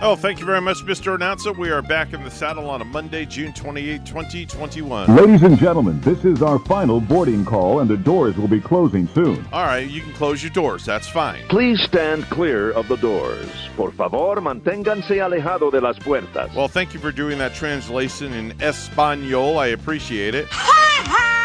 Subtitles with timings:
[0.00, 1.16] Oh, thank you very much, Mr.
[1.16, 1.52] Announcer.
[1.52, 5.16] We are back in the saddle on a Monday, June 28, 2021.
[5.16, 9.08] Ladies and gentlemen, this is our final boarding call, and the doors will be closing
[9.08, 9.44] soon.
[9.52, 10.84] All right, you can close your doors.
[10.84, 11.42] That's fine.
[11.48, 13.50] Please stand clear of the doors.
[13.76, 16.54] Por favor, manténganse alejado de las puertas.
[16.54, 19.58] Well, thank you for doing that translation in Espanol.
[19.58, 20.46] I appreciate it.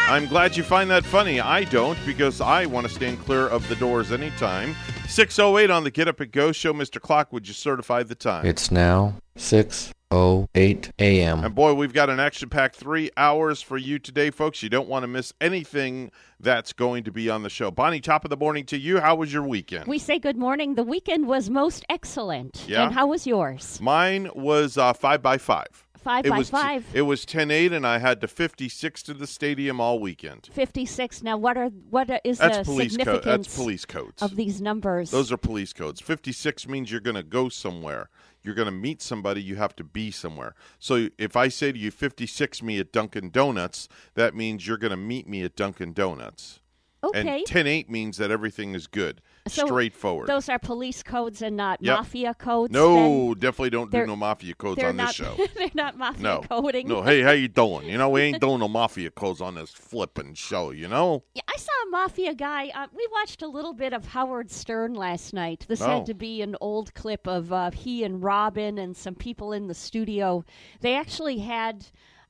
[0.06, 1.40] I'm glad you find that funny.
[1.40, 4.76] I don't, because I want to stand clear of the doors anytime.
[5.14, 6.72] 608 on the Get Up and Go show.
[6.72, 7.00] Mr.
[7.00, 8.44] Clock, would you certify the time?
[8.44, 11.44] It's now 6:08 a.m.
[11.44, 14.60] And boy, we've got an action packed three hours for you today, folks.
[14.60, 17.70] You don't want to miss anything that's going to be on the show.
[17.70, 18.98] Bonnie, top of the morning to you.
[18.98, 19.86] How was your weekend?
[19.86, 20.74] We say good morning.
[20.74, 22.64] The weekend was most excellent.
[22.66, 22.82] Yeah?
[22.82, 23.80] And how was yours?
[23.80, 25.83] Mine was uh, five by five.
[26.04, 26.84] Five it by was five.
[26.92, 30.50] it was 10-8, and I had to 56 to the stadium all weekend.
[30.52, 31.22] 56.
[31.22, 34.22] Now, what are what are- is That's the police significance That's police codes.
[34.22, 35.10] of these numbers?
[35.10, 36.00] Those are police codes.
[36.02, 38.10] 56 means you're going to go somewhere.
[38.42, 39.42] You're going to meet somebody.
[39.42, 40.54] You have to be somewhere.
[40.78, 44.90] So if I say to you, 56 me at Dunkin' Donuts, that means you're going
[44.90, 46.60] to meet me at Dunkin' Donuts.
[47.02, 47.38] okay.
[47.38, 49.22] And 10 8 means that everything is good.
[49.46, 50.26] So Straightforward.
[50.26, 51.98] Those are police codes and not Yep.
[51.98, 52.72] mafia codes.
[52.72, 55.36] no, definitely don't do no mafia codes on they're this show.
[55.54, 56.40] they're not mafia No.
[56.48, 56.88] coding.
[56.88, 57.86] No, hey, how you doing?
[57.86, 61.24] You know, we ain't doing no mafia codes on this flipping show, you know?
[61.34, 62.70] Yeah, I saw a mafia guy.
[62.74, 65.66] Uh, we watched a little bit of Howard Stern last night.
[65.68, 65.88] This Oh.
[65.88, 69.66] had to be an old clip of uh, he and Robin and some people in
[69.66, 70.42] the studio.
[70.80, 71.86] They actually had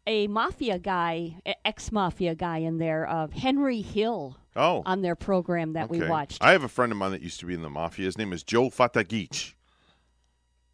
[0.06, 4.82] a mafia guy, ex mafia guy in there, uh, Henry Hill, Oh.
[4.86, 6.42] on their program that we watched.
[6.42, 8.04] I have a friend of mine that used to be in the mafia.
[8.06, 9.54] His name is Joe Fatagich.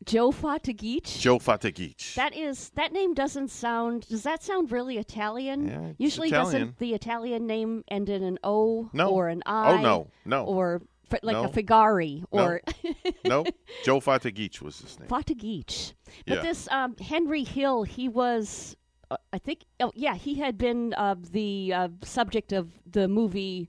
[0.04, 1.18] Joe Fatagich.
[1.20, 2.14] Joe Fatagich.
[2.14, 4.06] That is that name doesn't sound.
[4.08, 5.68] Does that sound really Italian?
[5.68, 6.52] Yeah, Usually, Italian.
[6.52, 9.10] doesn't the Italian name end in an O No.
[9.10, 9.72] or an I?
[9.72, 10.06] Oh, no.
[10.24, 10.44] No.
[10.44, 10.80] Or
[11.22, 11.44] like No.
[11.44, 12.62] a Figari or
[13.26, 13.44] no,
[13.84, 15.08] Joe Fatagich was his name.
[15.08, 15.92] Fatagich.
[16.26, 16.42] But Yeah.
[16.42, 18.76] this um, Henry Hill, he was,
[19.32, 23.68] I think, oh yeah, he had been uh, the uh, subject of the movie.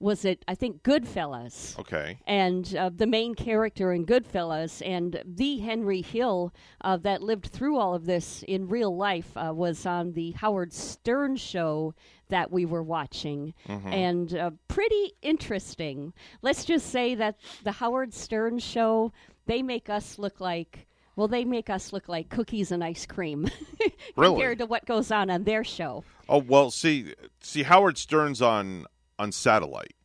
[0.00, 0.44] Was it?
[0.46, 1.76] I think Goodfellas.
[1.76, 2.20] Okay.
[2.24, 7.76] and uh, the main character in Goodfellas, and the Henry Hill uh, that lived through
[7.78, 11.94] all of this in real life uh, was on the Howard Stern show
[12.28, 13.54] that we were watching,
[13.92, 16.12] and uh, pretty interesting.
[16.42, 17.34] Let's just say that
[17.64, 19.12] the Howard Stern show
[19.46, 20.86] they make us look like.
[21.18, 23.50] Well, they make us look like cookies and ice cream
[24.16, 24.34] Really?
[24.34, 26.04] compared to what goes on on their show.
[26.28, 28.86] Oh well, see, see, Howard Stern's on
[29.18, 29.96] on satellite,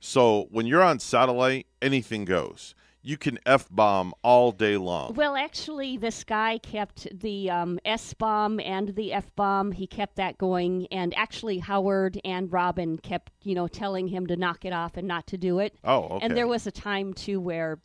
[0.00, 2.74] so when you're on satellite, anything goes.
[3.04, 5.12] You can f bomb all day long.
[5.12, 9.72] Well, actually, this guy kept the um, S bomb and the F bomb.
[9.72, 14.36] He kept that going, and actually, Howard and Robin kept, you know, telling him to
[14.36, 15.74] knock it off and not to do it.
[15.84, 16.24] Oh, okay.
[16.24, 17.80] And there was a time too where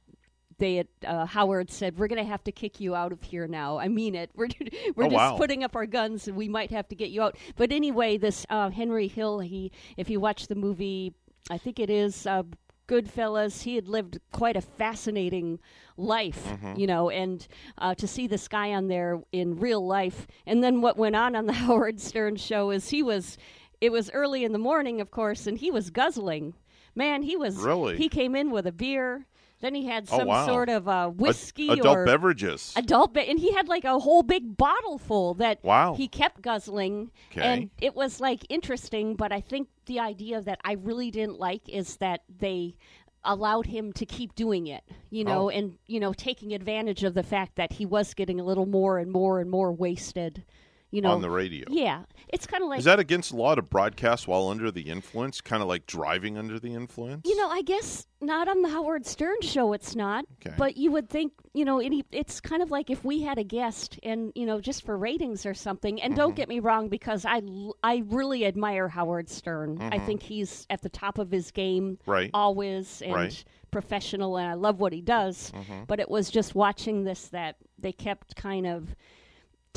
[0.59, 3.47] they had, uh, Howard said, "We're going to have to kick you out of here
[3.47, 3.77] now.
[3.77, 4.31] I mean it.
[4.35, 4.47] We're
[4.95, 5.37] we're Oh, just wow.
[5.37, 8.45] putting up our guns, and we might have to get you out." But anyway, this
[8.49, 11.13] uh, Henry Hill, he if you watch the movie,
[11.49, 12.25] I think it is.
[12.25, 12.43] Uh,
[12.87, 13.63] Goodfellas.
[13.63, 15.59] He had lived quite a fascinating
[15.97, 16.79] life, Mm-hmm.
[16.79, 17.45] you know, and
[17.77, 21.35] uh, to see this guy on there in real life, and then what went on
[21.35, 23.37] on the Howard Stern show is he was,
[23.81, 26.53] it was early in the morning, of course, and he was guzzling.
[26.95, 27.97] Man, he was Really?
[27.97, 29.25] He came in with a beer.
[29.59, 30.45] Then he had Oh, some wow.
[30.45, 32.73] sort of uh, Ad- whiskey adult or beverages.
[32.75, 35.95] adult be- and he had like a whole big bottle full that Wow.
[35.95, 37.41] he kept guzzling Okay.
[37.41, 41.67] and it was like interesting but i think the idea that i really didn't like
[41.67, 42.75] is that they
[43.23, 45.49] allowed him to keep doing it you know Oh.
[45.49, 48.99] and you know taking advantage of the fact that he was getting a little more
[48.99, 50.43] and more and more wasted
[50.91, 51.65] you know on the radio.
[51.69, 54.81] yeah it's kind of like Is that against the law to broadcast while under the
[54.81, 55.39] influence?
[55.41, 57.21] Kind of like driving under the influence?
[57.25, 59.71] You know, I guess not on the Howard Stern show.
[59.73, 60.53] It's not, Okay.
[60.57, 63.43] but you would think, you know, any, it's kind of like if we had a
[63.45, 66.01] guest, and you know, just for ratings or something.
[66.01, 66.19] And Mm-hmm.
[66.19, 67.41] don't get me wrong, because I
[67.83, 69.81] I really admire Howard Stern.
[69.81, 72.11] I think he's at the top of his game, Mm-hmm.
[72.11, 72.31] Right.
[72.33, 73.31] Always and Right.
[73.31, 73.69] Mm-hmm.
[73.71, 75.51] professional, and I love what he does.
[75.87, 78.95] But it was just watching this that they kept kind of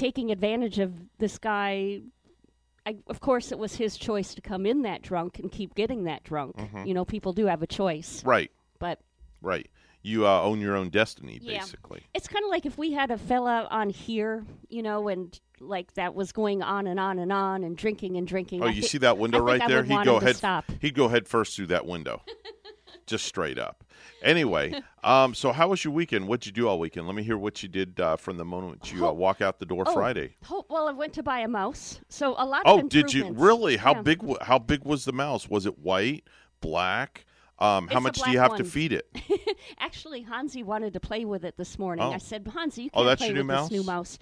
[0.01, 2.01] taking advantage of this guy.
[2.87, 6.05] I, of course, it was his choice to come in that drunk and keep getting
[6.05, 6.57] that drunk.
[6.57, 6.87] Mm-hmm.
[6.87, 8.51] You know, people do have a choice, Right.
[8.79, 9.01] but
[9.43, 9.69] Right.
[10.03, 11.59] you uh, own your own destiny, Yeah.
[11.59, 12.03] basically.
[12.15, 15.93] It's kind of like if we had a fella on here, you know, and like
[15.95, 18.63] that was going on and on and on and drinking and drinking.
[18.63, 19.83] Oh, I you thi- see that window think right there?
[19.85, 20.37] He'd go head.
[20.37, 20.65] Stop.
[20.81, 22.23] He'd go head first through that window,
[23.11, 23.85] just straight up.
[24.23, 24.73] Anyway,
[25.05, 26.27] um, so how was your weekend?
[26.29, 27.07] What'd you do all weekend?
[27.07, 29.13] Let me hear what you did uh, from the moment you uh, Oh.
[29.13, 30.37] walk out the door Oh, Friday.
[30.45, 32.63] ho- well, I went to buy a mouse, so a lot.
[32.65, 33.77] Oh, did you really?
[33.77, 34.03] How Yeah.
[34.03, 34.43] big?
[34.43, 35.49] How big was the mouse?
[35.51, 36.25] Was it white,
[36.61, 37.27] black?
[37.61, 39.07] Um, how much do you have to feed it?
[39.79, 42.05] Actually, Hansi wanted to play with it this morning.
[42.05, 42.13] Oh.
[42.13, 43.87] I said, Hansi, you Oh, can't that's play with this new mouse?
[43.87, 44.19] mouse.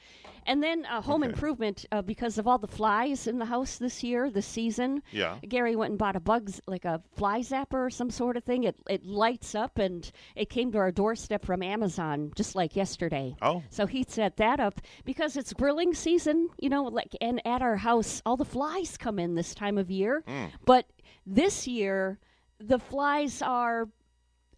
[0.46, 1.32] And then uh, Home Okay.
[1.32, 5.02] Improvement, uh, because of all the flies in the house this year, this season.
[5.12, 5.36] Yeah.
[5.46, 8.64] Gary went and bought a bugs like a fly zapper or some sort of thing.
[8.64, 13.36] It it lights up and it came to our doorstep from Amazon just like yesterday.
[13.42, 13.62] Oh.
[13.68, 17.76] So he set that up because it's grilling season, you know, like and at our
[17.76, 20.24] house all the flies come in this time of year.
[20.26, 20.50] Mm.
[20.64, 20.86] But
[21.26, 22.18] this year
[22.60, 23.88] the flies are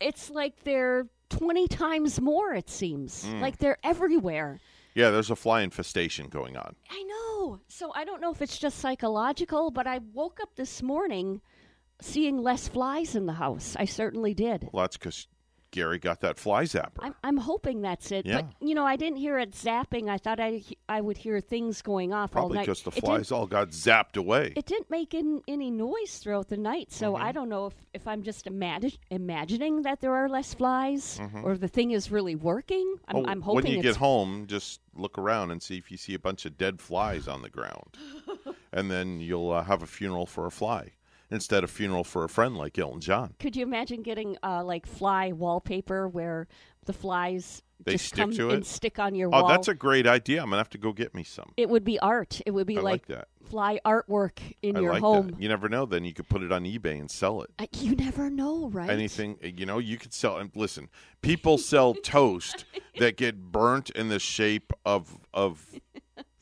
[0.01, 3.25] it's like they're 20 times more it seems.
[3.25, 3.41] Mm.
[3.41, 4.59] Like they're everywhere.
[4.95, 6.75] Yeah, there's a fly infestation going on.
[6.91, 7.61] I know.
[7.69, 11.41] So I don't know if it's just psychological, but I woke up this morning
[12.01, 13.77] seeing less flies in the house.
[13.79, 14.69] I certainly did.
[14.73, 15.29] Well, that's because
[15.73, 16.99] Gary got that fly zapper.
[17.01, 18.27] I'm, I'm hoping that's it.
[18.27, 18.43] Yeah.
[18.43, 20.09] But, you know, I didn't hear it zapping.
[20.09, 22.63] I thought I, I would hear things going off all Probably night.
[22.67, 24.53] because the flies all got zapped away.
[24.57, 27.23] it didn't make in, any noise throughout the night, so Mm-hmm.
[27.25, 31.57] I don't know if, if I'm just imagi- imagining that there are less flies or
[31.57, 32.97] the thing is really working.
[33.09, 35.97] I'm, Oh, I'm hoping when you get home, just look around and see if you
[35.97, 37.97] see a bunch of dead flies on the ground,
[38.73, 40.93] and then you'll uh, have a funeral for a fly
[41.31, 43.35] instead of funeral for a friend like Elton John.
[43.39, 46.49] Could you imagine getting uh, like fly wallpaper where
[46.87, 49.49] the flies They just stick come to and stick on your Oh, wall?
[49.49, 50.43] that's a great idea.
[50.43, 51.53] I'm gonna have to go get me some.
[51.57, 52.41] it would be art.
[52.47, 53.29] It would be I like like, that.
[53.49, 55.29] fly artwork in I your like home.
[55.29, 55.41] that.
[55.43, 55.85] You never know.
[55.87, 57.51] Then you could put it on eBay and sell it.
[57.59, 58.91] I, you never know, right?
[58.91, 60.39] Anything you know, you could sell.
[60.39, 60.89] And listen,
[61.23, 62.65] people sell toast
[62.99, 65.79] that get burnt in the shape of of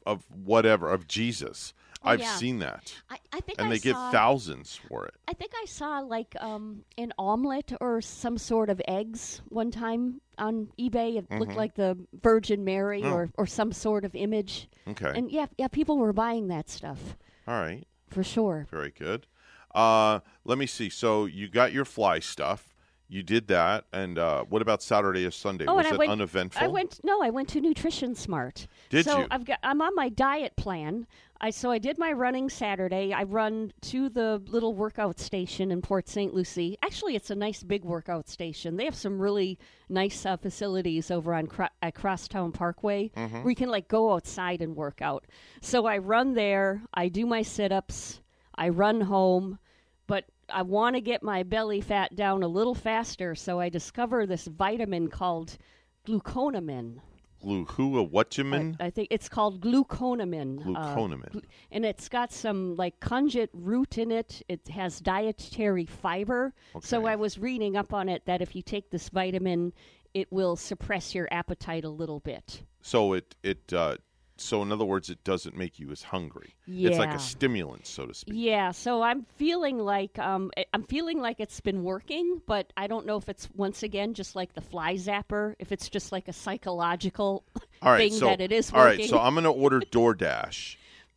[0.06, 1.74] of whatever of Jesus.
[2.02, 2.34] I've yeah.
[2.36, 5.14] seen that, I, I think and I they get saw, thousands for it.
[5.26, 10.20] I think I saw like um, an omelet or some sort of eggs one time
[10.38, 11.16] on eBay.
[11.18, 11.38] It Mm-hmm.
[11.40, 13.12] looked like the Virgin Mary Oh.
[13.12, 14.68] or, or some sort of image.
[14.86, 17.16] Okay, And yeah, yeah, people were buying that stuff
[17.46, 17.86] all right.
[18.08, 18.66] for sure.
[18.70, 19.26] Very good.
[19.74, 20.88] Uh, let me see.
[20.88, 22.74] So you got your fly stuff.
[23.10, 25.64] You did that, and uh, what about Saturday or Sunday?
[25.66, 26.10] Oh, Was it went.
[26.12, 26.62] uneventful?
[26.62, 27.00] I went.
[27.02, 28.66] No, I went to Nutrition Smart.
[28.90, 29.26] Did so you?
[29.30, 29.58] I've got.
[29.62, 31.06] I'm on my diet plan.
[31.40, 33.12] I so I did my running Saturday.
[33.12, 36.34] I run to the little workout station in Port St.
[36.34, 36.76] Lucie.
[36.82, 38.76] Actually, it's a nice big workout station.
[38.76, 39.56] They have some really
[39.88, 43.36] nice uh, facilities over on Cro- at Crosstown Parkway Mm-hmm.
[43.42, 45.26] where you can like go outside and work out.
[45.62, 46.82] So I run there.
[46.92, 48.20] I do my sit-ups.
[48.56, 49.60] I run home,
[50.08, 53.36] but I want to get my belly fat down a little faster.
[53.36, 55.56] So I discover this vitamin called
[56.04, 56.98] gluconamine.
[57.44, 58.76] Gluhua whatchamin?
[58.80, 60.60] I, I think it's called gluconamin.
[60.60, 61.42] uh, Gluconamine.
[61.70, 64.42] and it's got some like conjugate root in it.
[64.48, 66.52] It has dietary fiber.
[66.74, 66.86] Okay.
[66.86, 69.72] So I was reading up on it that if you take this vitamin,
[70.14, 72.62] it will suppress your appetite a little bit.
[72.80, 73.96] So it it uh,
[74.40, 76.54] so in other words, it doesn't make you as hungry.
[76.66, 76.90] yeah.
[76.90, 78.34] It's like a stimulant, so to speak.
[78.36, 83.06] Yeah, so I'm feeling like um, I'm feeling like it's been working, but I don't
[83.06, 86.32] know if it's once again just like the fly zapper, if it's just like a
[86.32, 87.44] psychological
[87.82, 89.00] All right, thing so that it is working.
[89.00, 90.76] right, so I'm going to order DoorDash,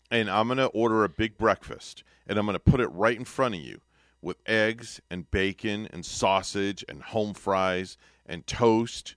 [0.10, 3.18] and I'm going to order a big breakfast, and I'm going to put it right
[3.18, 3.82] in front of you
[4.22, 9.16] with eggs and bacon and sausage and home fries and toast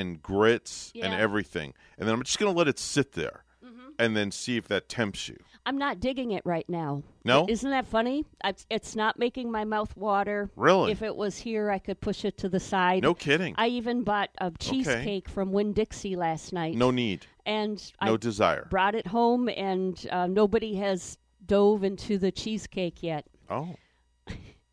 [0.00, 1.10] and grits and Yeah.
[1.10, 1.22] Mm-hmm.
[1.22, 3.44] everything, and then I'm just going to let it sit there,
[3.98, 5.36] and then see if that tempts you.
[5.64, 7.02] I'm not digging it right now.
[7.24, 7.46] No?
[7.48, 8.24] Isn't that funny?
[8.70, 10.48] It's, not making my mouth water.
[10.54, 10.92] Really?
[10.92, 13.02] If it was here, I could push it to the side.
[13.02, 13.54] No kidding.
[13.58, 16.76] I even bought a cheesecake from Winn Dixie last night.
[16.76, 17.26] no need.
[17.46, 18.66] And No I desire.
[18.70, 23.24] brought it home, and uh, nobody has dove into the cheesecake yet.
[23.50, 23.74] Oh,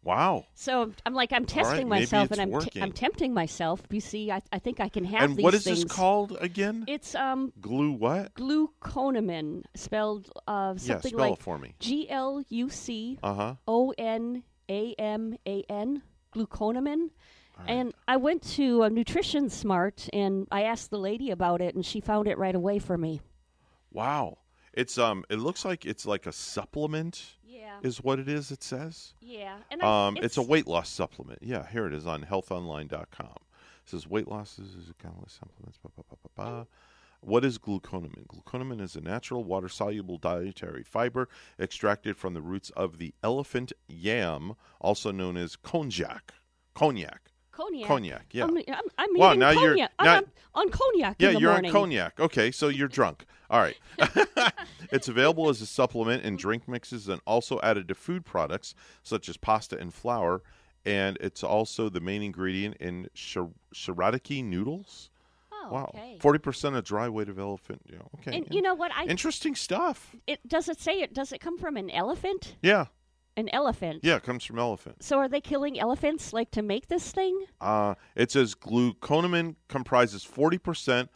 [0.03, 0.45] wow.
[0.53, 2.81] So I'm like, I'm testing maybe myself, and I'm, t-.
[2.81, 3.81] I'm tempting myself.
[3.89, 5.83] You see, I, I think I can have And these what is things.
[5.83, 6.85] this called again?
[6.87, 8.33] It's um Glue what?
[8.35, 11.75] gluconamine, spelled uh, Yeah, something spell like it for me.
[11.79, 13.19] G L U C.
[13.23, 16.01] O N A M A N,
[16.35, 17.09] gluconamine.
[17.67, 22.01] And I went to Nutrition Smart and I asked the lady about it, and she
[22.01, 23.21] found it right away for me.
[23.91, 24.39] Wow.
[24.73, 25.23] It's um.
[25.29, 27.23] It looks like it's like a supplement.
[27.63, 28.51] Yeah, Is what it is.
[28.51, 29.13] It says.
[29.21, 29.55] yeah.
[29.71, 30.17] And I, Um.
[30.21, 31.39] It's, a weight loss supplement.
[31.41, 31.65] Yeah.
[31.71, 33.37] Here it is on healthonline.com.
[33.85, 35.77] It says weight loss is a countless supplements.
[35.81, 36.67] Ba, ba, ba, ba, ba.
[37.21, 38.27] What is gluconamine?
[38.27, 43.71] Gluconamine is a natural water soluble dietary fiber extracted from the roots of the elephant
[43.87, 46.19] yam, also known as konjac.
[46.73, 47.31] Cognac.
[47.53, 47.87] Cognac.
[47.87, 48.43] Cognac, yeah.
[48.45, 48.57] I'm,
[48.97, 49.91] I'm, I'm now you're- cognac.
[49.99, 51.15] I'm on- on cognac.
[51.19, 51.69] Yeah, in the you're morning.
[51.71, 52.19] on cognac.
[52.19, 53.25] Okay, so you're drunk.
[53.53, 53.77] All right.
[54.91, 59.29] it's available as a supplement in drink mixes and also added to food products such
[59.29, 60.41] as pasta and flour.
[60.85, 65.11] And it's also the main ingredient in shir- shirataki noodles.
[65.51, 66.17] Oh, wow, okay.
[66.19, 67.83] forty percent of dry weight of elephant.
[67.89, 68.37] Yeah, okay.
[68.37, 68.91] And you know what?
[68.93, 70.15] I Interesting stuff.
[70.25, 71.13] it does it say it?
[71.13, 72.55] Does it come from an elephant?
[72.63, 72.87] Yeah,
[73.37, 73.99] An elephant.
[74.03, 75.03] yeah, it comes from elephant.
[75.03, 77.45] So are they killing elephants like to make this thing?
[77.61, 81.07] Uh, it says gluconamine comprises 40%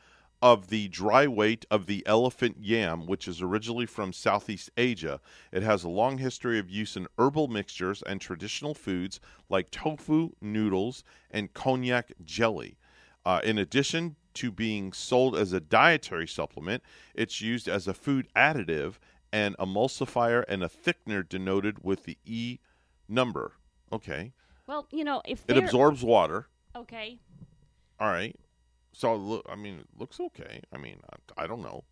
[0.42, 5.20] of the dry weight of the elephant yam, which is originally from Southeast Asia.
[5.52, 10.32] It has a long history of use in herbal mixtures and traditional foods like tofu,
[10.42, 12.78] noodles, and cognac jelly.
[13.26, 16.84] Uh, in addition to being sold as a dietary supplement,
[17.16, 18.96] it's used as a food additive,
[19.34, 22.60] an emulsifier, and a thickener denoted with the E
[23.10, 23.54] number.
[23.92, 24.34] Okay.
[24.68, 26.48] Well, you know, if It absorbs water.
[26.76, 27.20] okay,
[28.00, 28.36] All right.
[28.98, 30.62] So I mean, it looks okay.
[30.74, 31.00] I mean,
[31.38, 31.84] I, I don't know.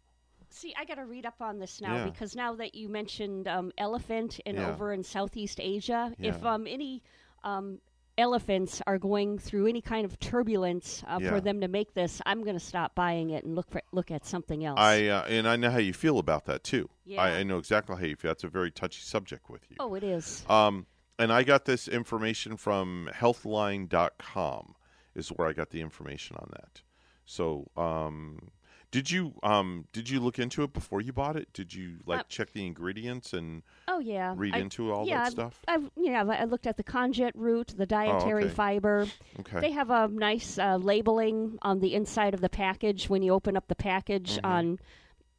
[0.49, 2.05] See, I got to read up on this now Yeah.
[2.05, 4.69] because now that you mentioned um, elephant and Yeah.
[4.69, 7.03] over in Southeast Asia, if um, any
[7.43, 7.79] um,
[8.17, 11.29] elephants are going through any kind of turbulence uh, Yeah.
[11.29, 14.09] for them to make this, I'm going to stop buying it and look for look
[14.09, 14.79] at something else.
[14.79, 16.89] I uh, and I know how you feel about that too.
[17.05, 17.21] Yeah.
[17.21, 18.29] I, I know exactly how you feel.
[18.31, 19.75] That's a very touchy subject with you.
[19.79, 20.43] oh, it is.
[20.49, 20.87] Um,
[21.19, 24.75] and I got this information from Healthline.com
[25.15, 26.81] is where I got the information on that.
[27.25, 28.49] So, um,
[28.91, 31.51] did you um, did you look into it before you bought it?
[31.53, 34.33] Did you like Uh, check the ingredients and Oh yeah.
[34.37, 35.59] read I- into all yeah, that I've- stuff?
[35.67, 38.53] I've yeah, I looked at the konjac root, the dietary okay.
[38.53, 39.07] fiber.
[39.41, 39.59] Okay.
[39.59, 43.57] They have a nice uh, labeling on the inside of the package when you open
[43.57, 44.45] up the package Mm-hmm.
[44.45, 44.79] on,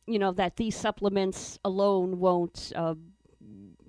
[0.07, 2.95] you know, that these supplements alone won't uh,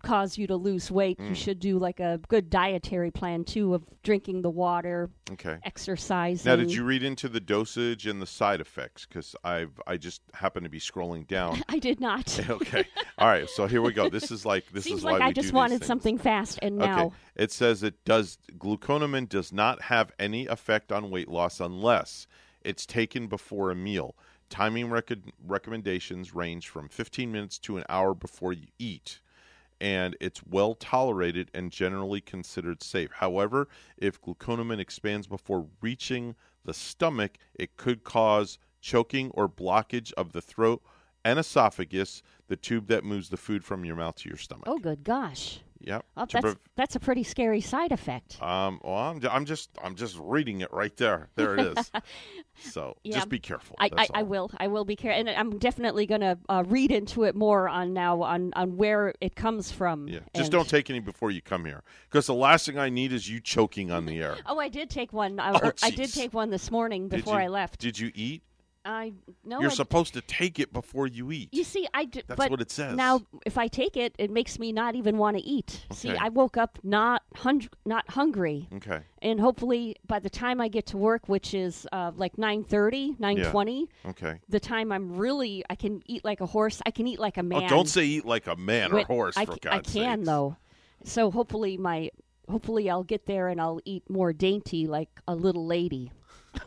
[0.07, 1.19] cause you to lose weight.
[1.19, 1.29] Mm.
[1.29, 5.57] You should do like a good dietary plan too of drinking the water, okay.
[5.63, 6.49] exercising.
[6.49, 9.05] Now, did you read into the dosage and the side effects?
[9.05, 11.61] Because I've I just happen to be scrolling down.
[11.69, 12.39] I did not.
[12.49, 12.85] okay.
[13.17, 13.49] All right.
[13.49, 14.09] So here we go.
[14.09, 16.77] This is like this Seems is like why I we just wanted something fast, and
[16.77, 17.15] now Okay.
[17.35, 22.27] It says it does gluconamine does not have any effect on weight loss unless
[22.61, 24.15] it's taken before a meal.
[24.49, 25.11] Timing rec-
[25.45, 29.19] recommendations range from 15 minutes to an hour before you eat.
[29.79, 33.11] And it's well tolerated and generally considered safe.
[33.13, 33.67] However,
[33.97, 40.41] if gluconamine expands before reaching the stomach, it could cause choking or blockage of the
[40.41, 40.81] throat
[41.23, 44.63] and esophagus, the tube that moves the food from your mouth to your stomach.
[44.67, 46.05] oh, good gosh, Yep.
[46.17, 48.41] oh, that's prev- that's a pretty scary side effect.
[48.41, 51.29] um, well, I'm, I'm just I'm just reading it right there.
[51.35, 51.91] There it is.
[52.71, 53.15] so Yeah.
[53.15, 53.75] just be careful.
[53.79, 54.49] I, I, I will.
[54.57, 57.93] I will be careful, and I'm definitely going to uh, read into it more on
[57.93, 60.07] now on, on where it comes from.
[60.07, 63.13] Yeah, just don't take any before you come here, because the last thing I need
[63.13, 64.35] is you choking on the air.
[64.49, 65.39] Oh, I did take one.
[65.39, 67.79] Uh, Oh, I did take one this morning before you- I left.
[67.79, 68.43] Did you eat?
[68.87, 69.13] I
[69.43, 69.59] no.
[69.59, 71.49] You're I, supposed to take it before you eat.
[71.51, 72.95] you see, I d- That's but what it says.
[72.95, 75.85] Now, if I take it, it makes me not even want to eat.
[75.91, 79.01] See, I woke up not hun- not hungry, okay.
[79.21, 83.87] and hopefully by the time I get to work, which is uh, like 9:30, 9:20,
[84.07, 84.39] Okay.
[84.47, 86.81] the time I'm really I can eat like a horse.
[86.85, 87.63] I can eat like a man.
[87.65, 89.35] Oh, don't say eat like a man or horse.
[89.37, 90.25] I, for c- I God's can sakes.
[90.27, 90.55] though.
[91.03, 92.09] So hopefully my
[92.49, 96.11] hopefully I'll get there and I'll eat more dainty like a little lady.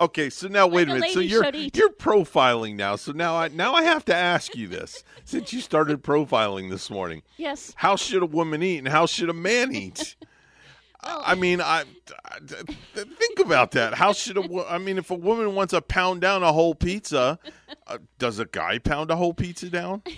[0.00, 1.14] Okay, so now wait Like a minute.
[1.14, 2.96] So you're you're profiling now.
[2.96, 6.90] So now I now I have to ask you this since you started profiling this
[6.90, 7.22] morning.
[7.36, 7.72] Yes.
[7.76, 10.16] How should a woman eat and how should a man eat?
[11.06, 11.84] I mean, I,
[12.24, 12.38] I-
[12.94, 13.92] think about that.
[13.94, 17.38] How should a I mean, if a woman wants to pound down a whole pizza,
[17.86, 20.02] uh, does a guy pound a whole pizza down?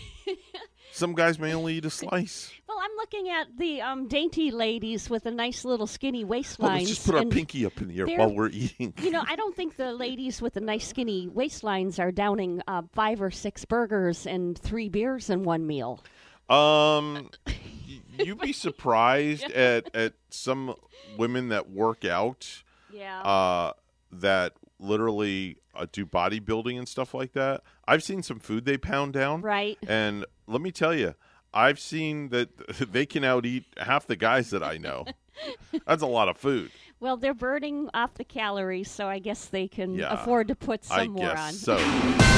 [0.97, 2.51] Some guys may only eat a slice.
[2.67, 6.59] Well, I'm looking at the um, dainty ladies with a nice little skinny Well, waistlines.
[6.79, 8.95] let's just put our pinky up in the air while we're eating.
[9.03, 12.81] You know, I don't think the ladies with the nice skinny waistlines are downing uh,
[12.95, 16.03] five or six burgers and three beers in one meal.
[16.49, 17.29] Um,
[18.19, 20.77] you'd be surprised at at some
[21.19, 22.63] women that work out.
[22.91, 23.21] Yeah.
[23.21, 23.73] uh,
[24.13, 27.63] that literally uh, do bodybuilding and stuff like that.
[27.87, 29.79] I've seen some food they pound down, Right.
[29.87, 31.15] And let me tell you,
[31.55, 32.49] I've seen that
[32.93, 35.05] they can out eat half the guys that I know.
[35.87, 36.71] That's a lot of food.
[37.01, 40.85] well, they're burning off the calories, so I guess they can Yeah, afford to put
[40.85, 41.79] some I more guess on.
[41.79, 42.23] so.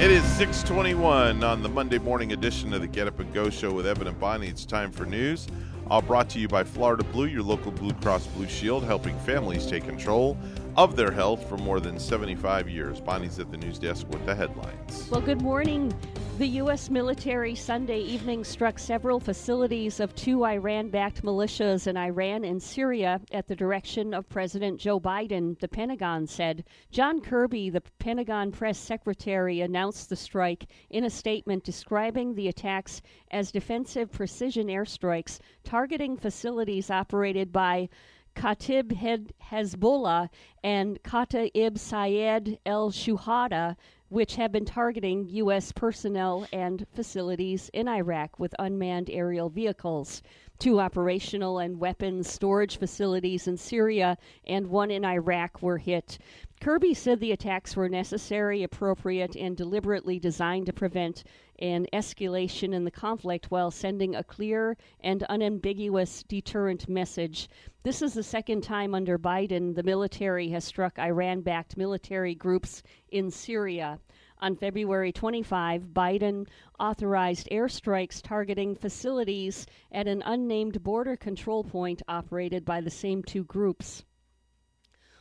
[0.00, 3.72] It is 621 on the Monday morning edition of the Get Up and Go show
[3.72, 4.46] with Evan and Bonnie.
[4.46, 5.48] It's time for news.
[5.90, 9.66] All brought to you by Florida Blue, your local Blue Cross Blue Shield, helping families
[9.66, 10.38] take control
[10.78, 13.00] of their health for more than 75 years.
[13.00, 15.08] Bonnie's at the news desk with the headlines.
[15.10, 15.92] Well, good morning.
[16.38, 16.88] The U.S.
[16.88, 23.20] military Sunday evening struck several facilities of two Iran backed militias in Iran and Syria
[23.32, 26.62] at the direction of President Joe Biden, the Pentagon said.
[26.92, 33.02] John Kirby, the Pentagon press secretary, announced the strike in a statement describing the attacks
[33.32, 37.88] as defensive precision airstrikes targeting facilities operated by
[38.34, 40.28] Kata'ib Hezbollah
[40.62, 43.76] and Kata'ib Sayed el Shuhada,
[44.08, 45.72] which have been targeting U.S.
[45.72, 50.22] personnel and facilities in Iraq with unmanned aerial vehicles.
[50.58, 56.18] Two operational and weapons storage facilities in Syria and one in Iraq were hit.
[56.60, 61.22] Kirby said the attacks were necessary, appropriate, and deliberately designed to prevent
[61.60, 67.48] an escalation in the conflict while sending a clear and unambiguous deterrent message.
[67.84, 72.82] This is the second time under Biden the military has struck Iran backed military groups
[73.10, 74.00] in Syria.
[74.40, 76.46] On February 25, Biden
[76.78, 83.42] authorized airstrikes targeting facilities at an unnamed border control point operated by the same two
[83.42, 84.04] groups.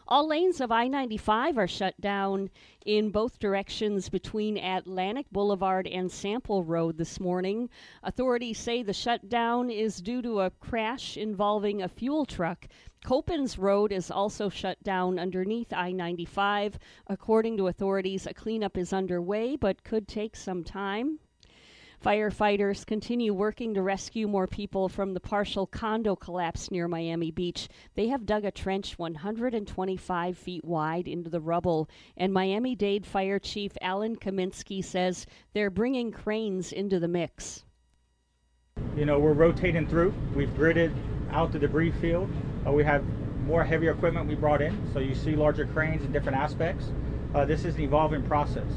[0.10, 2.50] All lanes of I 95 are shut down
[2.86, 7.70] in both directions between Atlantic Boulevard and Sample Road this morning.
[8.04, 12.70] Authorities say the shutdown is due to a crash involving a fuel truck.
[13.04, 16.80] Copans Road is also shut down underneath I 95.
[17.08, 21.20] According to authorities, a cleanup is underway but could take some time.
[22.04, 27.68] Firefighters continue working to rescue more people from the partial condo collapse near Miami Beach.
[27.96, 33.40] They have dug a trench 125 feet wide into the rubble, and Miami Dade Fire
[33.40, 37.66] Chief Alan Cominsky says they're bringing cranes into the mix.
[38.96, 40.14] You know, we're rotating through.
[40.36, 40.96] We've gridded
[41.32, 42.30] out the debris field.
[42.66, 43.04] Uh, we have
[43.48, 46.92] more heavier equipment we brought in, so you see larger cranes in different aspects.
[47.34, 48.72] Uh, this is an evolving process.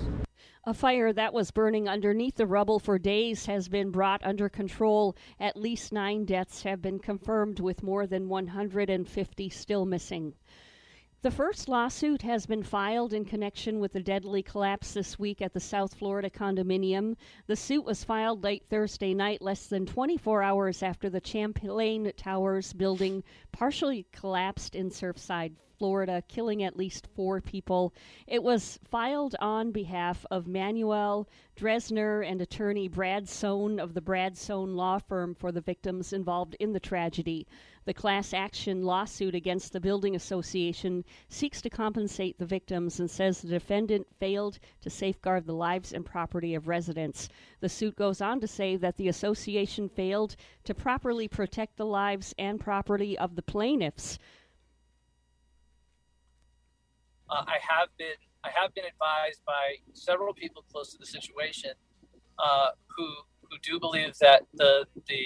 [0.65, 5.17] A fire that was burning underneath the rubble for days has been brought under control.
[5.39, 10.35] At least nine deaths have been confirmed, with more than 150 still missing.
[11.23, 15.55] The first lawsuit has been filed in connection with the deadly collapse this week at
[15.55, 17.17] the South Florida condominium.
[17.47, 22.75] The suit was filed late Thursday night, less than 24 hours after the Champlain Towers
[22.75, 27.95] building partially collapsed in Surfside, Florida, killing at least four people.
[28.27, 34.37] It was filed on behalf of Manuel Drezner and attorney Brad Sohn of the Brad
[34.37, 37.47] Sohn law firm for the victims involved in the tragedy.
[37.87, 43.41] The class action lawsuit against the Building Association seeks to compensate the victims and says
[43.41, 47.31] the defendant failed to safeguard the lives and property of residents.
[47.61, 52.35] The suit goes on to say that the association failed to properly protect the lives
[52.39, 54.19] and property of the plaintiffs
[57.31, 61.73] uh, I have been I have been advised by several people close to the situation
[62.39, 63.07] uh, who
[63.43, 65.25] who do believe that the the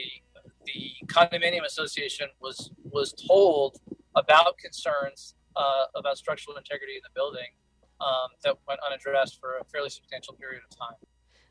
[0.67, 3.79] the condominium association was was told
[4.17, 7.49] about concerns uh, about structural integrity in the building
[8.01, 10.97] um, that went unaddressed for a fairly substantial period of time.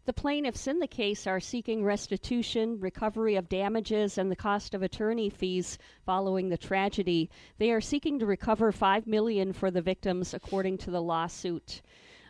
[0.06, 4.84] The plaintiffs in the case are seeking restitution, recovery of damages, and the cost of
[4.84, 7.30] attorney fees following the tragedy.
[7.58, 11.82] They are seeking to recover 5 million for the victims according to the lawsuit.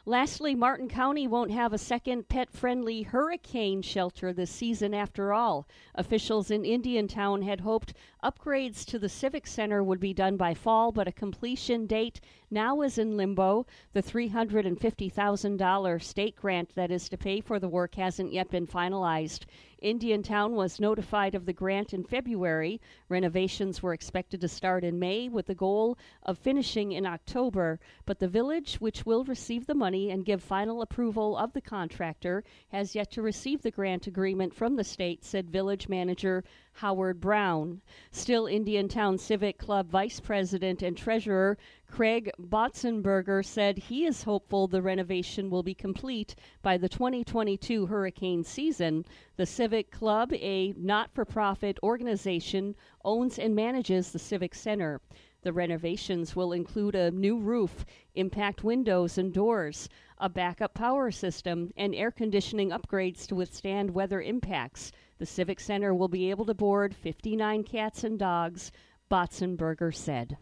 [0.06, 5.66] Lastly, Martin County won't have a second pet friendly hurricane shelter this season after all.
[5.96, 10.92] Officials in Indiantown had hoped upgrades to the Civic Center would be done by fall,
[10.92, 12.20] but a completion date
[12.54, 13.66] now is in limbo.
[13.94, 19.46] The $350,000 state grant that is to pay for the work hasn't yet been finalized.
[19.84, 22.80] Indiantown was notified of the grant in February.
[23.10, 28.20] Renovations were expected to start in May with the goal of finishing in October, but
[28.20, 32.96] the village, which will receive the money and give final approval of the contractor, has
[32.96, 36.46] yet to receive the grant agreement from the state, said village manager
[36.78, 37.82] Howard Brown.
[38.12, 41.58] Still, Indiantown Civic Club Vice President and Treasurer
[41.96, 48.44] Craig Botzenberger said he is hopeful the renovation will be complete by the 2022 hurricane
[48.44, 49.06] season.
[49.36, 52.74] The Civic Club, a not for profit organization,
[53.06, 55.02] owns and manages the Civic Center.
[55.44, 61.70] The renovations will include a new roof, impact windows and doors, a backup power system,
[61.78, 64.92] and air conditioning upgrades to withstand weather impacts.
[65.20, 68.72] The Civic Center will be able to board 59 cats and dogs,
[69.12, 70.38] Botzenberger said.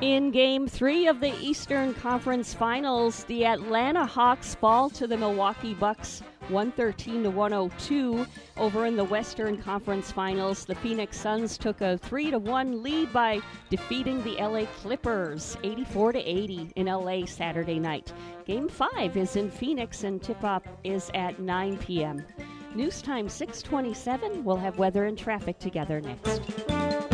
[0.00, 5.74] In game three of the Eastern Conference Finals, the Atlanta Hawks fall to the Milwaukee
[5.74, 8.26] Bucks 113 to 102.
[8.56, 13.12] Over in the Western Conference Finals, the Phoenix Suns took a 3 to 1 lead
[13.12, 18.12] by defeating the LA Clippers 84 to 80 in LA Saturday night.
[18.44, 22.24] Game 5 is in Phoenix and tip-off is at 9 p.m.
[22.74, 24.42] News time 627.
[24.42, 27.13] We'll have weather and traffic together next.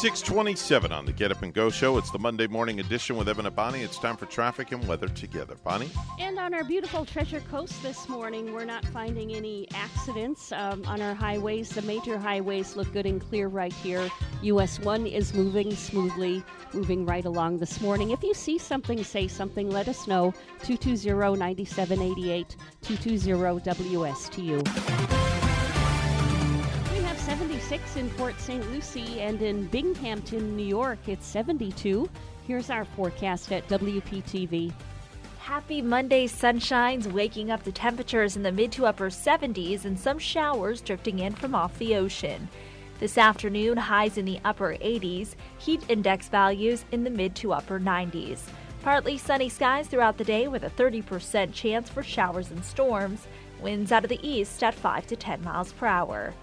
[0.00, 1.98] 627 on the Get Up and Go show.
[1.98, 3.82] It's the Monday morning edition with Evan and Bonnie.
[3.82, 5.56] It's time for traffic and weather together.
[5.62, 5.90] Bonnie?
[6.18, 11.02] And on our beautiful Treasure Coast this morning, we're not finding any accidents um, on
[11.02, 11.68] our highways.
[11.68, 14.08] The major highways look good and clear right here.
[14.40, 18.10] US 1 is moving smoothly, moving right along this morning.
[18.10, 20.32] If you see something, say something, let us know.
[20.62, 25.09] 220 9788, 220 WSTU.
[27.40, 28.70] 76 in Port St.
[28.70, 32.06] Lucie and in Binghamton, New York, it's 72.
[32.46, 34.70] Here's our forecast at WPTV.
[35.38, 40.18] Happy Monday sunshines, waking up to temperatures in the mid to upper 70s and some
[40.18, 42.46] showers drifting in from off the ocean.
[42.98, 47.80] This afternoon, highs in the upper 80s, heat index values in the mid to upper
[47.80, 48.40] 90s.
[48.82, 53.26] Partly sunny skies throughout the day with a 30% chance for showers and storms.
[53.62, 56.34] Winds out of the east at 5 to 10 miles per hour.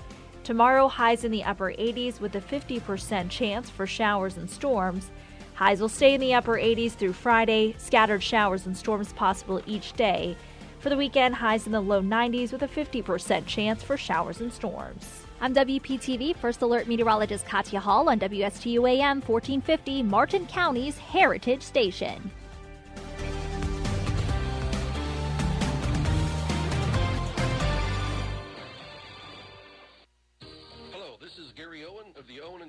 [0.47, 5.11] Tomorrow, highs in the upper 80s with a 50% chance for showers and storms.
[5.55, 9.91] Highs will stay in the upper 80s through Friday, scattered showers and storms possible each
[9.91, 10.37] day.
[10.79, 14.53] For the weekend, highs in the low 90s with a 50% chance for showers and
[14.53, 15.25] storms.
[15.41, 22.31] I'm WPTV First Alert Meteorologist Katya Hall on WSTU AM 1450, Martin County's Heritage Station.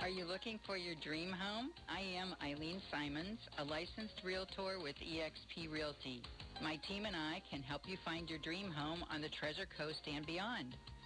[0.00, 1.70] Are you looking for your dream home?
[1.88, 6.22] I am Eileen Simons, a licensed realtor with eXp Realty.
[6.62, 10.00] My team and I can help you find your dream home on the Treasure Coast
[10.06, 10.76] and beyond.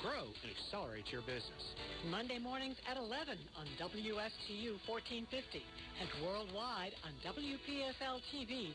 [0.00, 1.74] grow and accelerate your business.
[2.10, 5.62] Monday mornings at 11 on WSTU 1450
[6.00, 8.74] and worldwide on WPFLTV.com.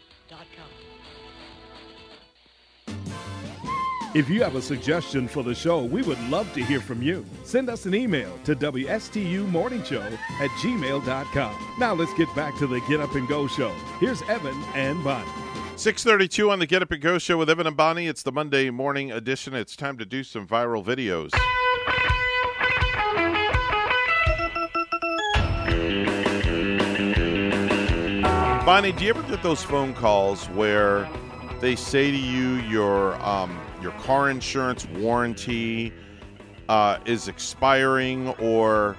[4.15, 7.23] If you have a suggestion for the show, we would love to hear from you.
[7.43, 11.75] Send us an email to WSTUmorningshow at gmail.com.
[11.77, 13.69] Now let's get back to the Get Up and Go show.
[13.99, 15.48] Here's Evan and Bonnie.
[15.79, 18.07] 632 on the Get Up and Go show with Evan and Bonnie.
[18.07, 19.53] It's the Monday morning edition.
[19.53, 21.31] It's time to do some viral videos.
[28.65, 31.09] Bonnie, do you ever get those phone calls where
[31.61, 35.93] they say to you your um, your car insurance warranty
[36.67, 38.97] uh, is expiring or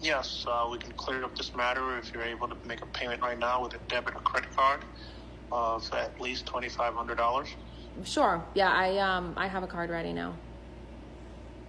[0.00, 3.20] Yes, uh, we can clear up this matter if you're able to make a payment
[3.20, 4.84] right now with a debit or credit card
[5.52, 7.48] of at least $2,500.
[8.04, 8.42] Sure.
[8.54, 10.34] Yeah, I um I have a card ready now.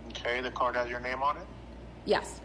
[0.10, 1.48] Okay, the card has your name on it.
[2.06, 2.42] Yes.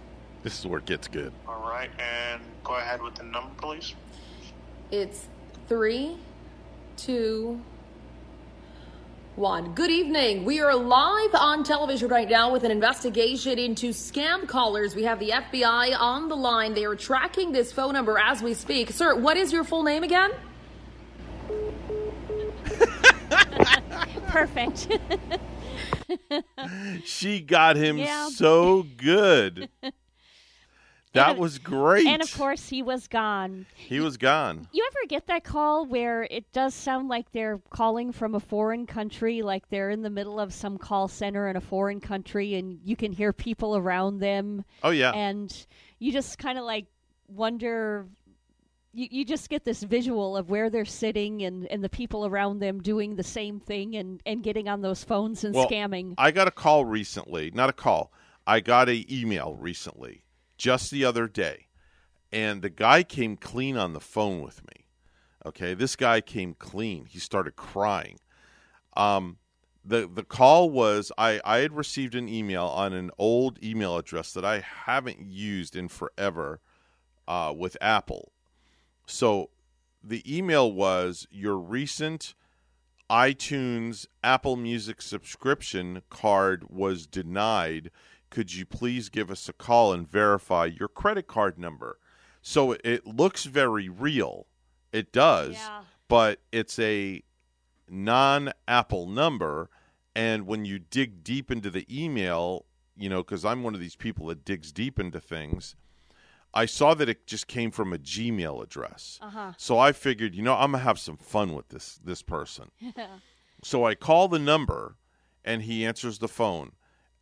[0.47, 1.33] This is where it gets good.
[1.49, 3.97] All right, and go ahead with the number, please.
[4.93, 5.27] It's
[5.69, 6.19] three,
[6.97, 7.61] two,
[9.35, 9.75] one.
[9.75, 10.45] Good evening.
[10.45, 14.95] We are live on television right now with an investigation into scam callers.
[14.95, 16.75] We have the FBI on the line.
[16.75, 18.93] They are tracking this phone number as we speak.
[18.93, 20.31] Sir, what is your full name again?
[24.29, 24.87] Perfect.
[27.05, 28.29] She got him Yeah.
[28.29, 29.69] so good.
[31.17, 32.07] That was great.
[32.07, 33.67] And of course, he was gone.
[33.75, 34.69] he was gone.
[34.73, 38.87] You ever get that call where it does sound like they're calling from a foreign
[38.87, 42.79] country, like they're in the middle of some call center in a foreign country and
[42.85, 44.65] you can hear people around them?
[44.83, 45.11] Oh, yeah.
[45.13, 45.53] And
[45.99, 46.87] you just kind of like
[47.29, 48.07] wonder.
[48.93, 52.61] You, you just get this visual of where they're sitting and, and the people around
[52.61, 56.15] them doing the same thing and, and getting on those phones and Well, scamming.
[56.17, 58.11] I got a call recently, not a call.
[58.47, 60.23] I got a email recently,
[60.57, 61.66] just the other day,
[62.33, 64.87] and the guy came clean on the phone with me.
[65.45, 67.07] Okay, this guy came clean.
[67.07, 68.19] He started crying.
[68.97, 69.38] Um,
[69.85, 74.33] the the call was I I had received an email on an old email address
[74.33, 76.61] that I haven't used in forever
[77.29, 78.33] uh, with Apple.
[79.07, 79.51] So
[80.03, 82.35] the email was your recent
[83.09, 87.90] iTunes Apple Music subscription card was denied.
[88.37, 91.99] Could you please give us a call and verify your credit card number?
[92.42, 94.46] So it looks very real.
[94.92, 95.57] It does,
[96.07, 97.22] but it's a
[97.88, 99.70] non Apple number.
[100.14, 103.96] And when you dig deep into the email, you know, because I'm one of these
[103.96, 105.75] people that digs deep into things,
[106.53, 109.18] I saw that it just came from a Gmail address.
[109.22, 109.53] Uh-huh.
[109.57, 112.70] So I figured, you know, I'm gonna have some fun with this this person.
[113.62, 114.96] So I call the number,
[115.42, 116.72] and he answers the phone,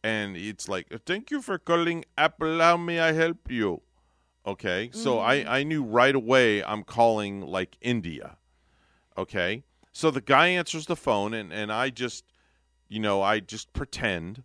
[0.04, 2.60] and it's like, "Thank you for calling Apple.
[2.60, 3.82] How may I help you?"
[4.46, 5.24] Okay, so Mhm.
[5.24, 8.36] I I knew right away I'm calling like India.
[9.16, 12.24] Okay, so the guy answers the phone, and and I just,
[12.88, 14.44] you know, I just pretend.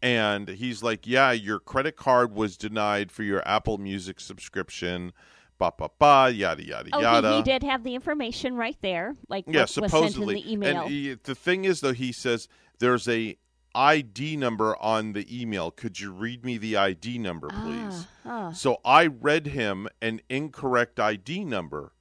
[0.00, 5.12] And he's like, "Yeah, your credit card was denied for your Apple Music subscription."
[5.58, 7.30] Ba ba ba, yada yada Oh, yada.
[7.32, 10.34] he, he did have the information right there, like Yeah, what was supposedly.
[10.36, 10.82] sent in the email.
[10.82, 12.46] And he, the thing is, though, he says
[12.78, 13.36] there's a
[13.78, 15.70] ID number on the email.
[15.70, 18.06] Could you read me the ID number, please?
[18.24, 18.52] Ah, ah.
[18.52, 21.92] So I read him an incorrect ID number,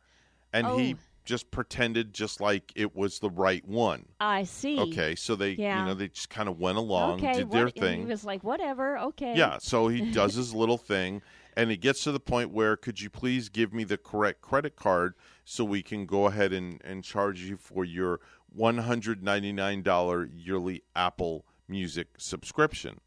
[0.51, 0.97] and he Oh.
[1.23, 4.05] just pretended just like it was the right one.
[4.19, 4.79] I see.
[4.79, 5.79] Okay, so they Yeah.
[5.81, 7.99] you know they just kind of went along, okay, did their what- and thing.
[7.99, 9.35] He was like, whatever, okay.
[9.37, 11.21] Yeah, so he does his little thing,
[11.55, 14.75] and it gets to the point where, could you please give me the correct credit
[14.75, 15.13] card
[15.45, 18.19] so we can go ahead and, and charge you for your
[18.57, 22.99] $199 yearly Apple Music subscription?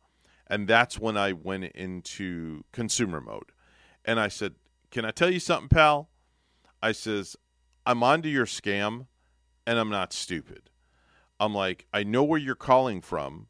[0.47, 3.53] And that's when I went into consumer mode.
[4.05, 4.55] And I said,
[4.91, 6.11] Can I tell you something, pal?
[6.83, 7.37] I says,
[7.87, 9.07] I'm onto your scam,
[9.67, 10.71] and I'm not stupid.
[11.39, 13.47] I'm like, I know where you're calling from,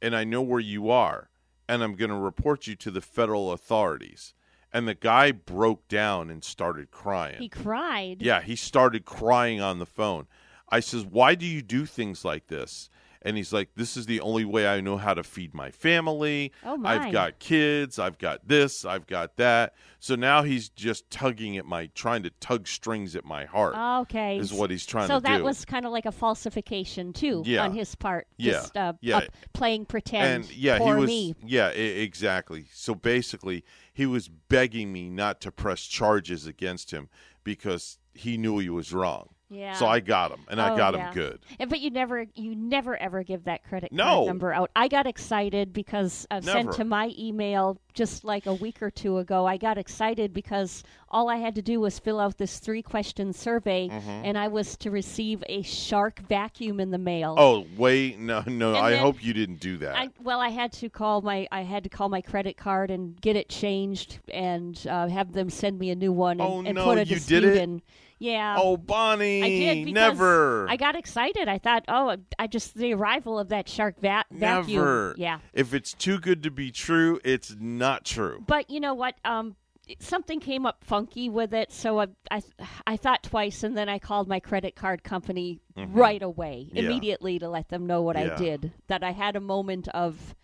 [0.00, 1.30] and I know where you are,
[1.68, 4.34] and I'm going to report you to the federal authorities.
[4.72, 7.40] And the guy broke down and started crying.
[7.40, 8.20] He cried.
[8.20, 10.26] Yeah, he started crying on the phone.
[10.68, 12.90] I says, "Why do you do things like this?"
[13.24, 16.52] And he's like, "This is the only way I know how to feed my family.
[16.62, 17.06] Oh, my.
[17.06, 17.98] I've got kids.
[17.98, 18.84] I've got this.
[18.84, 23.24] I've got that." So now he's just tugging at my, trying to tug strings at
[23.24, 23.74] my heart.
[24.02, 24.36] Okay.
[24.36, 25.26] is what he's trying so to do.
[25.32, 27.64] So that was kind of like a falsification too Yeah.
[27.64, 28.26] on his part.
[28.36, 28.52] Yeah.
[28.52, 29.16] Just uh, Yeah.
[29.18, 30.44] up playing pretend.
[30.44, 31.06] and yeah, he was.
[31.06, 31.34] me.
[31.42, 32.66] Yeah, e- exactly.
[32.74, 37.08] So basically, he was begging me not to press charges against him
[37.42, 39.30] because he knew he was wrong.
[39.50, 39.74] Yeah.
[39.74, 41.08] So I got him, and I Oh, got yeah.
[41.08, 41.38] him good.
[41.60, 44.04] And, but you never, you never ever give that credit No.
[44.04, 44.70] card number out.
[44.74, 49.18] I got excited because uh, sent to my email just like a week or two
[49.18, 49.46] ago.
[49.46, 53.32] I got excited because all I had to do was fill out this three question
[53.32, 54.22] survey, Mhm.
[54.24, 57.34] and I was to receive a Shark vacuum in the mail.
[57.38, 58.70] Oh wait, no, no.
[58.74, 59.94] And I hope you didn't do that.
[59.96, 63.20] I, well, I had to call my I had to call my credit card and
[63.20, 66.74] get it changed and uh, have them send me a new one and, Oh, and
[66.74, 67.62] no, put a you dispute did it?
[67.62, 67.82] in.
[68.24, 68.56] Yeah.
[68.58, 69.48] Oh, Bonnie, I
[69.84, 70.66] did never.
[70.68, 71.46] I got excited.
[71.46, 74.76] I thought, oh, I just the arrival of that shark va- vacuum.
[74.78, 75.14] Never.
[75.18, 75.38] Yeah.
[75.52, 78.42] If it's too good to be true, it's not true.
[78.46, 79.14] But you know what?
[79.26, 79.56] Um,
[79.98, 82.42] something came up funky with it, so I, I
[82.86, 85.88] I thought twice, and then I called my credit card company Mhm.
[85.92, 86.84] right away, Yeah.
[86.84, 88.32] immediately to let them know what Yeah.
[88.32, 88.72] I did.
[88.86, 90.34] That I had a moment of,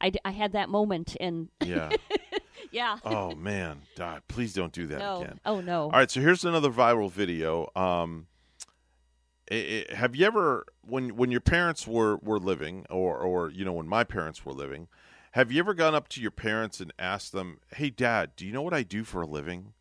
[0.00, 1.90] I had that moment, and Yeah.
[2.70, 2.98] yeah.
[3.04, 5.22] oh man, God, please don't do that No.
[5.22, 5.40] again.
[5.44, 5.82] Oh, no.
[5.84, 7.70] All right, so here's another viral video.
[7.76, 8.26] Um,
[9.50, 13.64] i i have you ever, when when your parents were were living, or or you
[13.64, 14.88] know when my parents were living,
[15.32, 18.52] have you ever gone up to your parents and asked them, "Hey, Dad, do you
[18.52, 19.72] know what I do for a living,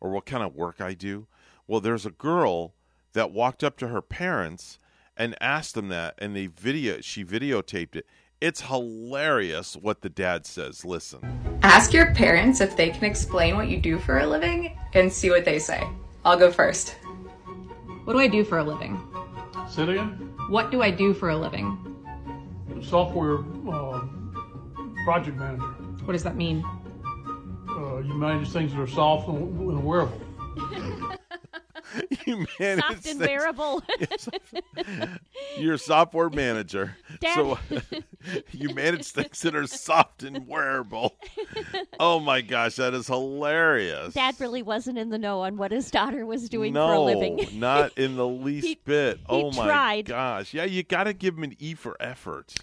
[0.00, 1.26] or what kind of work I do?"
[1.66, 2.74] Well, there's a girl
[3.12, 4.78] that walked up to her parents
[5.16, 8.06] and asked them that, and they video she videotaped it.
[8.38, 10.84] It's hilarious what the dad says.
[10.84, 11.20] Listen.
[11.62, 15.30] Ask your parents if they can explain what you do for a living and see
[15.30, 15.82] what they say.
[16.22, 16.96] I'll go first.
[18.04, 19.00] What do I do for a living?
[19.70, 20.34] Say it again?
[20.48, 21.96] What do I do for a living?
[22.82, 23.38] Software
[23.72, 24.04] uh,
[25.04, 25.64] project manager.
[26.04, 26.62] What does that mean?
[27.70, 30.20] Uh, you manage things that are soft and, and wearable.
[32.26, 33.82] you manage soft and things- wearable.
[35.58, 36.96] You're a software manager.
[37.20, 37.58] Dad- So
[38.52, 41.16] you manage things that are soft and wearable.
[42.00, 44.14] Oh my gosh, that is hilarious.
[44.14, 47.00] Dad really wasn't in the know on what his daughter was doing no, for a
[47.00, 47.46] living.
[47.58, 49.18] not in the least He- bit.
[49.18, 50.04] he oh my tried.
[50.06, 50.52] gosh.
[50.54, 52.54] Yeah, you got to give him an E for effort.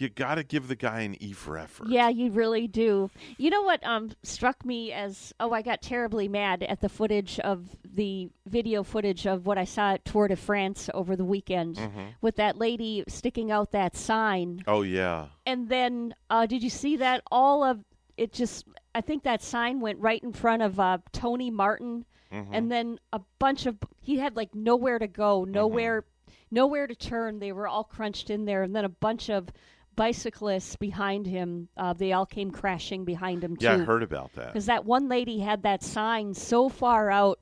[0.00, 1.88] You got to give the guy an E for effort.
[1.88, 3.10] Yeah, you really do.
[3.36, 7.38] You know what um struck me as oh I got terribly mad at the footage
[7.40, 11.76] of the video footage of what I saw at Tour de France over the weekend
[11.76, 12.14] Mhm.
[12.22, 15.26] with that lady sticking out that sign Oh yeah.
[15.44, 17.84] and then uh did you see that all of
[18.16, 22.48] it just I think that sign went right in front of uh Tony Martin Mhm.
[22.52, 25.52] and then a bunch of he had like nowhere to go, Mm-hmm.
[25.52, 26.04] nowhere
[26.50, 27.38] nowhere to turn.
[27.38, 29.48] They were all crunched in there and then a bunch of
[30.00, 33.66] bicyclists behind him uh, they all came crashing behind him too.
[33.66, 34.46] Yeah, I heard about that.
[34.46, 37.38] Because that one lady had that sign so far out,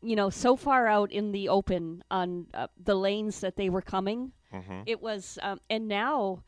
[0.00, 3.82] you know, so far out in the open on uh, the lanes that they were
[3.82, 4.30] coming.
[4.54, 4.84] Mhm.
[4.86, 6.44] It was, um, and now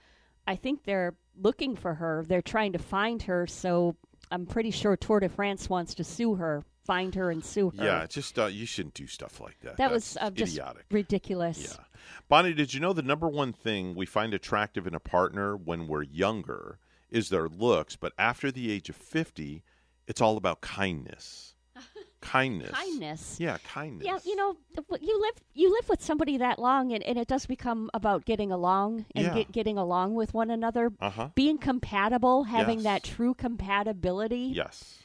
[0.47, 2.25] I think they're looking for her.
[2.25, 3.49] They're trying to find her.
[3.49, 3.97] So
[4.31, 7.85] I'm pretty sure Tour de France wants to sue her, find her, and sue her.
[7.85, 9.77] Yeah, just uh, you shouldn't do stuff like that.
[9.77, 10.85] that was uh, just idiotic.
[10.91, 11.77] ridiculous.
[11.79, 11.85] Yeah.
[12.29, 15.87] Bonnie, did you know the number one thing we find attractive in a partner when
[15.87, 16.79] we're younger
[17.11, 19.63] is their looks, but after the age of 50,
[20.09, 21.55] it's all about kindness.
[22.21, 22.71] kindness.
[22.71, 23.37] Kindness.
[23.39, 24.07] Yeah, kindness.
[24.07, 24.57] Yeah, you know,
[25.01, 28.51] you live you live with somebody that long, and, and it does become about getting
[28.51, 29.35] along and Yeah.
[29.35, 31.29] get, getting along with one another, Uh-huh.
[31.35, 32.85] being compatible, having Yes.
[32.85, 34.53] that true compatibility.
[34.55, 34.99] Yes.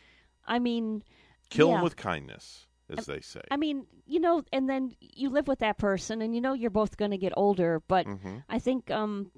[0.47, 1.03] I mean,
[1.49, 1.81] Kill yeah.
[1.81, 3.41] with kindness, as they say.
[3.51, 6.69] I mean, you know, and then you live with that person, and you know you're
[6.69, 7.81] both going to get older.
[7.87, 8.43] But Mhm.
[8.49, 9.31] I think, um,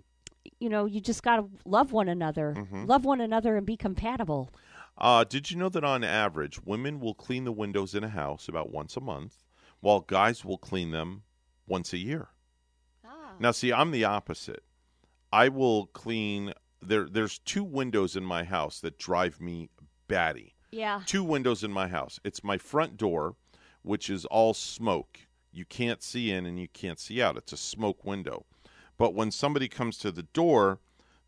[0.60, 2.88] you know, you just got to love one another, Mhm.
[2.88, 4.50] love one another, and be compatible.
[4.98, 8.48] Uh, did you know that on average, women will clean the windows in a house
[8.50, 9.44] about once a month,
[9.80, 11.24] while guys will clean them
[11.68, 12.30] once a year.
[13.06, 13.36] Ah.
[13.40, 14.64] Now, see, I'm the opposite.
[15.32, 16.54] I will clean.
[16.82, 19.70] There, there's two windows in my house that drive me
[20.08, 20.56] batty.
[20.72, 21.02] Yeah.
[21.06, 22.20] Two windows in my house.
[22.24, 23.36] It's my front door,
[23.82, 25.20] which is all smoke.
[25.52, 27.38] You can't see in and you can't see out.
[27.38, 28.46] It's a smoke window.
[28.98, 30.80] But when somebody comes to the door,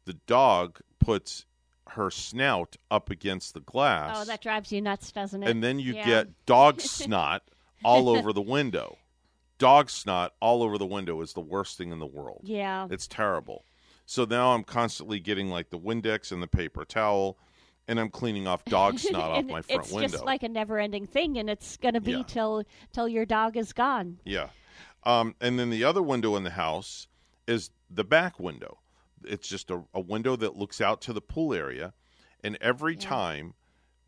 [0.06, 1.46] the dog puts
[1.92, 4.18] her snout up against the glass.
[4.20, 5.50] Oh, that drives you nuts, doesn't it?
[5.50, 6.06] and then you Yeah.
[6.06, 7.44] get dog snot
[7.84, 8.98] all over the window.
[9.58, 12.42] Dog snot all over the window is the worst thing in the world.
[12.44, 12.88] Yeah.
[12.90, 13.66] It's terrible.
[14.06, 17.38] So now I'm constantly getting like the Windex and the paper towel,
[17.92, 20.06] and I'm cleaning off dog snot off my front it's window.
[20.06, 22.24] It's just like a never-ending thing, and it's going to be Yeah.
[22.26, 22.64] till
[22.94, 24.18] till your dog is gone.
[24.26, 24.48] Yeah.
[25.04, 27.08] Um, and then the other window in the house
[27.48, 28.80] is the back window.
[29.26, 31.94] It's just a, a window that looks out to the pool area.
[32.44, 33.54] And every time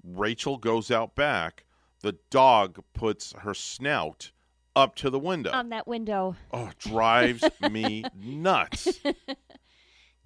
[0.03, 1.65] Rachel goes out back,
[2.01, 4.31] the dog puts her snout
[4.75, 5.51] up to the window.
[5.51, 6.35] on that window.
[6.51, 8.87] oh, drives me nuts.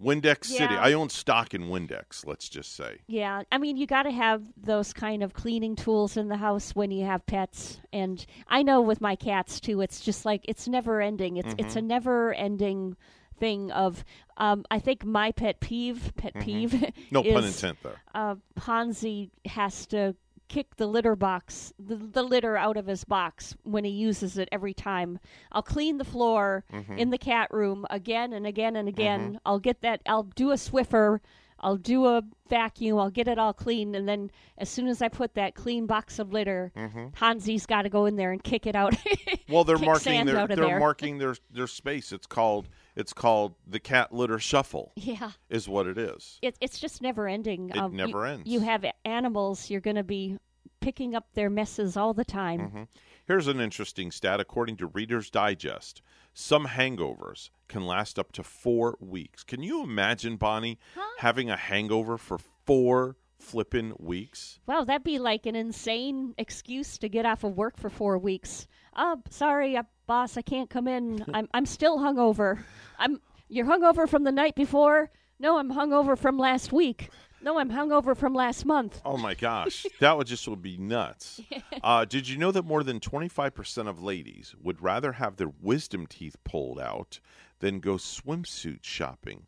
[0.01, 0.75] Windex City.
[0.75, 2.99] I own stock in Windex, let's just say.
[3.07, 6.75] Yeah, I mean, you got to have those kind of cleaning tools in the house
[6.75, 7.79] when you have pets.
[7.91, 11.37] And I know with my cats too, it's just like it's never ending.
[11.37, 11.85] It's it's a Mhm.
[11.85, 12.95] never ending
[13.39, 14.03] thing of.
[14.37, 16.41] Um, I think my pet peeve, pet Mhm.
[16.43, 16.91] peeve.
[17.11, 18.01] No pun is, intent there.
[18.13, 20.15] Uh, Hansi has to
[20.47, 24.47] kick the litter box, the, the litter out of his box when he uses it
[24.51, 25.19] every time.
[25.51, 26.97] I'll clean the floor Mhm.
[26.97, 29.33] in the cat room again and again and again.
[29.33, 29.39] Mhm.
[29.45, 30.01] I'll get that.
[30.05, 31.19] I'll do a Swiffer.
[31.59, 32.99] I'll do a vacuum.
[32.99, 34.29] I'll get it all clean, and then
[34.59, 37.15] as soon as I put that clean box of litter, Mhm.
[37.15, 38.93] Hansi's got to go in there and kick it out.
[39.49, 40.79] Well, they're marking their they're there.
[40.79, 42.11] marking their their space.
[42.11, 42.67] It's called
[42.97, 44.91] it's called the cat litter shuffle.
[44.97, 45.31] Yeah.
[45.49, 46.39] is what it is.
[46.41, 47.69] it, it's just never ending.
[47.69, 48.49] It Um, you- never ends.
[48.49, 49.69] You have animals.
[49.69, 50.37] You're going to be
[50.81, 52.59] picking up their messes all the time.
[52.59, 52.87] Mhm.
[53.25, 54.39] Here's an interesting stat.
[54.39, 56.01] According to Reader's Digest,
[56.33, 59.43] some hangovers can last up to four weeks.
[59.43, 60.77] Can you imagine, Bonnie,
[61.19, 64.59] having a hangover for four flippin' weeks?
[64.65, 68.67] Wow, that'd be like an insane excuse to get off of work for four weeks.
[68.93, 71.23] Uh, sorry, uh, boss, I can't come in.
[71.33, 72.63] I'm I'm still hungover.
[72.97, 75.11] I'm you're hungover from the night before.
[75.39, 77.09] No, I'm hungover from last week.
[77.39, 78.99] No, I'm hungover from last month.
[79.05, 81.39] Oh my gosh, that would just would be nuts.
[81.83, 86.07] Uh, did you know that more than 25% of ladies would rather have their wisdom
[86.07, 87.19] teeth pulled out
[87.59, 89.45] than go swimsuit shopping?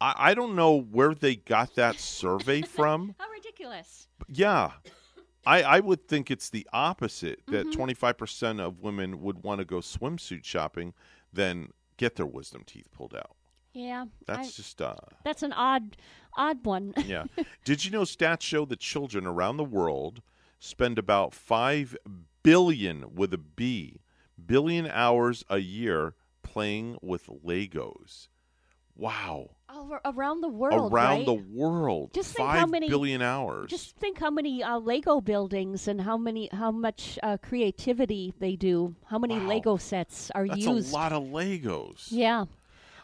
[0.00, 3.16] I, I don't know where they got that survey from.
[3.18, 4.06] How ridiculous!
[4.28, 4.70] Yeah.
[5.46, 7.72] I, I would think it's the opposite that Mhm.
[7.74, 10.94] 25% of women would want to go swimsuit shopping
[11.32, 13.36] than get their wisdom teeth pulled out.
[13.72, 15.96] Yeah, That's I- just uh that's an odd,
[16.36, 16.94] odd one.
[17.04, 17.24] yeah.
[17.64, 20.22] Did you know stats show that children around the world
[20.60, 21.96] spend about 5
[22.42, 24.00] billion with a B
[24.46, 28.28] billion hours a year playing with Legos?
[28.96, 29.50] Wow.
[30.04, 31.26] Around the world, around right?
[31.26, 32.10] the world.
[32.14, 33.70] Just think how many billion hours.
[33.70, 38.56] Just think how many uh, Lego buildings and how many, how much uh, creativity they
[38.56, 38.94] do.
[39.06, 40.58] How many Lego sets are used.
[40.58, 40.90] That's used?
[40.92, 42.06] a lot of Legos.
[42.10, 42.44] Yeah,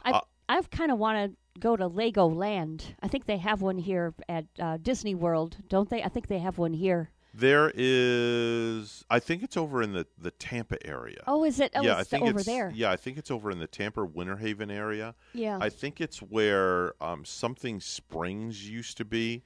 [0.05, 2.95] I Uh, I've kind of want to go to Legoland.
[3.03, 6.03] I think they have one here at uh, Disney World, don't they?
[6.03, 7.11] I think they have one here.
[7.33, 11.23] There is, I think it's over in the, the Tampa area.
[11.27, 11.71] Oh, is it?
[11.77, 12.73] Oh, yeah, I it's think over it's, there.
[12.75, 15.15] Yeah, I think it's over in the Tampa Winter Haven area.
[15.33, 15.59] Yeah.
[15.61, 19.43] I think it's where um, something Springs used to be,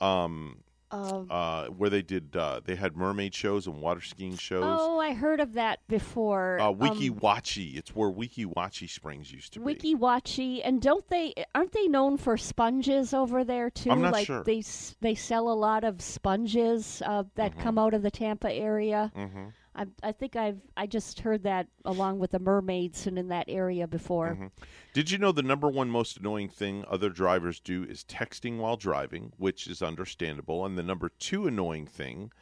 [0.00, 0.58] um,
[0.90, 4.64] Um, uh, where they did uh, they had mermaid shows and water skiing shows.
[4.66, 6.58] Oh, I heard of that before.
[6.60, 9.66] uh, Um, Weeki Wachee, it's where Weeki Wachee Springs used to be.
[9.74, 11.34] Weeki Wachee, and don't they?
[11.54, 13.90] Aren't they known for sponges over there too?
[13.90, 14.42] I'm not like sure.
[14.44, 14.62] they
[15.00, 17.60] they sell a lot of sponges uh, that Mm-hmm.
[17.62, 19.12] come out of the Tampa area.
[19.16, 19.52] Mhm.
[19.74, 23.44] I, I think I've I just heard that along with the mermaids and in that
[23.48, 24.36] area before.
[24.40, 24.50] Mhm.
[24.92, 28.76] Did you know the number one most annoying thing other drivers do is texting while
[28.76, 32.32] driving, which is understandable, and the number two annoying thing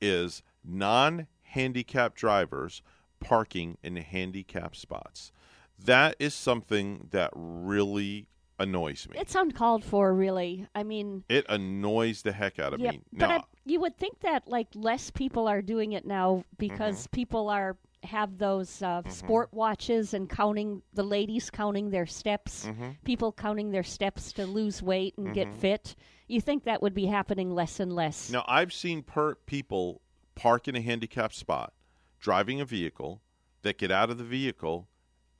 [0.00, 2.82] is non-handicapped drivers
[3.20, 5.32] parking in handicap spots.
[5.78, 9.18] That is something that really annoys me.
[9.18, 10.66] It's uncalled for, really.
[10.74, 13.00] I mean, It annoys the heck out of yeah, me.
[13.12, 17.14] but Now, you would think that like less people are doing it now because Mm-hmm.
[17.16, 22.94] people are have those uh, sport watches and counting the ladies counting their steps, Mhm.
[23.04, 25.54] people counting their steps to lose weight and get Mhm.
[25.56, 25.96] fit.
[26.28, 28.30] You think that would be happening less and less?
[28.30, 30.00] Now, I've seen per- people
[30.36, 31.72] park in a handicapped spot,
[32.20, 33.22] driving a vehicle,
[33.62, 34.86] that get out of the vehicle,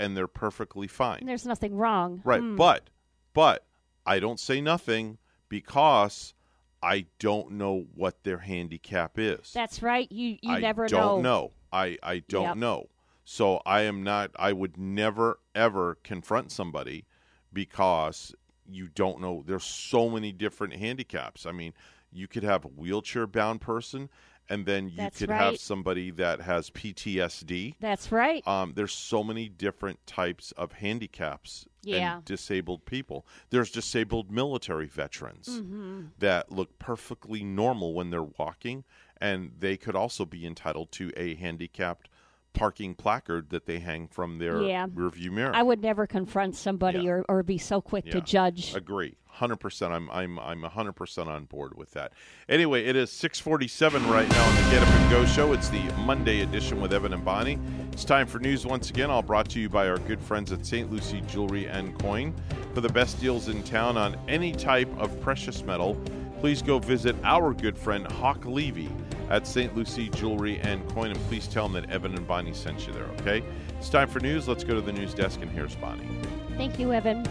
[0.00, 1.20] and they're perfectly fine.
[1.20, 2.56] And there's nothing wrong, Right, Hmm.
[2.56, 2.90] but
[3.32, 3.64] but
[4.04, 5.18] I don't say nothing
[5.48, 6.34] because
[6.82, 9.52] I don't know what their handicap is.
[9.52, 10.10] That's right.
[10.10, 10.58] You you never know.
[10.58, 11.22] I never don't know.
[11.22, 11.52] know.
[11.72, 12.56] I I don't Yep.
[12.56, 12.88] know.
[13.24, 14.30] So I am not.
[14.36, 17.06] I would never ever confront somebody
[17.52, 18.34] because
[18.68, 19.42] you don't know.
[19.46, 21.46] There's so many different handicaps.
[21.46, 21.72] I mean,
[22.12, 24.08] you could have a wheelchair bound person,
[24.48, 27.74] and then you That's could have somebody that has PTSD.
[27.80, 28.46] That's right.
[28.46, 32.16] Um, there's so many different types of handicaps Yeah.
[32.16, 33.26] and disabled people.
[33.50, 36.10] There's disabled military veterans Mhm.
[36.18, 38.84] that look perfectly normal when they're walking,
[39.20, 42.08] and they could also be entitled to a handicapped
[42.56, 44.86] parking placard that they hang from their Yeah.
[44.88, 45.52] rearview mirror.
[45.54, 47.10] I would never confront somebody Yeah.
[47.10, 48.74] or, or be so quick to judge.
[48.74, 49.14] Agree.
[49.38, 49.92] 100%.
[49.92, 52.12] I'm I'm I'm 100% on board with that.
[52.48, 55.52] Anyway, it is 6:47 right now on the Get Up and Go show.
[55.52, 57.58] It's the Monday edition with Evan and Bonnie.
[57.92, 59.10] It's time for news once again.
[59.10, 60.90] All brought to you by our good friends at St.
[60.90, 62.34] Lucie Jewelry and Coin.
[62.72, 66.00] For the best deals in town on any type of precious metal,
[66.40, 68.90] please go visit our good friend Hawk Levy
[69.30, 69.74] at St.
[69.74, 73.06] Lucie Jewelry and Coin and please tell them that Evan and Bonnie sent you there,
[73.20, 73.42] okay?
[73.78, 74.46] It's time for news.
[74.46, 76.08] Let's go to the news desk and here's Bonnie.
[76.56, 77.26] Thank you, Evan.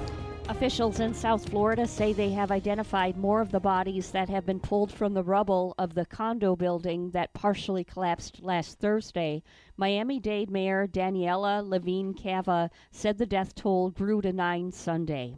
[0.47, 4.59] Officials in South Florida say they have identified more of the bodies that have been
[4.59, 9.41] pulled from the rubble of the condo building that partially collapsed last Thursday.
[9.75, 15.35] Miami Dade Mayor Daniela Levine Cava said the death toll grew to nine Sunday.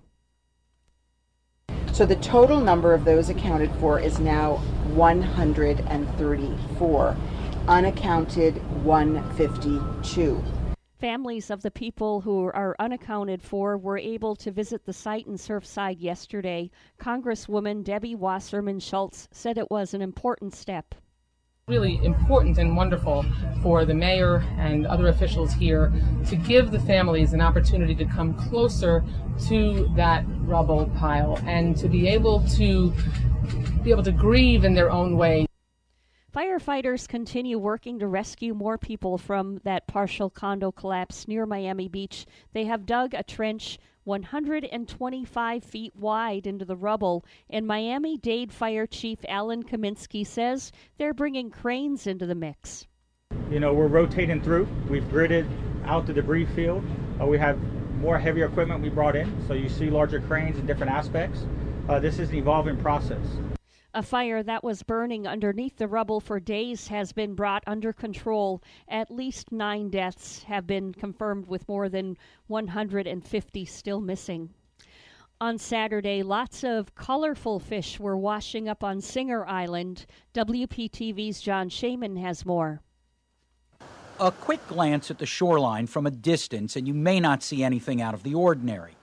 [1.94, 4.58] So the total number of those accounted for is now
[4.94, 7.18] 134,
[7.68, 10.44] unaccounted 152.
[11.00, 15.34] Families of the people who are unaccounted for were able to visit the site in
[15.34, 16.72] Surfside yesterday.
[17.00, 20.96] Congresswoman Debbie Wasserman Schultz said it was an important step.
[21.68, 23.26] Really important and wonderful
[23.62, 25.92] for the mayor and other officials here
[26.26, 29.04] to give the families an opportunity to come closer
[29.50, 32.94] to that rubble pile and to be able to
[33.84, 35.46] be able to grieve in their own way.
[36.34, 42.26] Firefighters continue working to rescue more people from that partial condo collapse near Miami Beach.
[42.54, 43.78] They have dug a trench
[44.08, 51.14] 125 feet wide into the rubble, and Miami Dade Fire Chief Alan Cominsky says they're
[51.14, 52.88] bringing cranes into the mix.
[53.52, 54.68] You know, we're rotating through.
[54.90, 55.46] We've gridded
[55.86, 56.86] out the debris field.
[57.22, 57.60] Uh, we have
[57.98, 61.46] more heavier equipment we brought in, so you see larger cranes in different aspects.
[61.90, 63.26] Uh, this is an evolving process.
[63.98, 68.62] A fire that was burning underneath the rubble for days has been brought under control.
[68.88, 74.52] At least nine deaths have been confirmed, with more than 150 still missing.
[75.42, 80.06] On Saturday, lots of colorful fish were washing up on Singer Island.
[80.36, 82.82] WPTV's John Shaman has more.
[84.20, 88.00] A quick glance at the shoreline from a distance, and you may not see anything
[88.00, 88.94] out of the ordinary.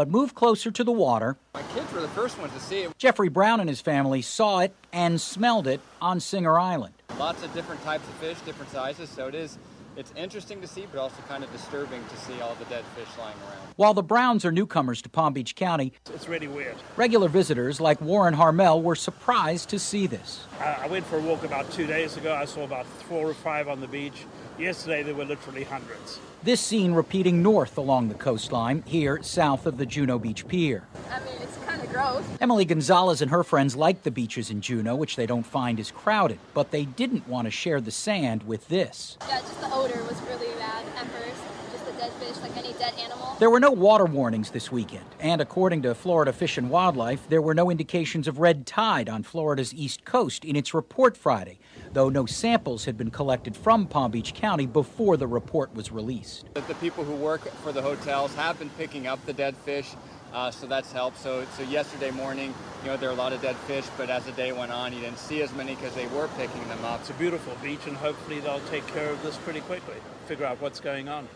[0.00, 1.36] But move closer to the water.
[1.52, 2.96] My kids were the first ones to see it.
[2.96, 6.94] Jeffrey Brown and his family saw it and smelled it on Singer Island.
[7.18, 9.58] Lots of different types of fish, different sizes, so it is
[9.98, 13.08] it's interesting to see, but also kind of disturbing to see all the dead fish
[13.18, 13.74] lying around.
[13.76, 16.76] While the Browns are newcomers to Palm Beach County, It's really weird.
[16.96, 20.46] regular visitors like Warren Harmel were surprised to see this.
[20.60, 22.34] I I went for a walk about two days ago.
[22.34, 24.24] I saw about four or five on the beach.
[24.58, 26.20] Yesterday, there were literally hundreds.
[26.42, 30.84] This scene repeating north along the coastline, here south of the Juno Beach Pier.
[31.10, 32.24] I mean, it's kind of gross.
[32.40, 35.90] Emily Gonzalez and her friends like the beaches in Juno, which they don't find is
[35.90, 39.18] crowded, but they didn't want to share the sand with this.
[39.28, 41.42] Yeah, just the odor was really bad at first.
[41.72, 43.36] Just the dead fish, like any dead animal.
[43.38, 47.42] There were no water warnings this weekend, and according to Florida Fish and Wildlife, there
[47.42, 51.58] were no indications of red tide on Florida's east coast in its report Friday,
[51.92, 56.46] though no samples had been collected from Palm Beach County before the report was released.
[56.54, 59.94] The people who work for the hotels have been picking up the dead fish,
[60.32, 61.18] uh, so that's helped.
[61.18, 64.24] So, so yesterday morning, you know, there were a lot of dead fish, but as
[64.24, 67.00] the day went on, you didn't see as many because they were picking them up.
[67.00, 70.60] It's a beautiful beach, and hopefully, they'll take care of this pretty quickly, figure out
[70.60, 71.28] what's going on.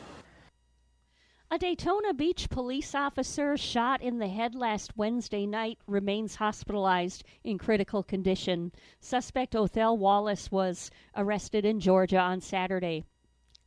[1.54, 7.58] A Daytona Beach police officer shot in the head last Wednesday night remains hospitalized in
[7.58, 8.72] critical condition.
[8.98, 13.04] Suspect Othel Wallace was arrested in Georgia on Saturday,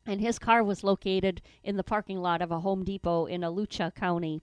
[0.05, 3.91] and his car was located in the parking lot of a Home Depot in Alachua
[3.91, 4.41] County.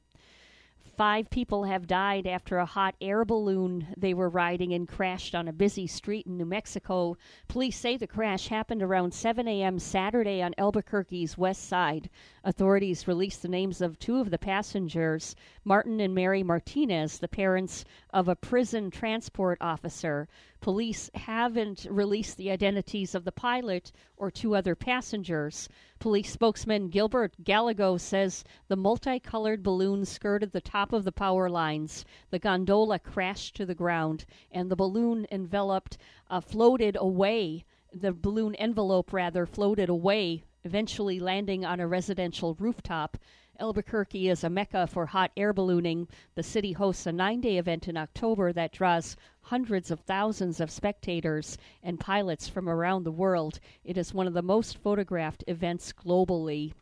[0.97, 5.49] Five people have died after a hot air balloon they were riding in crashed on
[5.49, 7.17] a busy street in New Mexico.
[7.49, 9.81] Police say the crash happened around 7 a.m.
[9.81, 12.11] Saturday on Albuquerque's west side.
[12.45, 15.35] Authorities released the names of two of the passengers,
[15.65, 17.85] Martin and Mary Martinez, the parents
[18.15, 20.29] of a prison transport officer.
[20.61, 25.69] Police haven't released the identities of the pilot or two other passengers.
[25.99, 32.05] Police spokesman Gilbert Gallego says the multicolored balloon skirted the top of the power lines.
[32.31, 35.99] The gondola crashed to the ground, and the balloon enveloped,
[36.31, 43.17] uh, floated away the balloon envelope rather floated away, eventually landing on a residential rooftop.
[43.61, 46.09] Albuquerque is a mecca for hot air ballooning.
[46.35, 50.71] The city hosts a nine day event in October that draws hundreds of thousands of
[50.71, 53.61] spectators and pilots from around the world.
[53.85, 56.73] It is one of the most photographed events globally.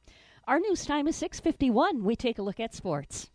[0.47, 2.03] Our news time is 6:51.
[2.03, 3.31] We take a look at sports.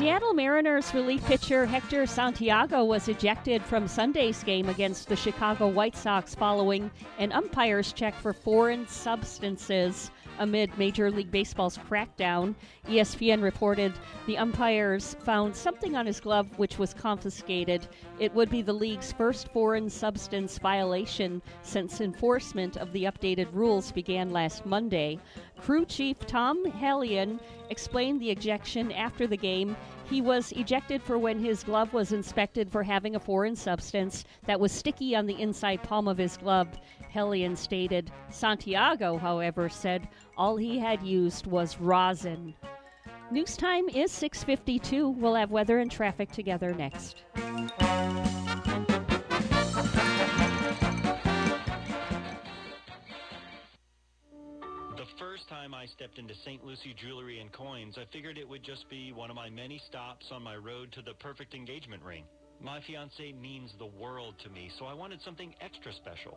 [0.00, 5.94] Seattle Mariners relief pitcher Hector Santiago was ejected from Sunday's game against the Chicago White
[5.94, 10.10] Sox following an umpire's check for foreign substances
[10.40, 12.54] amid Major League Baseball's crackdown.
[12.88, 13.92] ESPN reported
[14.26, 17.86] the umpires found something on his glove which was confiscated.
[18.18, 23.92] It would be the league's first foreign substance violation since enforcement of the updated rules
[23.92, 25.18] began last Monday.
[25.60, 27.38] Crew chief Tom Hallion
[27.68, 29.76] explained the ejection after the game.
[30.08, 34.58] He was ejected for when his glove was inspected for having a foreign substance that
[34.58, 36.68] was sticky on the inside palm of his glove.
[37.10, 38.10] Hallion stated.
[38.30, 42.54] Santiago, however, said all he had used was rosin.
[43.30, 45.10] News time is 6:52.
[45.10, 47.24] We'll have weather and traffic together next.
[54.96, 56.64] The first time I stepped into St.
[56.64, 60.32] Lucie Jewelry and Coins, I figured it would just be one of my many stops
[60.32, 62.24] on my road to the perfect engagement ring.
[62.60, 66.36] My fiance means the world to me, so I wanted something extra special.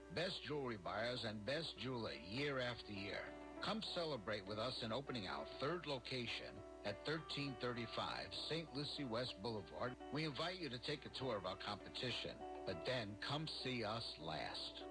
[0.15, 3.21] best jewelry buyers, and best jeweler year after year.
[3.63, 6.51] Come celebrate with us in opening our third location
[6.85, 8.07] at 1335
[8.49, 8.67] St.
[8.75, 9.93] Lucie West Boulevard.
[10.11, 12.31] We invite you to take a tour of our competition,
[12.65, 14.83] but then come see us last.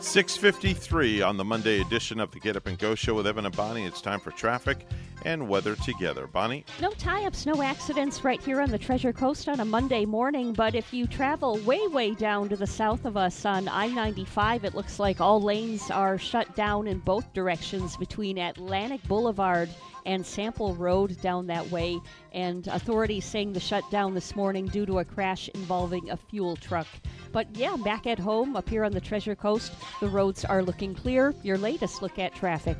[0.00, 3.56] 653 on the Monday edition of the Get Up and Go show with Evan and
[3.56, 3.84] Bonnie.
[3.84, 4.86] It's time for traffic
[5.24, 6.26] and weather together.
[6.26, 6.64] Bonnie?
[6.80, 10.52] No tie ups, no accidents right here on the Treasure Coast on a Monday morning.
[10.52, 14.64] But if you travel way, way down to the south of us on I 95,
[14.64, 19.68] it looks like all lanes are shut down in both directions between Atlantic Boulevard
[20.04, 22.00] and Sample Road down that way.
[22.32, 26.86] And authorities saying the shutdown this morning due to a crash involving a fuel truck.
[27.32, 30.94] But yeah, back at home up here on the Treasure Coast, the roads are looking
[30.94, 31.34] clear.
[31.42, 32.76] Your latest look at traffic.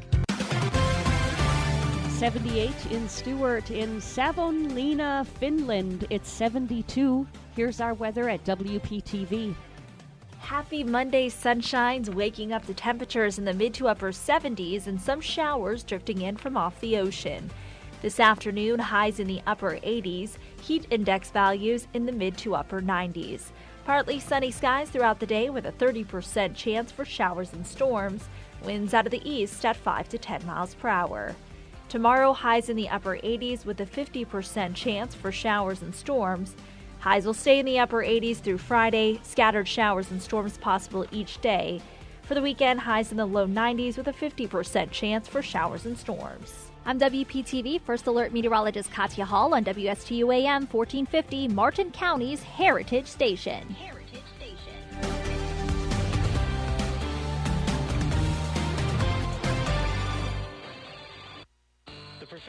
[2.23, 3.73] 78 in Stuart.
[3.73, 7.27] In Savonlinna, Finland, it's 72.
[7.57, 9.57] Here's our weather at WPTV.
[10.39, 15.21] Happy Monday sunshines, waking up the temperatures in the mid to upper 70s and some
[15.21, 17.51] showers drifting in from off the ocean.
[18.03, 22.81] This afternoon, highs in the upper 80s, heat index values in the mid to upper
[22.81, 23.47] 90s.
[23.85, 28.29] Partly sunny skies throughout the day with a 30% chance for showers and storms.
[28.63, 31.35] Winds out of the east at 5 to 10 miles per hour.
[31.93, 36.57] Tomorrow, highs in the upper 80s with a 50% chance for showers and storms.
[37.01, 41.39] Highs will stay in the upper 80s through Friday, scattered showers and storms possible each
[41.43, 41.83] day.
[42.23, 45.99] For the weekend, highs in the low 90s with a 50% chance for showers and
[45.99, 46.71] storms.
[46.87, 53.69] I'm WPTV First Alert Meteorologist Katya Hall on WSTU AM 1450, Martin County's Heritage Station.
[53.69, 54.02] The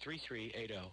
[0.00, 0.92] 3380.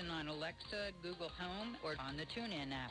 [0.00, 2.90] Listen on Alexa, Google Home, or on the TuneIn app.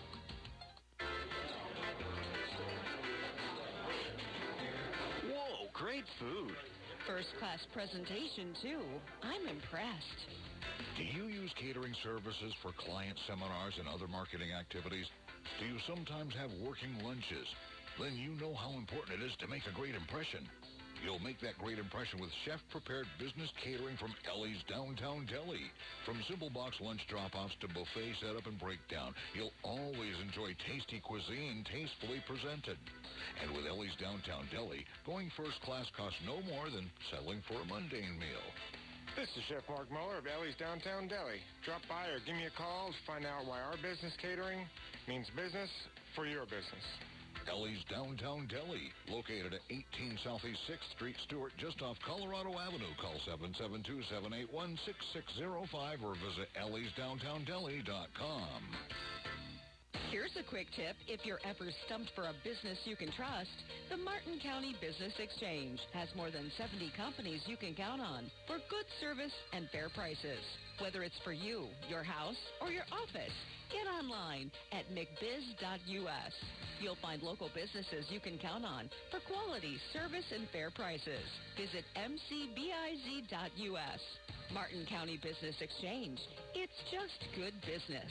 [5.26, 6.54] Whoa, great food.
[7.08, 8.82] First class presentation, too.
[9.24, 10.22] I'm impressed.
[10.98, 15.08] Do you use catering services for client seminars and other marketing activities?
[15.60, 17.48] Do you sometimes have working lunches?
[18.00, 20.46] Then you know how important it is to make a great impression.
[21.00, 25.72] You'll make that great impression with chef-prepared business catering from Ellie's Downtown Deli.
[26.04, 31.64] From simple box lunch drop-offs to buffet setup and breakdown, you'll always enjoy tasty cuisine
[31.72, 32.76] tastefully presented.
[33.40, 37.66] And with Ellie's Downtown Deli, going first class costs no more than settling for a
[37.72, 38.48] mundane meal.
[39.16, 41.40] This is Chef Mark Muller of Ellie's Downtown Deli.
[41.64, 44.68] Drop by or give me a call to find out why our business catering
[45.08, 45.72] means business
[46.14, 46.84] for your business.
[47.50, 52.94] Ellie's Downtown Deli, located at 18 Southeast 6th Street, Stuart, just off Colorado Avenue.
[53.02, 58.62] Call 772-781-6605 or visit elliesdowntowndeli.com.
[60.12, 60.98] Here's a quick tip.
[61.06, 63.54] If you're ever stumped for a business you can trust,
[63.94, 68.58] the Martin County Business Exchange has more than 70 companies you can count on for
[68.74, 70.42] good service and fair prices.
[70.82, 73.34] Whether it's for you, your house, or your office,
[73.70, 76.34] get online at mcbiz.us.
[76.82, 81.22] You'll find local businesses you can count on for quality, service, and fair prices.
[81.54, 83.22] Visit mcbiz.us.
[84.54, 86.18] Martin County Business Exchange.
[86.56, 88.10] It's just good business.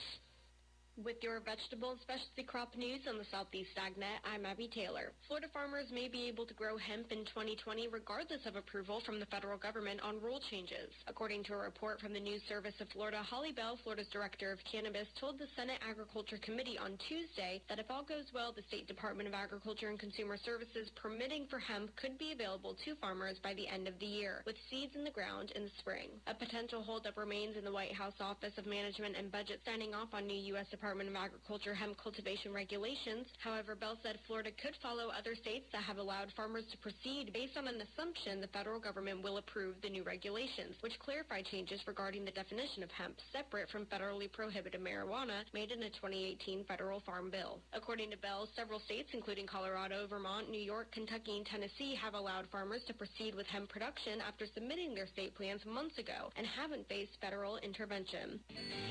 [1.05, 5.15] With your vegetable and specialty crop news on the Southeast AgNet, I'm Abby Taylor.
[5.29, 9.31] Florida farmers may be able to grow hemp in 2020 regardless of approval from the
[9.31, 10.91] federal government on rule changes.
[11.07, 14.59] According to a report from the News Service of Florida, Holly Bell, Florida's director of
[14.67, 18.89] cannabis, told the Senate Agriculture Committee on Tuesday that if all goes well, the State
[18.89, 23.55] Department of Agriculture and Consumer Services permitting for hemp could be available to farmers by
[23.55, 26.11] the end of the year, with seeds in the ground in the spring.
[26.27, 30.11] A potential holdup remains in the White House Office of Management and Budget signing off
[30.13, 30.67] on new U.S.
[30.67, 33.29] Department Department of Agriculture hemp cultivation regulations.
[33.45, 37.59] However, Bell said Florida could follow other states that have allowed farmers to proceed based
[37.59, 42.25] on an assumption the federal government will approve the new regulations, which clarify changes regarding
[42.25, 47.29] the definition of hemp separate from federally prohibited marijuana made in a 2018 federal farm
[47.29, 47.61] bill.
[47.75, 52.49] According to Bell, several states, including Colorado, Vermont, New York, Kentucky, and Tennessee, have allowed
[52.49, 56.89] farmers to proceed with hemp production after submitting their state plans months ago and haven't
[56.89, 58.41] faced federal intervention.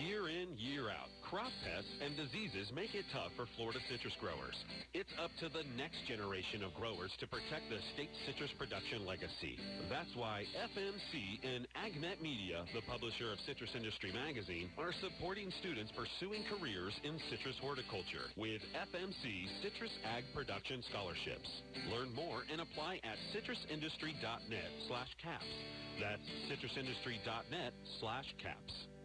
[0.05, 4.55] Year in, year out, crop pests and diseases make it tough for Florida citrus growers.
[4.93, 9.59] It's up to the next generation of growers to protect the state citrus production legacy.
[9.89, 15.91] That's why FMC and AgNet Media, the publisher of Citrus Industry Magazine, are supporting students
[15.95, 21.49] pursuing careers in citrus horticulture with FMC Citrus Ag Production Scholarships.
[21.89, 25.51] Learn more and apply at citrusindustry.net slash caps.
[25.99, 28.96] That's citrusindustry.net slash caps.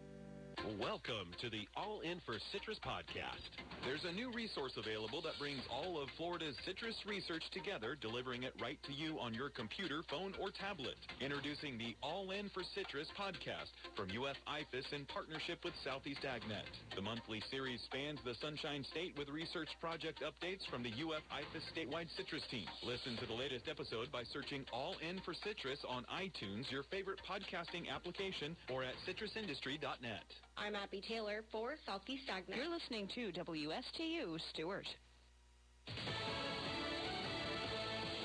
[0.61, 3.41] Welcome to the All In for Citrus podcast.
[3.83, 8.53] There's a new resource available that brings all of Florida's citrus research together, delivering it
[8.61, 10.95] right to you on your computer, phone, or tablet.
[11.19, 16.69] Introducing the All In for Citrus podcast from UF IFAS in partnership with Southeast AgNet.
[16.95, 21.65] The monthly series spans the Sunshine State with research project updates from the UF IFAS
[21.73, 22.69] statewide citrus team.
[22.85, 27.19] Listen to the latest episode by searching All In for Citrus on iTunes, your favorite
[27.27, 30.29] podcasting application, or at citrusindustry.net.
[30.57, 32.55] I'm Abby Taylor for Southeast AgNet.
[32.55, 34.87] You're listening to WSTU Stuart.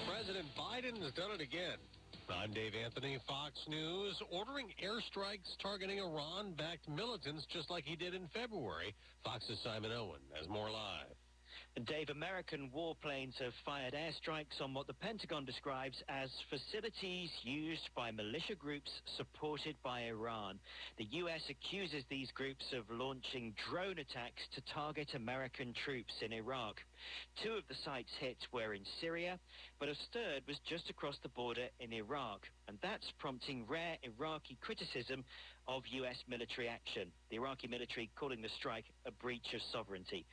[0.06, 1.78] President Biden has done it again.
[2.28, 8.28] I'm Dave Anthony, Fox News, ordering airstrikes targeting Iran-backed militants just like he did in
[8.34, 8.94] February.
[9.24, 11.17] Fox's Simon Owen has more live.
[11.84, 18.10] Dave, American warplanes have fired airstrikes on what the Pentagon describes as facilities used by
[18.10, 20.58] militia groups supported by Iran.
[20.98, 21.42] The U.S.
[21.48, 26.76] accuses these groups of launching drone attacks to target American troops in Iraq.
[27.44, 29.38] Two of the sites hit were in Syria,
[29.78, 32.40] but a third was just across the border in Iraq.
[32.66, 35.24] And that's prompting rare Iraqi criticism
[35.68, 36.16] of U.S.
[36.28, 37.08] military action.
[37.30, 40.24] The Iraqi military calling the strike a breach of sovereignty.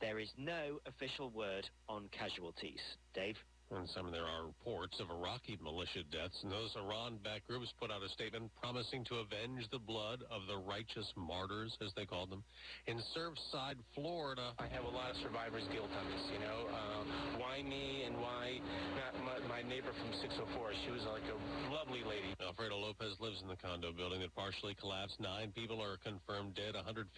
[0.00, 2.80] There is no official word on casualties.
[3.14, 3.36] Dave?
[3.72, 8.04] And some there are reports of Iraqi militia deaths, and those Iran-backed groups put out
[8.04, 12.44] a statement promising to avenge the blood of the righteous martyrs, as they called them,
[12.86, 14.52] in Surfside, Florida.
[14.60, 16.68] I have a lot of survivor's guilt on this, you know.
[16.68, 18.60] Uh, why me and why
[19.00, 20.44] not my, my neighbor from 604.
[20.84, 21.38] She was like a
[21.72, 22.36] lovely lady.
[22.44, 25.16] Alfredo Lopez lives in the condo building that partially collapsed.
[25.16, 27.16] Nine people are confirmed dead, 152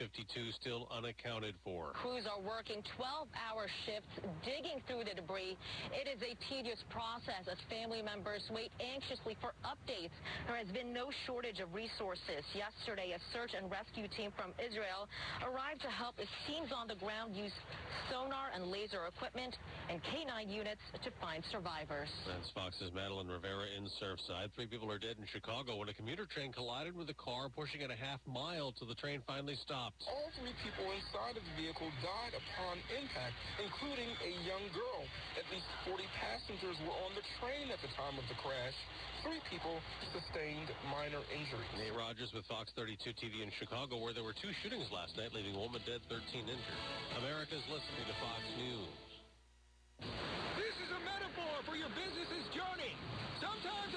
[0.55, 1.91] still unaccounted for.
[1.99, 4.15] Crews are working 12-hour shifts
[4.47, 5.59] digging through the debris.
[5.91, 10.15] It is a tedious process as family members wait anxiously for updates.
[10.47, 12.47] There has been no shortage of resources.
[12.55, 15.11] Yesterday, a search and rescue team from Israel
[15.43, 17.55] arrived to help as teams on the ground use
[18.07, 19.59] sonar and laser equipment
[19.91, 22.15] and K-9 units to find survivors.
[22.23, 24.55] That's Fox's Madeline Rivera in Surfside.
[24.55, 27.81] Three people are dead in Chicago when a commuter train collided with a car pushing
[27.81, 30.05] it a half mile till the train finally stopped.
[30.05, 35.01] All three people inside of the vehicle died upon impact, including a young girl.
[35.41, 38.77] At least 40 passengers were on the train at the time of the crash.
[39.25, 39.81] Three people
[40.13, 41.73] sustained minor injuries.
[41.81, 45.33] Nate Rogers with Fox 32 TV in Chicago, where there were two shootings last night,
[45.33, 46.21] leaving a woman dead, 13
[46.53, 46.81] injured.
[47.17, 48.93] America's listening to Fox News.
[50.61, 52.93] This is a metaphor for your business's journey.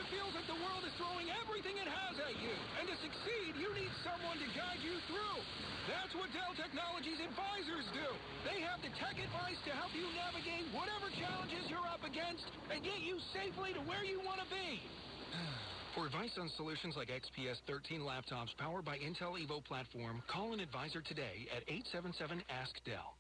[0.10, 2.54] Feels like the world is throwing everything it has at you.
[2.82, 5.40] And to succeed, you need someone to guide you through.
[5.86, 8.10] That's what Dell Technologies advisors do.
[8.42, 12.82] They have the tech advice to help you navigate whatever challenges you're up against and
[12.82, 14.82] get you safely to where you want to be.
[15.94, 20.60] For advice on solutions like XPS 13 laptops powered by Intel Evo platform, call an
[20.60, 23.14] advisor today at 877-ASK-DELL.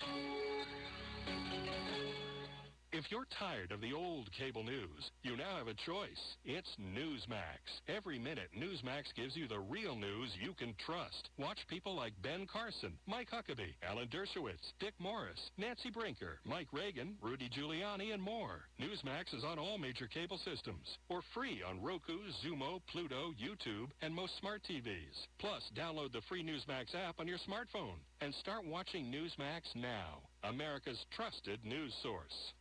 [2.92, 6.38] If you're tired of the old cable news, you now have a choice.
[6.44, 7.62] It's Newsmax.
[7.88, 11.30] Every minute, Newsmax gives you the real news you can trust.
[11.38, 17.16] Watch people like Ben Carson, Mike Huckabee, Alan Dershowitz, Dick Morris, Nancy Brinker, Mike Reagan,
[17.22, 18.62] Rudy Giuliani, and more.
[18.82, 24.16] Newsmax is on all major cable systems or free on Roku, Xumo, Pluto, YouTube, and
[24.16, 25.28] most smart TVs.
[25.38, 31.06] Plus, download the free Newsmax app on your smartphone and start watching Newsmax now, America's
[31.16, 32.54] trusted news source.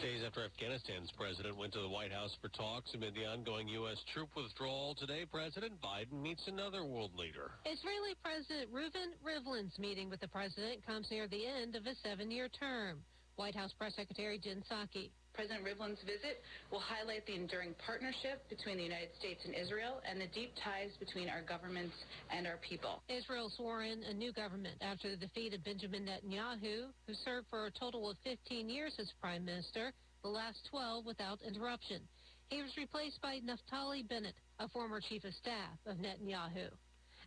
[0.00, 3.96] Days after Afghanistan's president went to the White House for talks amid the ongoing U.S.
[4.12, 7.50] troop withdrawal, today President Biden meets another world leader.
[7.64, 12.48] Israeli President Reuven Rivlin's meeting with the president comes near the end of a seven-year
[12.48, 13.00] term.
[13.36, 15.10] White House Press Secretary Jen Psaki.
[15.34, 16.40] President Rivlin's visit
[16.72, 20.88] will highlight the enduring partnership between the United States and Israel and the deep ties
[20.98, 21.92] between our governments
[22.32, 23.02] and our people.
[23.10, 27.66] Israel swore in a new government after the defeat of Benjamin Netanyahu, who served for
[27.66, 32.00] a total of 15 years as prime minister, the last 12 without interruption.
[32.48, 36.72] He was replaced by Naftali Bennett, a former chief of staff of Netanyahu.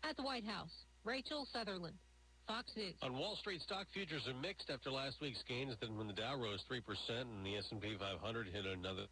[0.03, 1.95] At the White House, Rachel Sutherland.
[2.49, 2.95] Fox News.
[3.03, 5.75] On Wall Street, stock futures are mixed after last week's gains.
[5.79, 6.81] Then when the Dow rose 3%
[7.21, 9.05] and the S&P 500 hit another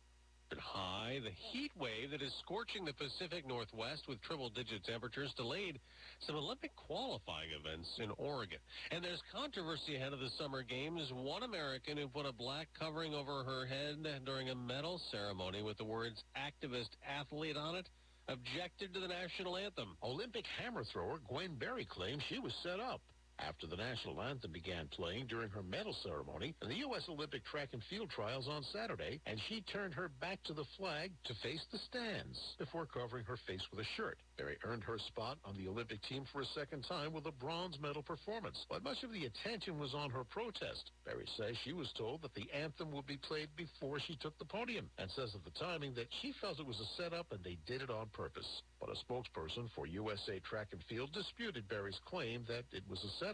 [0.57, 5.77] high, the heat wave that is scorching the Pacific Northwest with triple-digit temperatures delayed
[6.25, 8.57] some Olympic qualifying events in Oregon.
[8.89, 11.05] And there's controversy ahead of the Summer Games.
[11.13, 15.77] One American who put a black covering over her head during a medal ceremony with
[15.77, 17.85] the words activist athlete on it
[18.29, 19.95] objected to the national anthem.
[20.01, 22.99] Olympic hammer thrower Gwen Berry claims she was set up
[23.39, 27.03] after the national anthem began playing during her medal ceremony in the U.S.
[27.09, 31.11] Olympic track and field trials on Saturday, and she turned her back to the flag
[31.25, 34.17] to face the stands before covering her face with a shirt.
[34.37, 37.77] Berry earned her spot on the Olympic team for a second time with a bronze
[37.81, 40.91] medal performance, but much of the attention was on her protest.
[41.05, 44.45] Berry says she was told that the anthem would be played before she took the
[44.45, 47.57] podium, and says of the timing that she felt it was a setup and they
[47.65, 48.61] did it on purpose.
[48.79, 53.09] But a spokesperson for USA Track and Field disputed Berry's claim that it was a
[53.19, 53.26] setup.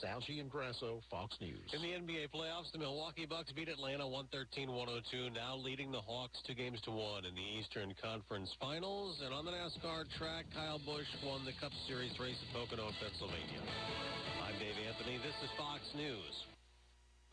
[0.00, 0.20] Sal
[0.50, 1.72] Grasso, Fox News.
[1.72, 6.54] In the NBA playoffs, the Milwaukee Bucks beat Atlanta 113-102, now leading the Hawks two
[6.54, 9.20] games to one in the Eastern Conference Finals.
[9.24, 13.62] And on the NASCAR track, Kyle Busch won the Cup Series race at Pocono, Pennsylvania.
[14.44, 15.16] I'm Dave Anthony.
[15.18, 16.55] This is Fox News.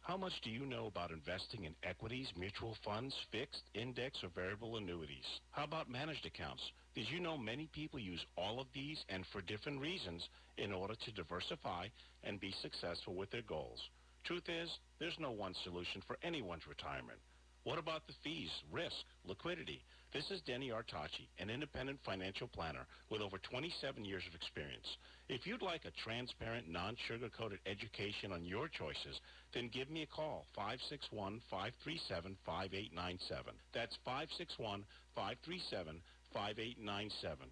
[0.00, 4.76] How much do you know about investing in equities, mutual funds, fixed, index, or variable
[4.76, 5.26] annuities?
[5.50, 6.62] How about managed accounts?
[6.94, 10.26] Did you know many people use all of these and for different reasons
[10.56, 11.88] in order to diversify
[12.24, 13.78] and be successful with their goals?
[14.24, 17.18] Truth is, there's no one solution for anyone's retirement.
[17.64, 19.82] What about the fees, risk, liquidity?
[20.12, 24.96] This is Denny Artachi, an independent financial planner with over 27 years of experience.
[25.28, 29.20] If you'd like a transparent, non-sugar-coated education on your choices,
[29.54, 33.54] then give me a call, 561-537-5897.
[33.72, 34.82] That's 561-537-5897.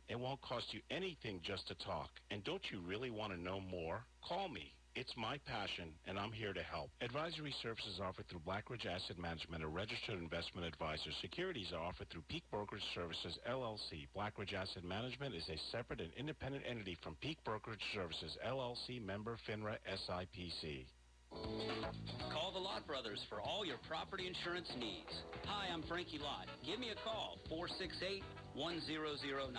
[0.09, 2.11] It won't cost you anything just to talk.
[2.33, 4.05] And don't you really want to know more?
[4.27, 4.75] Call me.
[4.95, 6.91] It's my passion, and I'm here to help.
[7.01, 11.11] Advisory services offered through Blackridge Asset Management, a registered investment advisor.
[11.21, 14.09] Securities are offered through Peak Brokerage Services, LLC.
[14.17, 19.37] Blackridge Asset Management is a separate and independent entity from Peak Brokerage Services, LLC, member
[19.49, 20.85] FINRA SIPC.
[22.33, 25.13] Call the Lott Brothers for all your property insurance needs.
[25.45, 26.47] Hi, I'm Frankie Lott.
[26.67, 27.39] Give me a call,
[28.57, 29.53] 468-1009.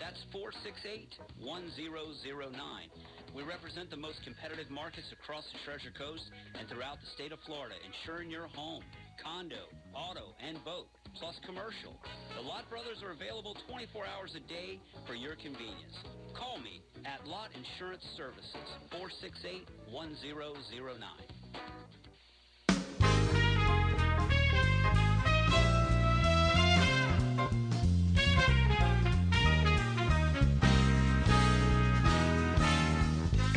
[0.00, 2.88] That's 468-1009.
[3.34, 7.40] We represent the most competitive markets across the Treasure Coast and throughout the state of
[7.48, 8.84] Florida, insuring your home,
[9.24, 10.84] condo, auto, and boat,
[11.16, 11.96] plus commercial.
[12.36, 14.76] The Lott Brothers are available 24 hours a day
[15.08, 15.96] for your convenience.
[16.36, 21.31] Call me at Lott Insurance Services, 468-1009.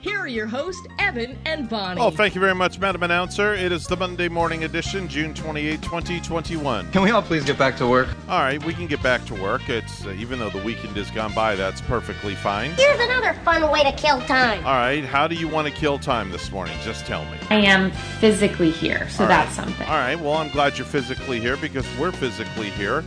[0.00, 2.00] here are your hosts, Evan and Bonnie.
[2.00, 3.54] Oh, thank you very much, Madam Announcer.
[3.54, 6.90] It is the Monday morning edition, June 28, 2021.
[6.90, 8.08] Can we all please get back to work?
[8.28, 9.68] All right, we can get back to work.
[9.68, 12.70] It's uh, even though the weekend has gone by, that's perfectly fine.
[12.72, 14.64] Here's another fun way to kill time.
[14.64, 16.76] All right, how do you want to kill time this morning?
[16.82, 17.36] Just tell me.
[17.50, 17.90] I am
[18.20, 19.66] physically here, so All that's right.
[19.66, 19.86] something.
[19.86, 23.04] All right, well, I'm glad you're physically here because we're physically here.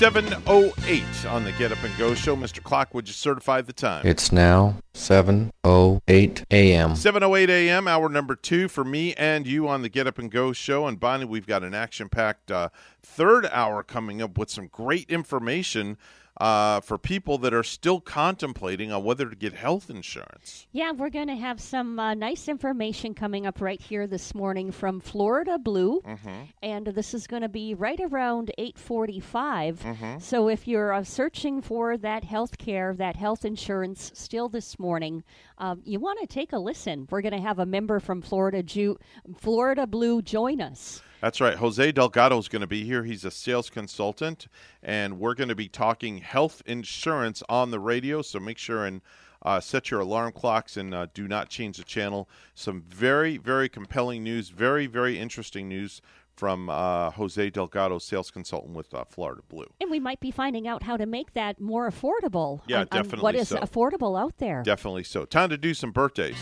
[0.00, 2.34] 708 on the Get Up and Go show.
[2.34, 2.62] Mr.
[2.62, 4.00] Clock, would you certify the time?
[4.06, 6.92] It's now 7.08 a.m.
[6.92, 7.86] 7:08 a.m.
[7.86, 10.86] Hour number two for me and you on the Get Up and Go show.
[10.86, 12.70] And Bonnie, we've got an action-packed uh,
[13.02, 15.98] third hour coming up with some great information
[16.40, 20.66] uh, for people that are still contemplating on whether to get health insurance.
[20.72, 24.72] Yeah, we're going to have some uh, nice information coming up right here this morning
[24.72, 26.48] from Florida Blue, Mhm.
[26.62, 29.80] and this is going to be right around 8:45.
[29.82, 30.22] Mhm.
[30.22, 35.22] So if you're uh, searching for that health care, that health insurance still this morning,
[35.58, 37.06] um, you want to take a listen.
[37.10, 38.98] We're going to have a member from Florida Ju-
[39.36, 41.02] Florida Blue join us.
[41.20, 41.56] That's right.
[41.56, 43.04] Jose Delgado is going to be here.
[43.04, 44.48] He's a sales consultant,
[44.82, 48.22] and we're going to be talking health insurance on the radio.
[48.22, 49.00] So make sure and
[49.42, 52.28] uh, set your alarm clocks and uh, do not change the channel.
[52.54, 56.00] Some very, very compelling news, very, very interesting news
[56.36, 59.66] from uh, Jose Delgado, sales consultant with uh, Florida Blue.
[59.78, 62.62] And we might be finding out how to make that more affordable.
[62.66, 63.58] Yeah, on- on definitely What is so.
[63.58, 64.62] affordable out there?
[64.62, 65.26] Definitely so.
[65.26, 66.36] Time to do some birthdays.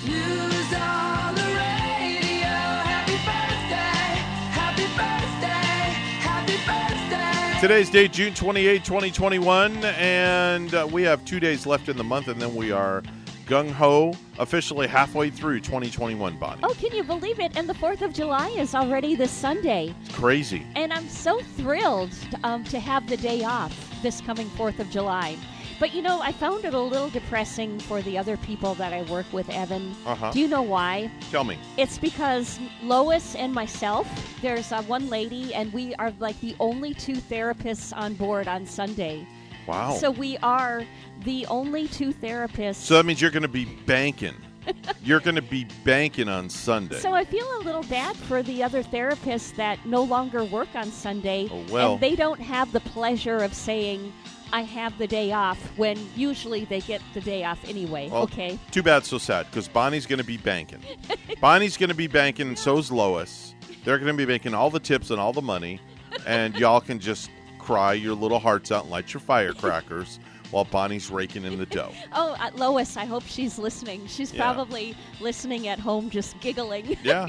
[7.61, 12.29] Today's date, June 28, 2021, and uh, we have two days left in the month,
[12.29, 13.03] and then we are
[13.47, 16.61] gung ho, officially halfway through 2021, Bonnie.
[16.63, 17.57] Oh, can you believe it?
[17.57, 19.93] And the 4th of July is already this Sunday.
[20.05, 20.65] It's crazy.
[20.77, 25.37] And I'm so thrilled um, to have the day off this coming 4th of July.
[25.79, 29.03] But you know, I found it a little depressing for the other people that I
[29.03, 29.95] work with, Evan.
[30.05, 30.33] Uh-huh.
[30.33, 31.11] Do you know why?
[31.31, 31.57] Tell me.
[31.77, 34.09] It's because Lois and myself,
[34.43, 38.67] there's uh, one lady, and we are like the only two therapists on board on
[38.67, 39.27] Sunday.
[39.69, 39.97] Wow.
[39.97, 40.85] So we are
[41.25, 42.77] the only two therapists.
[42.77, 44.35] So that means you're going to be banking.
[45.03, 46.99] you're going to be banking on Sunday.
[46.99, 50.91] So I feel a little bad for the other therapists that no longer work on
[50.91, 51.49] Sunday.
[51.51, 51.93] Oh, well.
[51.93, 54.13] And they don't have the pleasure of saying,
[54.53, 58.09] I have the day off, when usually they get the day off anyway.
[58.11, 58.59] Well, okay.
[58.71, 60.81] Too bad, so sad, because Bonnie's going to be banking.
[61.41, 63.55] Bonnie's going to be banking, and so's Lois.
[63.85, 65.81] They're going to be making all the tips and all the money,
[66.27, 70.19] and y'all can just cry your little hearts out and light your firecrackers
[70.51, 71.93] while Bonnie's raking in the dough.
[72.15, 74.07] Oh, uh, Lois, I hope she's listening.
[74.07, 74.43] She's Yeah.
[74.43, 76.97] probably listening at home just giggling.
[77.03, 77.29] Yeah.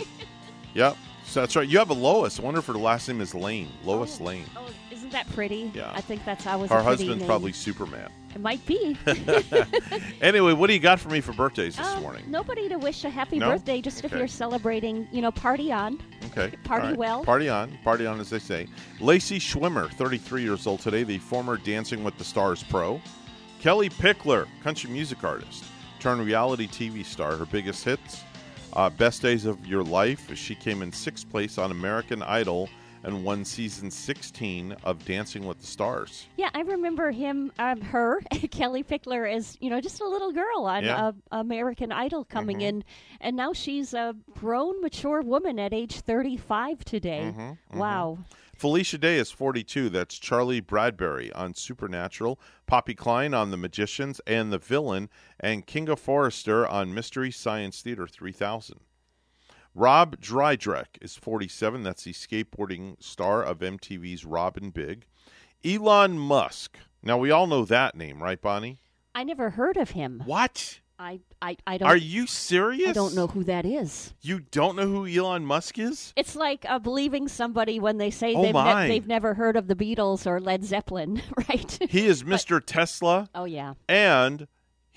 [0.73, 0.95] Yep.
[1.25, 1.67] So that's right.
[1.67, 2.39] You have a Lois.
[2.39, 3.69] I wonder if her last name is Lane.
[3.83, 4.45] Lois Lane.
[4.55, 4.69] Oh,
[5.09, 5.71] isn't that pretty?
[5.73, 5.91] Yeah.
[5.93, 7.27] I think that's always Her a pretty husband's name.
[7.27, 8.09] probably Superman.
[8.35, 8.95] It might be.
[10.21, 12.23] Anyway, what do you got for me for birthdays this Um, morning?
[12.27, 13.51] Nobody to wish a happy No?
[13.51, 15.97] birthday, just if you're celebrating, you know, party on.
[16.25, 16.53] Okay.
[16.65, 16.97] Party right.
[16.97, 17.23] well.
[17.23, 17.77] Party on.
[17.83, 18.67] Party on, as they say.
[18.99, 23.01] Lacey Schwimmer, 33 years old today, the former Dancing with the Stars pro.
[23.61, 25.63] Kellie Pickler, country music artist.
[25.99, 27.35] turned reality TV star.
[27.37, 28.23] Her biggest hits,
[28.73, 30.33] uh, Best Days of Your Life.
[30.37, 32.69] She came in sixth place on American Idol
[33.03, 36.27] and won season 16 of Dancing with the Stars.
[36.37, 38.21] Yeah, I remember him, um, her,
[38.51, 41.07] Kellie Pickler, as you know, just a little girl on Yeah.
[41.07, 42.63] uh, American Idol coming Mhm.
[42.63, 42.83] in,
[43.21, 47.33] and now she's a grown, mature woman at age 35 today.
[47.35, 47.77] Mhm, mhm.
[47.77, 48.19] Wow.
[48.55, 49.87] Felicia Day is 42.
[49.89, 52.37] That's Charlie Bradbury on Supernatural,
[52.67, 58.05] Poppy Kline on The Magicians and The Villain, and Kinga Forrester on Mystery Science Theater
[58.05, 58.81] 3000.
[59.75, 61.83] Rob Dyrdek is 47.
[61.83, 65.05] That's the skateboarding star of MTV's Rob & Big.
[65.63, 66.77] Elon Musk.
[67.03, 68.79] Now, we all know that name, right, Bonnie?
[69.15, 70.23] I never heard of him.
[70.25, 70.79] What?
[70.97, 71.87] I, I, I don't.
[71.87, 72.89] Are you serious?
[72.89, 74.13] I don't know who that is.
[74.21, 76.11] You don't know who Elon Musk is?
[76.17, 78.87] It's like uh, believing somebody when they say Oh, they've, my.
[78.87, 81.77] they've never heard of the Beatles or Led Zeppelin, right?
[81.89, 82.61] He is Mr.
[82.65, 83.29] Tesla.
[83.33, 83.75] Oh yeah.
[83.87, 84.47] And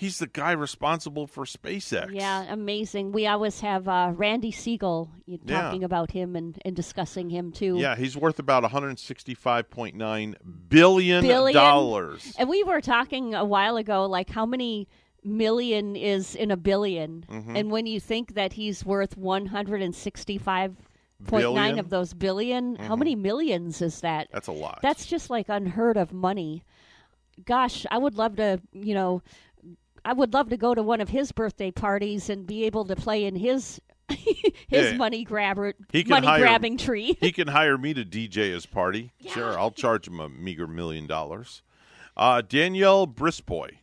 [0.02, 2.12] he's the guy responsible for SpaceX.
[2.12, 3.12] Yeah, amazing.
[3.12, 5.62] We always have uh, Randy Segal you- Yeah.
[5.62, 7.76] talking about him and, and discussing him too.
[7.78, 10.34] Yeah, he's worth about 165.9
[10.68, 11.54] billion Billion.
[11.54, 12.34] dollars.
[12.38, 14.88] And we were talking a while ago, like how many
[15.24, 17.56] million is in a 1000000000 Mhm.
[17.56, 20.74] and when you think that he's worth one hundred and sixty-five
[21.28, 21.54] point Billion?
[21.54, 22.98] nine of those 1000000000 how Mhm.
[22.98, 24.26] many millions is that?
[24.32, 24.80] That's a lot.
[24.82, 26.64] That's just like unheard of money.
[27.46, 29.22] Gosh, I would love to, you know,
[30.04, 32.96] I would love to go to one of his birthday parties and be able to
[32.96, 34.96] play in his his Yeah.
[34.96, 37.16] money grabber He can money hire, grabbing tree.
[37.20, 39.12] he can hire me to DJ his party.
[39.28, 41.62] Sure, I'll charge him a meager million dollars.
[42.16, 43.78] Uh, Danielle Brisebois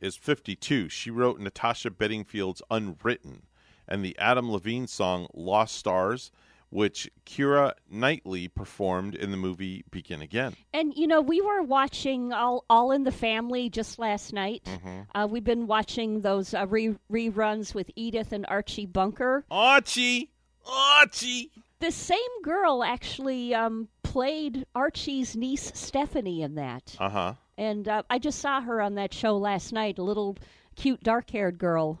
[0.00, 0.88] is 52.
[0.88, 3.42] She wrote Natasha Bedingfield's Unwritten
[3.88, 6.30] and the Adam Levine song Lost Stars,
[6.70, 10.54] which Keira Knightley performed in the movie Begin Again.
[10.74, 14.62] And you know, we were watching all All in the Family just last night.
[14.64, 15.06] Mhm.
[15.14, 19.44] Uh, we've been watching those uh, re- reruns with Edith and Archie Bunker.
[19.50, 20.30] Archie,
[20.70, 21.50] Archie.
[21.80, 27.34] The same girl actually um, played Archie's niece Stephanie in that, Uh huh.
[27.56, 29.98] and I just saw her on that show last night.
[29.98, 30.36] A little
[30.74, 32.00] cute, dark-haired girl,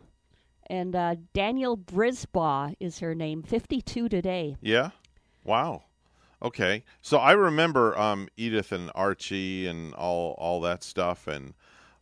[0.70, 3.42] and uh, Danielle Brisebois is her name.
[3.42, 4.56] Fifty-two today.
[4.60, 4.90] Yeah.
[5.44, 5.84] Wow.
[6.42, 6.84] Okay.
[7.02, 11.54] So I remember um, Edith and Archie and all all that stuff, and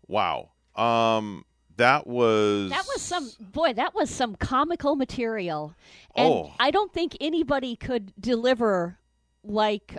[0.07, 0.51] wow.
[0.75, 1.45] Um,
[1.77, 3.73] that was That was some boy.
[3.75, 5.75] That was some comical material,
[6.15, 6.53] and Oh.
[6.59, 8.99] I don't think anybody could deliver
[9.43, 9.97] like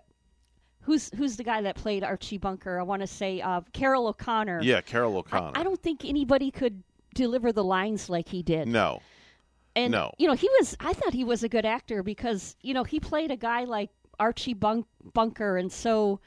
[0.81, 2.79] who's who's the guy that played Archie Bunker.
[2.79, 4.61] I want to say uh, Carroll O'Connor.
[4.61, 5.51] yeah, Carroll I, O'Connor.
[5.55, 8.67] I don't think anybody could deliver the lines like he did.
[8.67, 9.01] no.
[9.75, 10.11] and no.
[10.17, 10.75] you know he was.
[10.79, 13.89] I thought he was a good actor because you know he played a guy like
[14.19, 16.19] Archie Bunk- Bunker and so.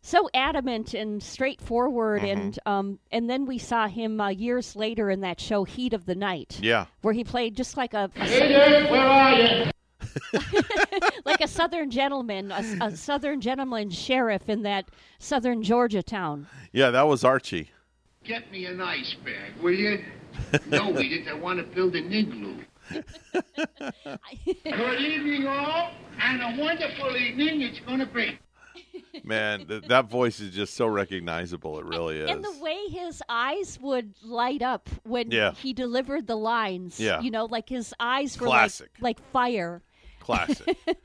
[0.00, 2.32] So adamant and straightforward, Mhm.
[2.32, 6.06] and um, and then we saw him uh, years later in that show Heat of
[6.06, 6.86] the Night Yeah.
[7.02, 9.70] where he played just like a, a Hey there, where are you?
[11.24, 16.46] like a southern gentleman, a, a southern gentleman sheriff in that southern Georgia town.
[16.72, 17.70] Yeah, that was Archie.
[18.28, 20.04] Get me an ice bag, will you?
[20.68, 22.58] no, Edith, I want to build an igloo.
[22.92, 28.38] Good evening, all, and a wonderful evening it's going to be.
[29.24, 31.78] Man, th- that voice is just so recognizable.
[31.78, 32.28] It really is.
[32.30, 35.52] And the way his eyes would light up when Yeah.
[35.52, 37.22] he delivered the lines, Yeah.
[37.22, 38.90] you know, like his eyes were Classic.
[39.00, 39.80] like like fire.
[40.28, 40.76] Classic.
[40.86, 40.96] And,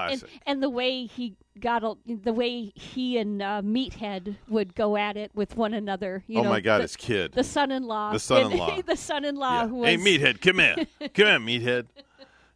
[0.00, 0.30] and, Classic.
[0.46, 5.16] and the way he got a, the way he and uh, Meathead would go at
[5.18, 6.24] it with one another.
[6.26, 7.32] You Oh know, my God, the, his kid.
[7.32, 8.80] the son-in-law, The son-in-law.
[8.86, 9.68] the son-in-law Yeah.
[9.68, 10.74] who was Hey, meathead, come here.
[11.14, 11.86] come here, meathead.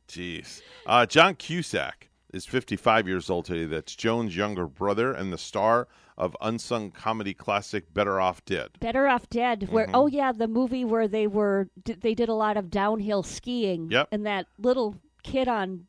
[0.09, 0.63] Jeez.
[0.87, 3.65] Uh, John Cusack is 55 years old today.
[3.67, 8.71] That's Joan's younger brother and the star of unsung comedy classic Better Off Dead.
[8.81, 9.69] Better Off Dead.
[9.71, 9.91] Where Mhm.
[9.95, 13.91] oh yeah, the movie where they were d- they did a lot of downhill skiing.
[13.91, 14.09] Yep.
[14.13, 15.87] And that little kid on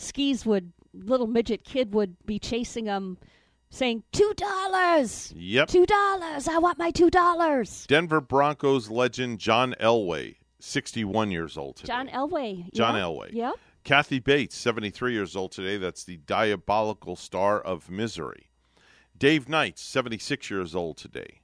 [0.00, 3.18] skis would little midget kid would be chasing them,
[3.70, 5.68] saying two dollars, Yep.
[5.68, 6.48] two dollars.
[6.48, 7.86] I want my two dollars.
[7.86, 11.86] Denver Broncos legend John Elway, 61 years old today.
[11.92, 12.72] John Elway.
[12.74, 13.02] John yeah.
[13.02, 13.32] Elway.
[13.32, 13.54] Yep.
[13.82, 15.76] Kathy Bates, 73 years old today.
[15.78, 18.50] That's the diabolical star of Misery.
[19.16, 21.40] Dave Knight, 76 years old today.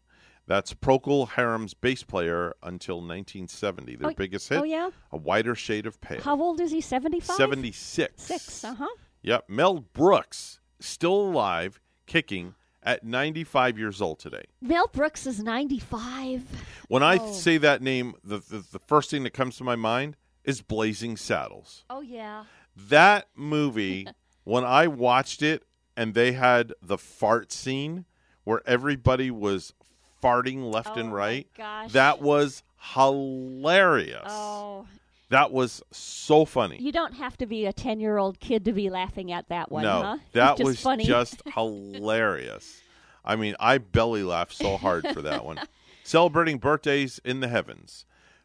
[0.47, 3.97] That's Procol Harum's bass player until 1970.
[3.97, 4.91] Their Oh, biggest hit, oh, yeah?
[5.13, 6.21] A Whiter Shade of Pale.
[6.23, 6.81] How old is he?
[6.81, 7.37] Seventy five.
[7.37, 8.23] 76.
[8.23, 8.64] Six.
[8.64, 8.87] Uh huh.
[9.23, 9.45] Yep.
[9.49, 14.45] Mel Brooks, still alive, kicking at 95 years old today.
[14.61, 16.45] Mel Brooks is ninety five.
[16.89, 17.33] When I Oh.
[17.33, 21.17] say that name, the, the, the first thing that comes to my mind is Blazing
[21.17, 21.85] Saddles.
[21.91, 22.45] Oh yeah.
[22.77, 24.07] That movie,
[24.45, 25.64] when I watched it
[25.97, 28.05] and they had the fart scene
[28.45, 29.73] where everybody was
[30.22, 31.47] farting left and Oh, my right.
[31.57, 31.93] gosh.
[31.93, 32.63] That was
[32.95, 34.22] hilarious.
[34.26, 34.87] Oh,
[35.30, 36.79] That was so funny.
[36.80, 40.03] you don't have to be a ten-year-old kid to be laughing at that one, no,
[40.03, 40.18] huh?
[40.33, 41.05] that just was funny.
[41.05, 42.80] just hilarious.
[43.25, 45.59] I mean, I belly laughed so hard for that one.
[46.05, 48.05] Celebrating birthdays in the heavens.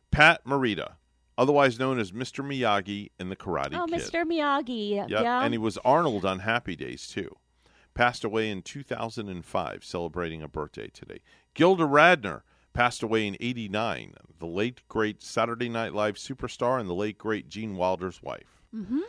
[0.09, 0.93] Pat Morita,
[1.37, 2.43] otherwise known as Mr.
[2.43, 4.01] Miyagi in the Karate oh, Kid.
[4.01, 4.23] Mr.
[4.25, 4.95] Miyagi.
[4.95, 5.43] Yep, Yeah.
[5.43, 7.35] and he was Arnold on Happy Days too.
[7.93, 11.19] Passed away in 2005, celebrating a birthday today.
[11.53, 12.41] Gilda Radner
[12.73, 14.13] passed away in 89.
[14.39, 18.61] The late great Saturday Night Live superstar and the late great Gene Wilder's wife.
[18.73, 18.99] hmm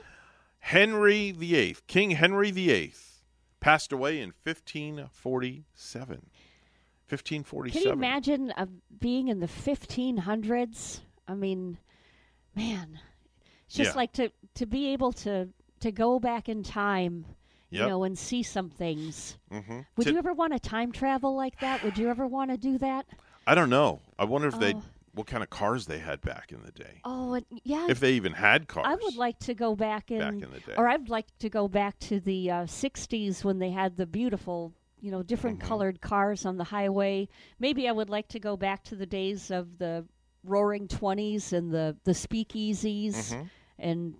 [0.65, 2.95] Henry VIII, King Henry VIII,
[3.59, 6.31] passed away in 1547.
[7.09, 7.73] 1547.
[7.73, 7.83] Can 1547.
[7.87, 8.67] you imagine uh,
[9.01, 11.01] being in the 1500s?
[11.27, 11.79] I mean,
[12.55, 13.01] man,
[13.67, 13.97] it's just Yeah.
[13.97, 15.49] like to to be able to
[15.81, 17.25] to go back in time,
[17.81, 19.39] you know, and see some things.
[19.51, 19.87] Mhm.
[19.97, 21.83] Would To- you ever want to time travel like that?
[21.83, 23.07] Would you ever want to do that?
[23.47, 24.01] I don't know.
[24.19, 24.83] I wonder if they Oh.
[25.15, 27.01] what kind of cars they had back in the day.
[27.05, 27.87] Oh, and yeah.
[27.91, 28.87] If they even had cars.
[28.89, 30.75] I would like to go back in, Back in the day.
[30.77, 34.73] or I'd like to go back to the uh, '60s when they had the beautiful,
[35.01, 35.69] you know, different Mm-hmm.
[35.69, 37.29] colored cars on the highway.
[37.59, 40.07] Maybe I would like to go back to the days of the
[40.45, 43.51] Roaring Twenties and the the speakeasies, Mhm.
[43.79, 44.15] and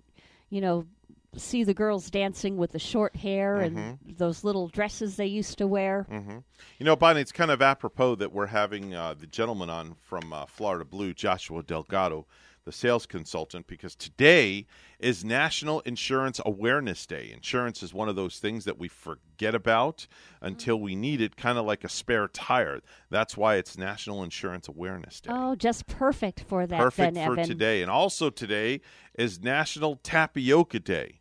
[0.49, 0.85] you know,
[1.35, 4.13] see the girls dancing with the short hair and Mm-hmm.
[4.17, 6.05] those little dresses they used to wear.
[6.09, 6.37] hmm
[6.77, 10.31] You know, Bonnie, it's kind of apropos that we're having uh, the gentleman on from
[10.33, 12.27] uh, Florida Blue, Joshua Delgado,
[12.65, 14.65] the sales consultant, because today
[14.97, 17.29] is National Insurance Awareness Day.
[17.33, 20.07] Insurance is one of those things that we forget about
[20.41, 22.79] until we need it, kind of like a spare tire.
[23.09, 25.31] That's why it's National Insurance Awareness Day.
[25.33, 26.79] Oh, just perfect for that.
[26.79, 27.45] Perfect then, for Evan.
[27.45, 27.81] today.
[27.81, 28.79] And also today
[29.15, 31.19] is National Tapioca Day.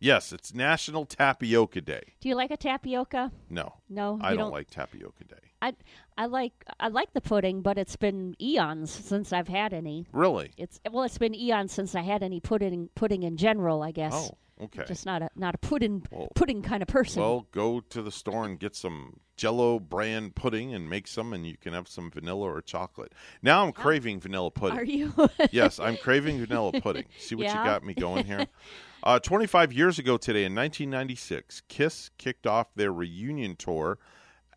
[0.00, 2.14] Yes, it's National Tapioca Day.
[2.20, 3.32] Do you like a tapioca?
[3.50, 3.74] No.
[3.88, 5.34] No, I don't, don't- like Tapioca Day.
[5.60, 5.74] I
[6.16, 10.06] I like I like the pudding, but it's been eons since I've had any.
[10.12, 10.52] Really?
[10.56, 13.82] It's well, it's been eons since I had any pudding pudding in general.
[13.82, 14.12] I guess.
[14.14, 14.84] Oh, okay.
[14.86, 17.22] Just not a not a pudding Well- pudding kind of person.
[17.22, 21.46] Well, go to the store and get some Jello brand pudding and make some, and
[21.46, 23.12] you can have some vanilla or chocolate.
[23.42, 24.78] Now I'm craving vanilla pudding.
[24.78, 25.12] Are you?
[25.52, 27.04] yes, I'm craving vanilla pudding.
[27.18, 27.58] See what Yeah?
[27.62, 28.46] you got me going here?
[29.00, 33.96] Uh, 25 years ago today, in 1996, Kiss kicked off their reunion tour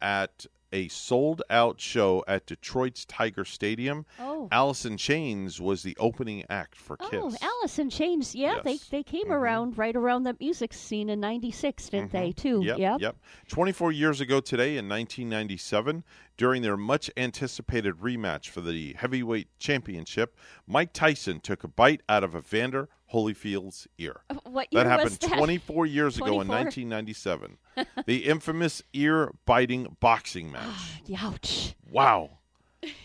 [0.02, 4.06] at a sold out show at Detroit's Tiger Stadium.
[4.20, 4.48] Oh.
[4.52, 7.38] Alice in Chains was the opening act for oh, Kiss.
[7.42, 8.36] Oh, Alice in Chains.
[8.36, 8.88] Yeah, they Yes.
[8.90, 9.34] they came mm-hmm.
[9.34, 12.18] around right around the music scene in '96, didn't mm-hmm.
[12.18, 12.32] they?
[12.32, 12.62] Too.
[12.64, 13.02] Yep, Yep.
[13.02, 13.18] yep.
[13.48, 16.04] 24 years ago today in 1997,
[16.38, 20.36] during their much anticipated rematch for the heavyweight championship,
[20.68, 24.22] Mike Tyson took a bite out of Evander Holyfield's ear.
[24.44, 25.38] What that happened that?
[25.38, 27.58] 24 years ago in 1997.
[28.06, 31.22] the infamous ear biting boxing ah, match.
[31.22, 31.76] Ouch.
[31.92, 32.38] wow.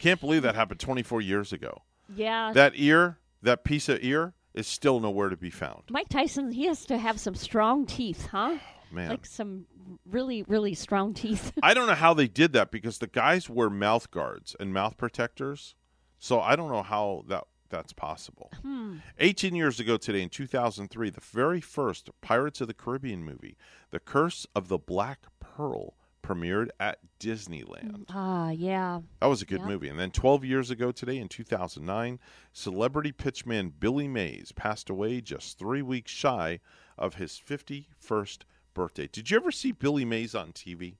[0.00, 1.82] Can't believe that happened 24 years ago.
[2.14, 2.52] Yeah.
[2.52, 5.82] That ear, that piece of ear, is still nowhere to be found.
[5.90, 8.56] Mike Tyson, he has to have some strong teeth, huh?
[8.56, 8.60] Oh,
[8.90, 9.10] man.
[9.10, 9.66] Like some
[10.06, 11.52] really, really strong teeth.
[11.62, 14.96] I don't know how they did that because the guys wear mouth guards and mouth
[14.96, 15.74] protectors.
[16.18, 18.50] So I don't know how that that's possible.
[18.62, 18.96] Hmm.
[19.18, 23.56] 18 years ago today in 2003, the very first Pirates of the Caribbean movie,
[23.90, 28.06] The Curse of the Black Pearl, premiered at Disneyland.
[28.08, 29.00] Ah, yeah.
[29.20, 29.68] That was a good Yep.
[29.68, 29.88] movie.
[29.88, 32.18] And then 12 years ago today in 2009,
[32.52, 36.58] celebrity pitchman Billy Mays passed away just three weeks shy
[36.98, 38.44] of his 51st
[38.74, 39.06] birthday.
[39.06, 40.96] Did you ever see Billy Mays on TV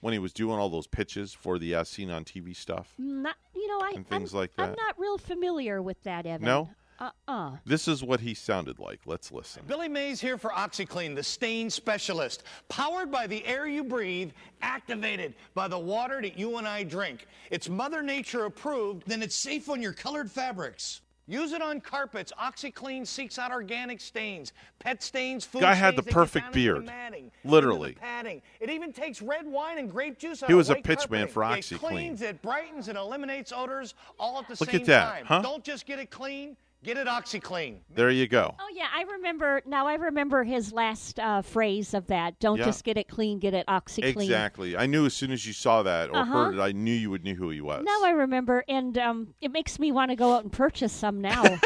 [0.00, 2.94] when he was doing all those pitches for the uh, seen on TV stuff?
[2.98, 6.44] Not, you know, I And things I'm, like I'm not real familiar with that, Evan.
[6.44, 6.70] No?
[7.00, 7.52] Uh-uh.
[7.64, 9.00] This is what he sounded like.
[9.06, 9.62] Let's listen.
[9.66, 12.42] Billy Mays here for OxiClean, the stain specialist.
[12.68, 17.26] Powered by the air you breathe, activated by the water that you and I drink.
[17.50, 21.00] It's Mother Nature approved, then it's safe on your colored fabrics.
[21.26, 22.32] Use it on carpets.
[22.40, 26.46] OxiClean seeks out organic stains, pet stains, food Guy had stains the that get perfect
[26.46, 26.86] into the beard.
[26.86, 27.92] matting, into the Literally.
[27.92, 28.42] padding.
[28.58, 31.28] It even takes red wine and grape juice out He of was a pitchman carpeting.
[31.28, 35.12] for It cleans, it brightens, and eliminates odors all at the Look same at that,
[35.12, 35.24] time.
[35.26, 35.42] huh?
[35.42, 37.78] Don't just get it clean, get it OxiClean.
[37.94, 38.54] There you go.
[38.58, 39.60] Oh yeah, I remember.
[39.66, 42.38] Now I remember his last uh, phrase of that.
[42.40, 42.64] Don't Yeah.
[42.64, 44.22] just get it clean, get it OxiClean.
[44.22, 44.76] Exactly.
[44.76, 46.32] I knew as soon as you saw that or Uh-huh.
[46.32, 47.84] heard it, I knew you would knew who he was.
[47.84, 51.20] Now I remember, and um, it makes me want to go out and purchase some
[51.20, 51.42] now.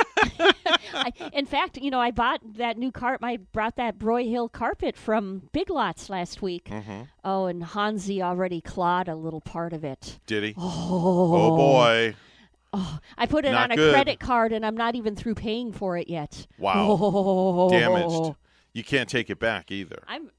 [0.95, 3.20] I, in fact, you know, I bought that new cart.
[3.23, 6.66] I brought that Broyhill carpet from Big Lots last week.
[6.70, 7.09] Mhm.
[7.24, 10.19] Oh, and Hansi already clawed a little part of it.
[10.27, 10.55] Did he?
[10.57, 12.15] Oh, Oh, boy.
[12.76, 13.92] Oh, I put it Not on a good.
[13.92, 16.46] credit card, and I'm not even through paying for it yet.
[16.59, 16.98] Wow.
[17.01, 17.70] Oh.
[17.70, 18.36] Damaged.
[18.72, 20.02] You can't take it back either.
[20.09, 20.30] I'm.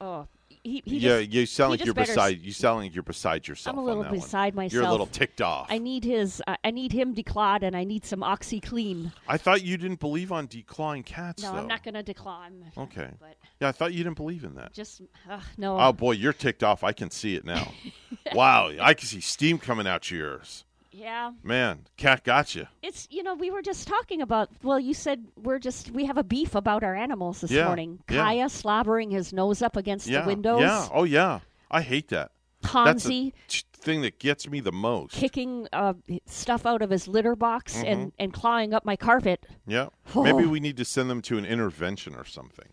[0.00, 0.26] Oh,
[0.62, 2.40] he, he yeah, just, you sound like you're better s- beside.
[2.40, 3.74] You sound like you're beside yourself.
[3.74, 4.20] I'm a little that one.
[4.20, 4.72] beside myself.
[4.72, 5.66] You're a little ticked off.
[5.70, 6.42] I need his.
[6.46, 9.12] Uh, I need him declawed, and I need some OxyClean.
[9.26, 11.42] I thought you didn't believe on declawing cats.
[11.42, 11.58] No, though.
[11.58, 12.64] I'm not going to declaw him.
[12.76, 13.08] Okay.
[13.18, 14.72] But Yeah, I thought you didn't believe in that.
[14.74, 15.78] just uh, no.
[15.80, 16.84] Oh boy, you're ticked off.
[16.84, 17.72] I can see it now.
[18.34, 20.64] wow, I can see steam coming out your ears.
[20.98, 21.32] Yeah.
[21.42, 22.66] Man, cat got you.
[22.82, 24.50] It's you know we were just talking about.
[24.62, 28.00] Well, you said we're just we have a beef about our animals this Yeah, morning.
[28.10, 28.22] yeah.
[28.24, 30.60] Kaya slobbering his nose up against Yeah, the windows.
[30.60, 30.88] yeah.
[30.92, 32.32] Oh yeah, I hate that.
[32.62, 35.14] That's the Hansi t- thing that gets me the most.
[35.14, 35.94] kicking uh,
[36.26, 37.86] stuff out of his litter box Mm-hmm.
[37.86, 39.46] and and clawing up my carpet.
[39.66, 39.88] Yeah.
[40.14, 40.24] Oh.
[40.24, 42.68] Maybe we need to send them to an intervention or something.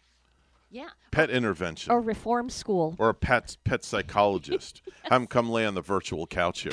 [0.71, 0.89] Yeah.
[1.11, 1.91] Pet intervention.
[1.93, 2.95] Or reform school.
[2.97, 4.81] or a pet pet psychologist.
[5.03, 6.71] Have him come lay on the virtual couch here.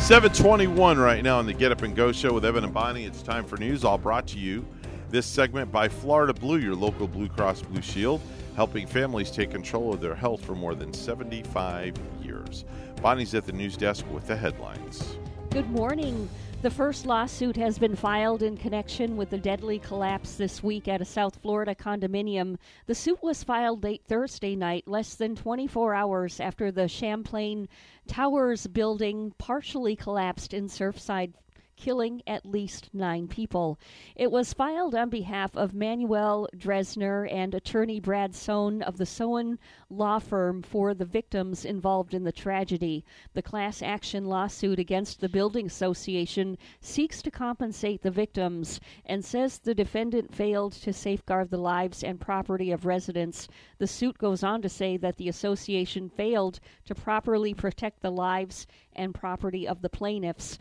[0.00, 3.04] 721 right now on the Get Up and Go show with Evan and Bonnie.
[3.04, 4.66] It's time for news, all brought to you
[5.10, 8.20] this segment by Florida Blue, your local Blue Cross Blue Shield,
[8.56, 12.64] helping families take control of their health for more than 75 years.
[13.02, 15.16] Bonnie's at the news desk with the headlines.
[15.50, 16.28] Good morning.
[16.62, 21.00] The first lawsuit has been filed in connection with the deadly collapse this week at
[21.00, 22.58] a South Florida condominium.
[22.84, 27.66] The suit was filed late Thursday night, less than 24 hours after the Champlain
[28.06, 31.32] Towers building partially collapsed in Surfside
[31.80, 33.80] killing at least nine people.
[34.14, 39.58] It was filed on behalf of Manuel Drezner and attorney Brad Sohn of the Sohn
[39.88, 43.02] law firm for the victims involved in the tragedy.
[43.32, 49.58] The class action lawsuit against the Building Association seeks to compensate the victims and says
[49.58, 53.48] the defendant failed to safeguard the lives and property of residents.
[53.78, 58.66] The suit goes on to say that the association failed to properly protect the lives
[58.92, 60.58] and property of the plaintiffs.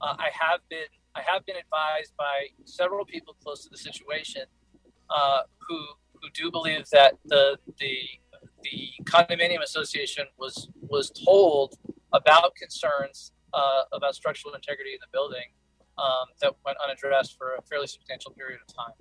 [0.00, 4.42] Uh, I have been I have been advised by several people close to the situation
[5.10, 5.78] uh, who
[6.14, 7.96] who do believe that the the
[8.62, 11.78] the condominium association was was told
[12.12, 15.48] about concerns uh, about structural integrity in the building
[15.98, 18.94] um, that went unaddressed for a fairly substantial period of time.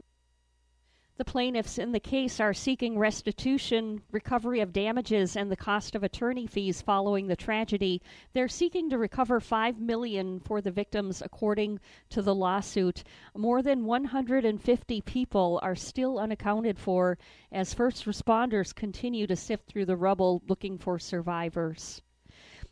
[1.19, 6.01] The plaintiffs in the case are seeking restitution, recovery of damages, and the cost of
[6.01, 8.01] attorney fees following the tragedy.
[8.31, 11.81] They're seeking to recover five million for the victims, according
[12.11, 13.03] to the lawsuit.
[13.35, 17.17] More than 150 people are still unaccounted for
[17.51, 22.01] as first responders continue to sift through the rubble looking for survivors.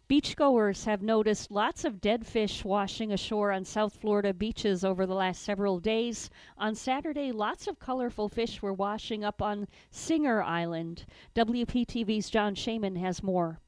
[0.09, 5.13] Beachgoers have noticed lots of dead fish washing ashore on South Florida beaches over the
[5.13, 6.29] last several days.
[6.57, 11.05] On Saturday, lots of colorful fish were washing up on Singer Island.
[11.35, 13.59] WPTV's John Shaman has more.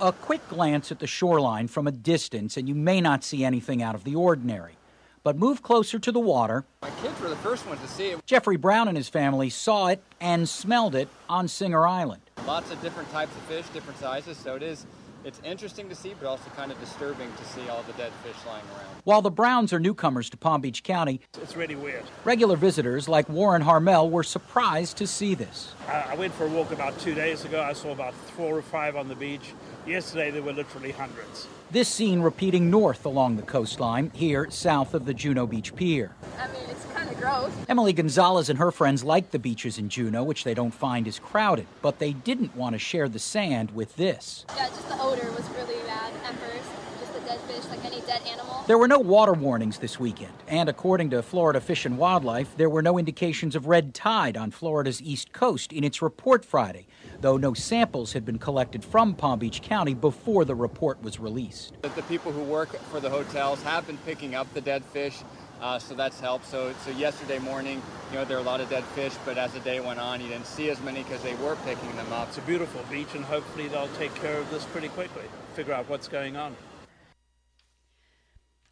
[0.00, 3.82] A quick glance at the shoreline from a distance, and you may not see anything
[3.82, 4.78] out of the ordinary.
[5.24, 6.64] But move closer to the water.
[6.80, 8.26] My kids were the first ones to see it.
[8.26, 12.22] Jeffrey Brown and his family saw it and smelled it on Singer Island.
[12.46, 14.84] Lots of different types of fish, different sizes, so it is
[15.24, 18.36] it's interesting to see, but also kind of disturbing to see all the dead fish
[18.46, 18.88] lying around.
[19.04, 22.02] While the Browns are newcomers to Palm Beach County, It's really weird.
[22.24, 25.74] regular visitors like Warren Harmel were surprised to see this.
[25.88, 27.62] I I went for a walk about two days ago.
[27.62, 29.52] I saw about four or five on the beach.
[29.86, 31.46] Yesterday, there were literally hundreds.
[31.70, 36.12] This scene repeating north along the coastline, here south of the Juno Beach Pier.
[36.38, 36.91] I mean, it's kind of
[37.22, 37.52] gross.
[37.68, 41.18] Emily Gonzalez and her friends like the beaches in Juno, which they don't find is
[41.18, 44.44] crowded, but they didn't want to share the sand with this.
[44.56, 46.68] Yeah, just the odor was really bad at first.
[47.00, 48.64] Just the dead fish, like any dead animal.
[48.66, 52.70] There were no water warnings this weekend, and according to Florida Fish and Wildlife, there
[52.70, 56.86] were no indications of red tide on Florida's east coast in its report Friday,
[57.20, 61.74] though no samples had been collected from Palm Beach County before the report was released.
[61.82, 65.22] The, the people who work for the hotels have been picking up the dead fish,
[65.62, 66.44] uh, so that's helped.
[66.44, 67.80] So, so yesterday morning,
[68.10, 70.20] you know, there were a lot of dead fish, but as the day went on,
[70.20, 72.28] you didn't see as many because they were picking them up.
[72.28, 75.24] It's a beautiful beach, and hopefully they'll take care of this pretty quickly,
[75.54, 76.56] figure out what's going on.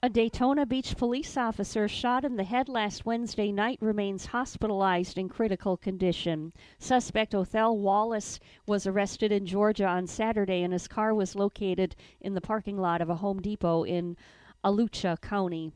[0.02, 5.28] A Daytona Beach police officer shot in the head last Wednesday night remains hospitalized in
[5.28, 6.54] critical condition.
[6.78, 12.32] Suspect Othel Wallace was arrested in Georgia on Saturday, and his car was located in
[12.32, 14.16] the parking lot of a Home Depot in
[14.64, 15.70] Alachua County.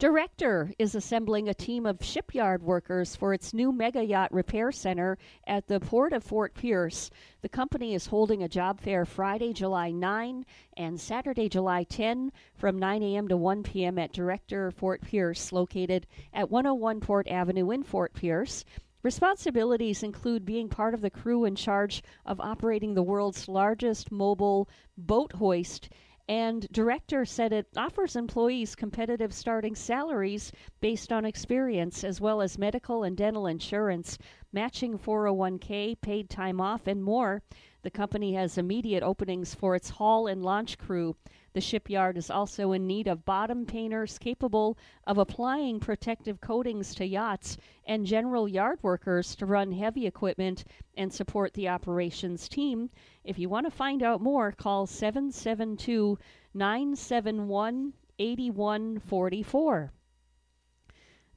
[0.00, 5.18] Derecktor is assembling a team of shipyard workers for its new mega yacht repair center
[5.46, 7.10] at the port of Fort Pierce.
[7.42, 12.78] The company is holding a job fair Friday, July 9 and Saturday, July 10 from
[12.78, 13.28] 9 a.m.
[13.28, 13.98] to 1 p.m.
[13.98, 18.64] at Derecktor Fort Pierce, located at 101 Port Avenue in Fort Pierce.
[19.02, 24.66] Responsibilities include being part of the crew in charge of operating the world's largest mobile
[24.96, 25.90] boat hoist
[26.30, 32.56] And Derecktor said it offers employees competitive starting salaries based on experience, as well as
[32.56, 34.16] medical and dental insurance,
[34.52, 37.42] matching 401k, paid time off, and more.
[37.82, 41.16] The company has immediate openings for its haul and launch crew.
[41.52, 47.04] The shipyard is also in need of bottom painters capable of applying protective coatings to
[47.04, 50.62] yachts and general yard workers to run heavy equipment
[50.96, 52.90] and support the operations team.
[53.24, 56.18] If you want to find out more, call 772
[56.54, 59.92] 971 8144.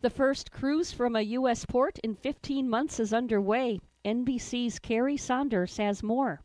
[0.01, 1.65] The first cruise from a U.S.
[1.65, 3.79] port in 15 months is underway.
[4.05, 6.41] NBC's Kerry Sanders has more.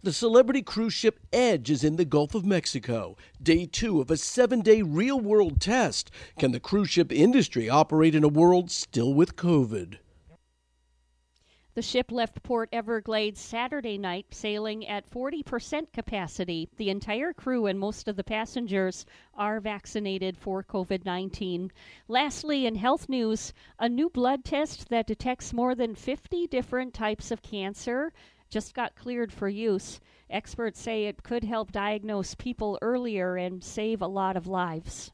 [0.00, 3.16] The celebrity cruise ship Edge is in the Gulf of Mexico.
[3.42, 6.12] Day two of a seven day real world test.
[6.38, 9.98] Can the cruise ship industry operate in a world still with COVID?
[11.74, 16.68] The ship left Port Everglades Saturday night, sailing at 40% capacity.
[16.76, 19.04] The entire crew and most of the passengers
[19.34, 21.72] are vaccinated for COVID 19.
[22.06, 27.32] Lastly, in health news, a new blood test that detects more than 50 different types
[27.32, 28.12] of cancer
[28.50, 30.00] just got cleared for use.
[30.30, 35.12] Experts say it could help diagnose people earlier and save a lot of lives.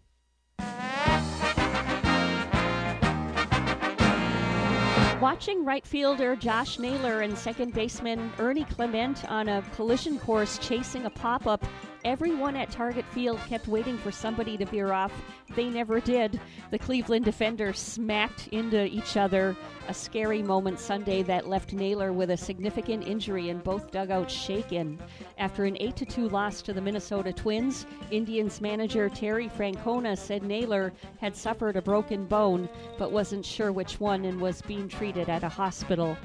[5.21, 11.07] Watching right fielder Josh Naylor and second baseman Ernie Clement on a collision course chasing
[11.07, 11.65] a pop up
[12.05, 15.11] Everyone at Target Field kept waiting for somebody to veer off.
[15.57, 16.39] They never did.
[16.71, 19.57] The Cleveland defenders smacked into each other.
[19.89, 25.01] A scary moment Sunday that left Naylor with a significant injury and both dugouts shaken.
[25.39, 30.93] After an 8 2 loss to the Minnesota Twins, Indians manager Terry Francona said Naylor
[31.21, 32.69] had suffered a broken bone
[32.99, 36.19] but wasn't sure which one and was being treated at a hospital.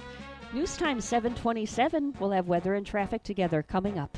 [0.51, 2.15] News time 727.
[2.19, 4.17] We'll have weather and traffic together coming up.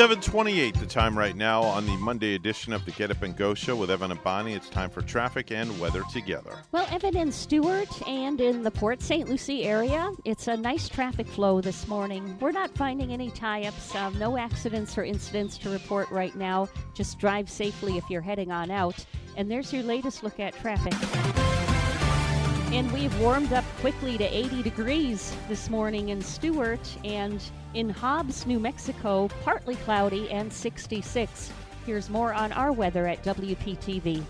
[0.00, 3.52] 728 the time right now on the Monday edition of the Get Up and Go
[3.52, 4.54] show with Evan and Bonnie.
[4.54, 6.56] It's time for traffic and weather together.
[6.72, 9.28] Well, Evan and Stuart and in the Port St.
[9.28, 12.38] Lucie area, it's a nice traffic flow this morning.
[12.40, 16.68] We're not finding any tie ups, uh, no accidents or incidents to report right now.
[16.94, 19.04] Just drive safely if you're heading on out.
[19.36, 20.94] And there's your latest look at traffic.
[22.72, 27.42] And we've warmed up quickly to 80 degrees this morning in Stuart and
[27.72, 31.50] in Hobbs, New Mexico, partly cloudy and 66.
[31.86, 34.22] Here's more on our weather at WPTV.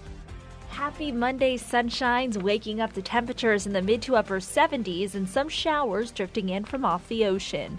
[0.68, 5.48] Happy Monday sunshines, waking up to temperatures in the mid to upper 70s and some
[5.48, 7.77] showers drifting in from off the ocean.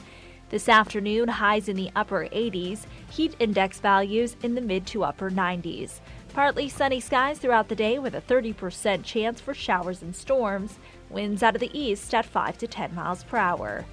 [0.49, 5.31] This afternoon, highs in the upper 80s, heat index values in the mid to upper
[5.31, 6.01] 90s.
[6.33, 10.77] Partly sunny skies throughout the day with a 30% chance for showers and storms.
[11.11, 13.85] Winds out of the east at 5 to 10 miles per hour.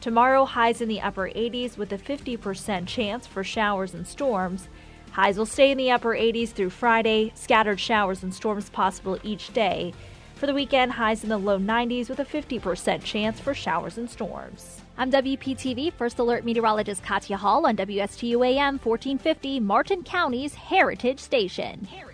[0.00, 4.68] Tomorrow, highs in the upper 80s with a 50% chance for showers and storms.
[5.12, 9.52] Highs will stay in the upper 80s through Friday, scattered showers and storms possible each
[9.52, 9.94] day.
[10.34, 14.10] For the weekend, highs in the low 90s with a 50% chance for showers and
[14.10, 14.82] storms.
[14.98, 21.84] I'm WPTV First Alert Meteorologist Katya Hall on WSTU AM 1450, Martin County's Heritage Station.
[21.84, 22.13] Heritage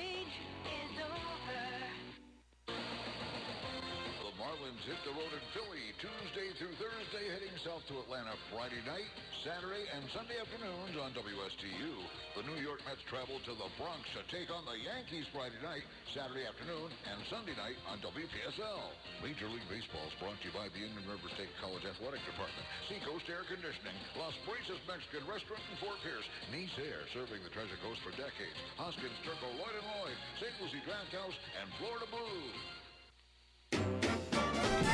[0.01, 1.11] is over.
[4.51, 9.07] Marlins hit the road in Philly Tuesday through Thursday, heading south to Atlanta Friday night,
[9.47, 11.95] Saturday, and Sunday afternoons on WSTU.
[12.35, 15.87] The New York Mets travel to the Bronx to take on the Yankees Friday night,
[16.11, 18.91] Saturday afternoon, and Sunday night on WPSL.
[19.23, 22.67] Major League Baseball is brought to you by the Indian River State College Athletic Department,
[22.91, 27.79] Seacoast Air Conditioning, Las Brisas Mexican Restaurant in Fort Pierce, Nice Air, serving the Treasure
[27.87, 30.51] Coast for decades, Hoskins, Turco, Lloyd & Lloyd, St.
[30.59, 32.80] Lucie Draft House, and Florida Blues.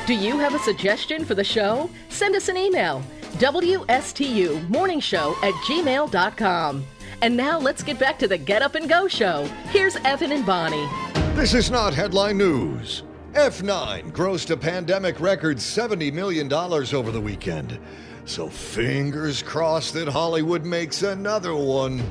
[0.08, 1.90] Do you have a suggestion for the show?
[2.08, 3.02] Send us an email.
[3.32, 6.86] WSTU Morning Show at gmail.com.
[7.20, 9.44] And now let's get back to the Get Up and Go show.
[9.68, 10.88] Here's Evan and Bonnie.
[11.34, 13.02] This is not headline news.
[13.34, 17.78] F9 grossed a pandemic record $70 million over the weekend.
[18.24, 22.02] So fingers crossed that Hollywood makes another one.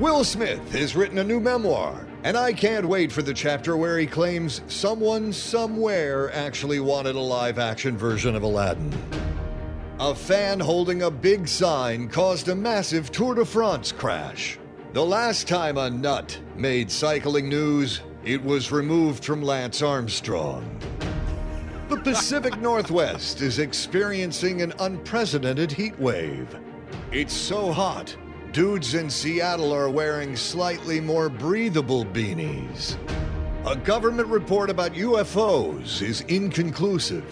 [0.00, 3.98] Will Smith has written a new memoir, and I can't wait for the chapter where
[3.98, 8.92] he claims someone somewhere actually wanted a live action version of Aladdin.
[10.00, 14.58] A fan holding a big sign caused a massive Tour de France crash.
[14.94, 20.78] The last time a nut made cycling news, it was removed from Lance Armstrong.
[21.90, 26.56] The Pacific Northwest is experiencing an unprecedented heat wave.
[27.12, 28.16] It's so hot,
[28.54, 32.96] dudes in Seattle are wearing slightly more breathable beanies.
[33.66, 37.24] A government report about UFOs is inconclusive.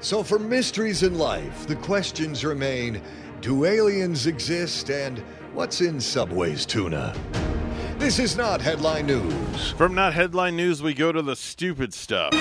[0.00, 3.00] So, for mysteries in life, the questions remain
[3.40, 5.18] do aliens exist and
[5.54, 7.16] what's in Subway's tuna?
[7.96, 9.70] This is not headline news.
[9.78, 12.34] From not headline news, we go to the stupid stuff.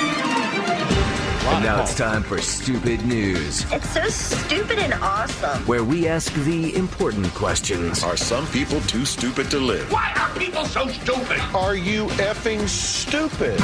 [1.47, 5.65] And now it's time for Stupid News, It's so stupid and awesome.
[5.67, 8.03] where we ask the important questions.
[8.03, 9.91] Are some people too stupid to live?
[9.91, 11.39] Why are people so stupid?
[11.53, 13.61] Are you effing stupid?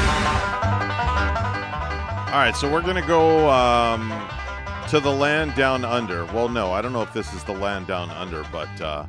[2.27, 4.09] All right, so we're going to go um,
[4.89, 6.25] to the land down under.
[6.25, 9.05] Well, no, I don't know if this is the land down under, but uh,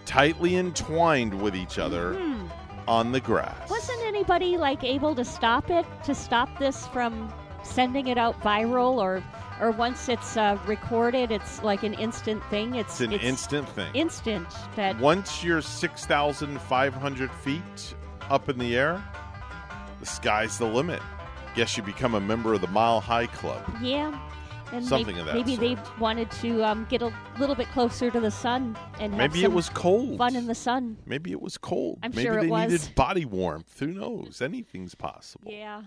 [0.05, 2.47] tightly entwined with each other Hmm.
[2.87, 3.69] On the grass.
[3.69, 7.31] Wasn't anybody like able to stop it to stop this from
[7.63, 9.23] sending it out viral or
[9.61, 12.73] or once it's uh, recorded, it's like an instant thing.
[12.73, 13.93] It's, It's an instant thing.
[13.93, 14.47] Instant.
[14.75, 17.95] That Once you're 6,500 feet
[18.31, 19.03] up in the air,
[19.99, 20.99] the sky's the limit.
[21.55, 23.63] Guess you become a member of the Mile High Club.
[23.81, 24.19] yeah.
[24.71, 28.09] And Something maybe, of that maybe they wanted to um, get a little bit closer
[28.09, 30.17] to the sun and have Maybe it was cold.
[30.17, 30.97] Fun in the sun.
[31.05, 31.99] Maybe it was cold.
[32.03, 32.71] I'm Maybe sure it they was.
[32.71, 33.77] needed body warmth.
[33.79, 34.41] Who knows?
[34.41, 35.51] Anything's possible.
[35.51, 35.81] Yeah.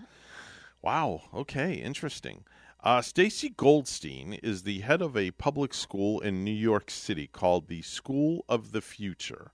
[0.83, 1.21] Wow.
[1.33, 1.73] Okay.
[1.73, 2.43] Interesting.
[2.83, 7.67] Uh, Stacy Goldstein is the head of a public school in New York City called
[7.67, 9.51] the School of the Future.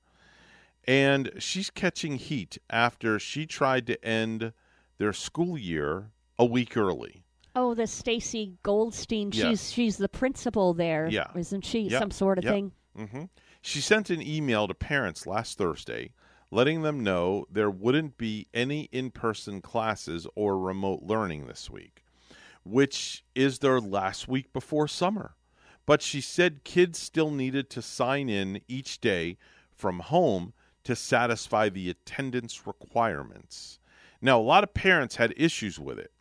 [0.86, 4.52] And she's catching heat after she tried to end
[4.98, 7.21] their school year a week early.
[7.56, 9.32] Oh, the Stacy Goldstein.
[9.34, 9.50] Yeah.
[9.50, 11.28] She's she's the principal there, Yeah.
[11.36, 11.82] isn't she?
[11.82, 12.54] Yep, Some sort of yep.
[12.54, 12.72] thing.
[12.96, 13.24] hmm
[13.62, 16.14] She sent an email to parents last Thursday
[16.54, 22.04] letting them know there wouldn't be any in person classes or remote learning this week,
[22.66, 25.36] which is their last week before summer.
[25.86, 29.38] But she said kids still needed to sign in each day
[29.74, 30.54] from home
[30.84, 33.80] to satisfy the attendance requirements.
[34.22, 36.12] Now, a lot of parents had issues with it,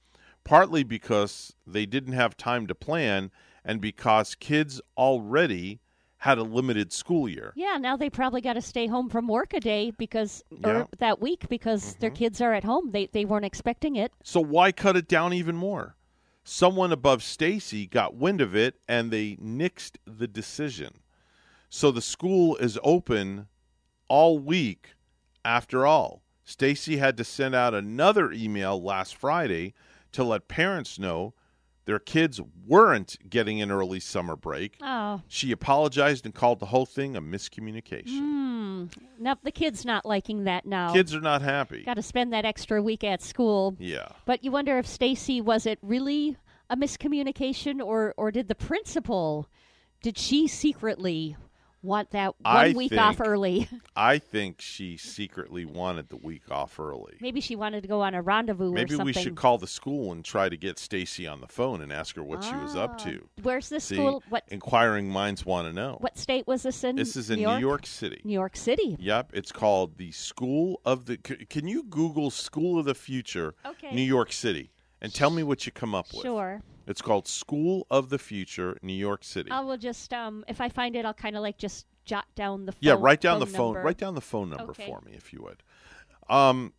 [0.44, 3.30] partly because they didn't have time to plan
[3.64, 5.80] and because kids already
[6.18, 7.52] had a limited school year.
[7.56, 10.58] Yeah, now they probably got to stay home from work a day because Yeah.
[10.58, 10.82] Mm-hmm.
[10.98, 12.90] that week because their kids are at home.
[12.92, 14.12] They they weren't expecting it.
[14.22, 15.96] So why cut it down even more?
[16.44, 21.00] Someone above Stacy got wind of it and they nixed the decision.
[21.68, 23.46] So the school is open
[24.08, 24.94] all week
[25.44, 26.22] after all.
[26.44, 29.72] Stacy had to send out another email last Friday
[30.12, 31.34] to let parents know
[31.86, 34.76] their kids weren't getting an early summer break.
[34.80, 35.22] Oh.
[35.26, 38.18] She apologized and called the whole thing a miscommunication.
[38.18, 38.84] Hmm.
[39.18, 40.92] Now the kids not liking that now.
[40.92, 41.82] Kids are not happy.
[41.82, 43.76] got to spend that extra week at school.
[43.78, 44.08] Yeah.
[44.24, 46.36] But you wonder if Stacy was it really
[46.68, 49.48] a miscommunication or or did the principal
[50.02, 51.36] did she secretly
[51.82, 53.69] want that one I week think- off early?
[53.97, 57.15] I think she secretly wanted the week off early.
[57.20, 60.12] Maybe she wanted to go on a rendezvous or Maybe we should call the school
[60.12, 62.93] and try to get Stacy on the phone and ask her what she was up
[62.94, 63.05] Ah.
[63.05, 63.28] to.
[63.43, 64.23] Where's this See, school?
[64.28, 65.97] What Inquiring minds want to know.
[66.01, 66.97] what state was this in?
[66.97, 67.61] This is in New New York?
[67.61, 68.20] York City.
[68.24, 68.97] New York City.
[68.98, 71.16] Yep, it's called the School of the.
[71.16, 73.94] Can you Google School of the Future, Okay.
[73.94, 74.70] New York City,
[75.01, 76.22] and tell me what you come up with?
[76.22, 76.62] Sure.
[76.86, 79.51] It's called School of the Future, New York City.
[79.51, 82.66] I will just um if I find it I'll kind of like just jot down
[82.66, 83.74] the phone, Yeah, write down the phone phone.
[83.74, 83.86] number.
[83.86, 84.86] Write down the phone number Okay.
[84.86, 85.62] for me, if you would.
[86.28, 86.72] Um,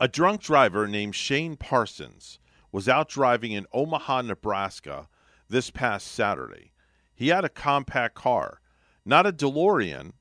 [0.00, 2.38] a drunk driver named Shane Parsons
[2.72, 5.08] was out driving in Omaha, Nebraska,
[5.48, 6.72] this past Saturday.
[7.14, 8.60] He had a compact car,
[9.04, 10.12] not a DeLorean,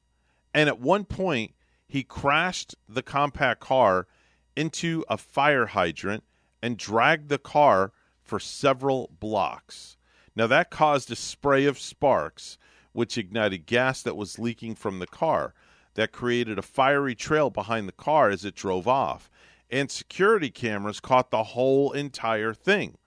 [0.54, 1.54] and at one point
[1.88, 4.08] he crashed the compact car
[4.56, 6.24] into a fire hydrant
[6.66, 7.92] and dragged the car
[8.24, 9.98] for several blocks.
[10.36, 12.58] Now, that caused a spray of sparks,
[12.92, 15.54] which ignited gas that was leaking from the car.
[15.94, 19.30] That created a fiery trail behind the car as it drove off.
[19.70, 22.98] And security cameras caught the whole entire thing.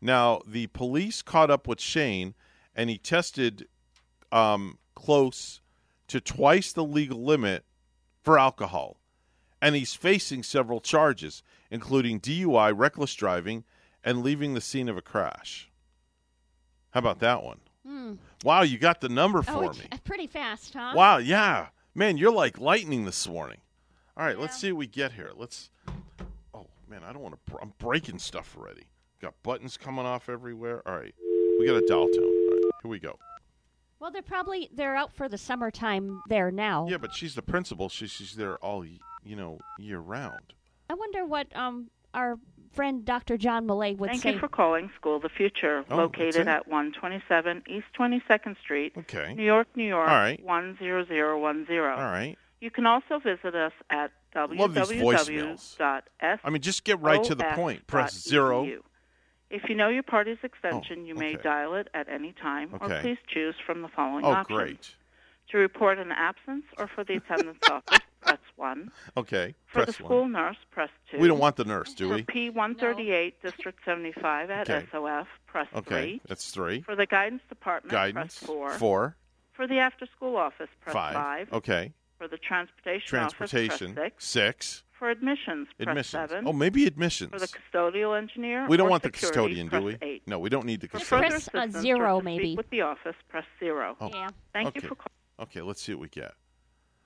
[0.00, 2.36] Now, the police caught up with Shane,
[2.72, 3.66] and he tested
[4.30, 5.60] um, close
[6.06, 7.64] to twice the legal limit
[8.22, 8.97] for alcohol.
[9.60, 13.64] And he's facing several charges, including DUI, reckless driving,
[14.04, 15.68] and leaving the scene of a crash.
[16.90, 17.60] How about that one?
[17.84, 18.14] Hmm.
[18.44, 19.86] Wow, you got the number Oh, for it's me.
[20.04, 20.92] pretty fast, huh?
[20.94, 21.68] Wow, yeah.
[21.94, 23.58] Man, you're like lightning this morning.
[24.16, 25.30] All right, let's see what we get here.
[25.36, 25.70] Let's.
[26.54, 27.50] Oh, man, I don't want to.
[27.52, 28.84] Br- I'm breaking stuff already.
[29.20, 30.82] Got buttons coming off everywhere.
[30.86, 31.14] All right,
[31.58, 32.22] we got a dial tone.
[32.24, 33.18] All right, here we go.
[34.00, 36.86] Well, they're probably they're out for the summertime there now.
[36.88, 37.88] Yeah, but she's the principal.
[37.88, 38.84] She, she's there all,
[39.28, 40.54] you know, year round.
[40.90, 42.38] I wonder what um our
[42.72, 43.36] friend Dr.
[43.36, 44.30] John Millay would Thank say.
[44.30, 48.92] Thank you for calling School of the Future, Oh, located at 127 East 22nd Street,
[48.96, 49.34] Okay.
[49.34, 50.40] New York, New York, All right.
[50.44, 51.80] 10010.
[51.80, 52.36] All right.
[52.60, 55.76] You can also visit us at Love these voicemails.
[55.78, 56.38] www.s.
[56.44, 57.86] I mean, just get right to the point.
[57.86, 58.68] Press zero.
[59.50, 61.42] If you know your party's extension, you may okay.
[61.42, 62.98] dial it at any time, Okay.
[62.98, 64.56] or please choose from the following Oh, options.
[64.58, 64.94] great.
[65.50, 68.90] To report an absence or for the attendance office, press 1.
[69.16, 69.54] Okay.
[69.66, 70.32] For press the school one.
[70.32, 71.18] nurse, press 2.
[71.18, 72.22] We don't want the nurse, do we?
[72.22, 72.32] For?
[72.32, 74.86] P138, District 75 at Okay.
[74.92, 76.20] SOF, press Okay, 3.
[76.28, 76.82] that's three.
[76.82, 78.38] For the guidance department, Guidance.
[78.38, 78.70] press 4.
[78.74, 79.16] Four.
[79.52, 81.14] For the after school office, press Five.
[81.14, 81.52] 5.
[81.52, 81.92] Okay.
[82.18, 83.86] For the transportation, Transportation.
[83.92, 84.24] office, press 6.
[84.24, 84.82] Six.
[84.98, 86.30] For admissions, press Admissions.
[86.30, 86.48] 7.
[86.48, 87.30] Oh, maybe admissions.
[87.30, 89.96] For the custodial engineer, We don't or want the custodian, do we?
[90.02, 90.22] 8.
[90.26, 91.30] No, we don't need the custodian.
[91.30, 92.46] further Press, uh, assistance zero, maybe.
[92.46, 93.96] Speak with the office, press 0.
[94.00, 94.10] Oh.
[94.12, 94.28] Yeah.
[94.52, 94.80] Thank okay.
[94.82, 95.12] you for calling.
[95.40, 96.34] Okay, let's see what we get.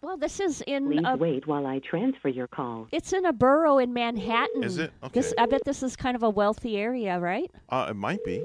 [0.03, 2.89] Well, this is in Please a, wait while I transfer your call.
[2.91, 4.65] it's in a borough in Manhattan.
[4.65, 4.93] Is it?
[5.12, 5.43] This Okay.
[5.43, 7.51] I bet this is kind of a wealthy area, right?
[7.69, 8.45] Uh, it might be.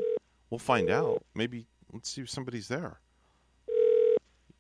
[0.52, 1.24] We'll find out.
[1.34, 3.00] Maybe let's see if somebody's there.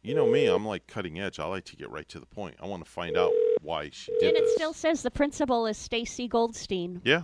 [0.01, 1.39] You know me, I'm like cutting edge.
[1.39, 2.55] I like to get right to the point.
[2.61, 4.55] I want to find out why she did And it this.
[4.55, 7.01] still says the principal is Stacy Goldstein.
[7.03, 7.23] yeah.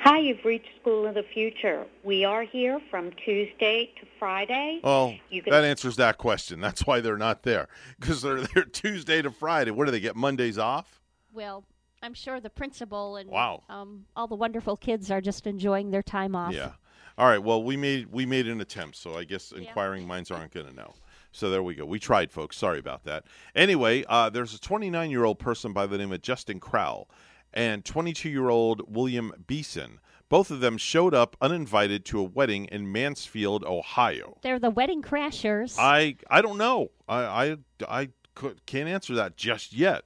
[0.00, 1.86] Hi, you've reached School of the Future.
[2.02, 4.80] We are here from Tuesday to Friday.
[4.82, 6.60] Oh, You can- that answers that question.
[6.60, 7.68] That's why they're not there
[8.00, 9.70] because they're there Tuesday to Friday.
[9.70, 11.00] What do they get Mondays off?
[11.32, 11.64] Well,
[12.02, 13.62] I'm sure the principal and Wow.
[13.68, 16.52] um, all the wonderful kids are just enjoying their time off.
[16.52, 16.72] Yeah.
[17.16, 17.38] All right.
[17.42, 20.74] Well, we made we made an attempt, so I guess inquiring minds aren't going to
[20.74, 20.94] know.
[21.30, 21.84] So there we go.
[21.84, 22.56] We tried, folks.
[22.56, 23.24] Sorry about that.
[23.54, 27.08] Anyway, uh, there's a 29 year old person by the name of Justin Crowell
[27.52, 30.00] and 22 year old William Beeson.
[30.28, 34.38] Both of them showed up uninvited to a wedding in Mansfield, Ohio.
[34.42, 35.76] They're the wedding crashers.
[35.78, 36.90] I I don't know.
[37.06, 37.56] I I,
[37.86, 40.04] I could, can't answer that just yet.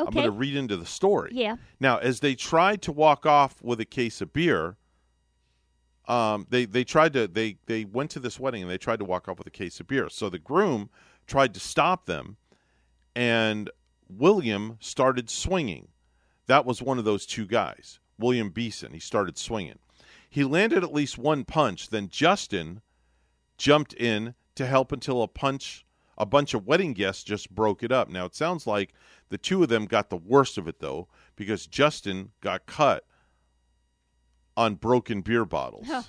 [0.00, 0.06] Okay.
[0.06, 1.32] I'm going to read into the story.
[1.34, 1.56] Yeah.
[1.80, 4.76] Now, as they tried to walk off with a case of beer,
[6.06, 9.04] um, they they tried to they they went to this wedding and they tried to
[9.04, 10.08] walk off with a case of beer.
[10.08, 10.88] So the groom
[11.26, 12.38] tried to stop them,
[13.14, 13.70] and
[14.08, 15.88] William started swinging.
[16.48, 18.92] That was one of those two guys, William Beeson.
[18.92, 19.78] He started swinging.
[20.28, 21.90] He landed at least one punch.
[21.90, 22.82] Then Justin
[23.56, 25.84] jumped in to help until a punch
[26.18, 28.08] a bunch of wedding guests just broke it up.
[28.10, 28.92] Now it sounds like
[29.28, 31.06] the two of them got the worst of it though
[31.36, 33.04] because Justin got cut
[34.56, 35.86] on broken beer bottles.
[35.88, 36.04] Oh,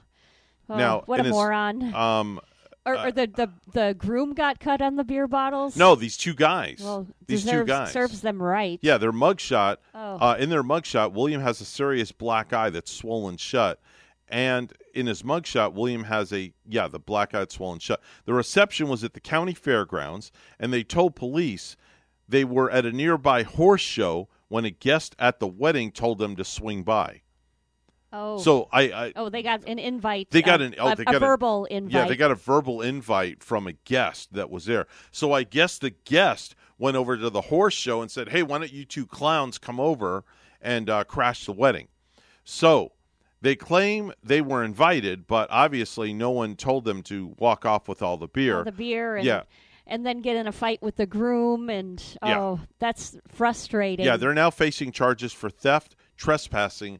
[0.67, 1.93] now what a moron.
[1.93, 2.39] Um
[2.85, 5.75] or, uh, or the, the the groom got cut on the beer bottles.
[5.77, 6.79] no, these two guys.
[6.83, 8.79] Well, these two deserves- guys serves them right.
[8.81, 9.77] Yeah, their mugshot.
[9.93, 10.17] Oh.
[10.17, 13.79] Uh, in their mugshot, William has a serious black eye that's swollen shut,
[14.27, 18.01] and in his mugshot, William has a yeah the black eye swollen shut.
[18.25, 21.75] The reception was at the county fairgrounds, and they told police
[22.27, 26.35] they were at a nearby horse show when a guest at the wedding told them
[26.35, 27.21] to swing by.
[28.11, 28.39] Oh.
[28.39, 30.31] So I, I oh, they got an invite.
[30.31, 31.93] they got an oh a, they a got a- verbal invite.
[31.93, 34.87] Yeah, they got a verbal invite from a guest that was there.
[35.11, 38.57] So I guess the guest went over to the horse show and said, "Hey, why
[38.57, 40.23] don't you two clowns come over
[40.61, 41.87] and uh, crash the wedding?"
[42.43, 42.93] So
[43.41, 48.01] they claim they were invited, but obviously no one told them to walk off with
[48.01, 48.57] all the beer.
[48.57, 49.43] all the beer and yeah.
[49.87, 52.39] and then get in a fight with the groom and Yeah.
[52.39, 54.05] oh that's frustrating.
[54.05, 56.99] Yeah, they're now facing charges for theft, trespassing,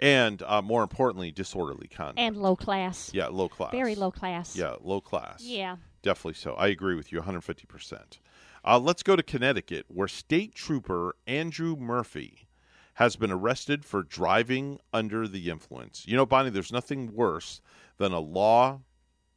[0.00, 2.18] and uh, more importantly, disorderly conduct.
[2.18, 3.10] and low class.
[3.14, 3.70] yeah, low class.
[3.70, 4.56] Very low class.
[4.56, 5.42] Yeah, low class.
[5.44, 5.76] Yeah.
[6.02, 6.54] Definitely so.
[6.54, 8.18] I agree with you 150%.
[8.64, 12.48] Uh, let's go to Connecticut, where State Trooper Andrew Murphy
[12.94, 16.04] has been arrested for driving under the influence.
[16.06, 17.60] You know, Bonnie, there's nothing worse
[17.98, 18.80] than a law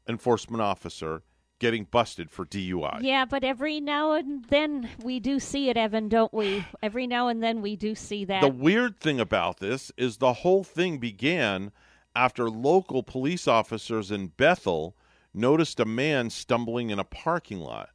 [0.08, 1.24] enforcement officer
[1.64, 2.98] getting busted for DUI.
[3.00, 6.66] Yeah, but every now and then we do see it, Evan, don't we?
[6.84, 8.42] Every now and then we do see that.
[8.42, 11.72] The weird thing about this is the whole thing began
[12.14, 14.98] after local police officers in Bethel
[15.34, 17.92] noticed a man stumbling in a parking lot.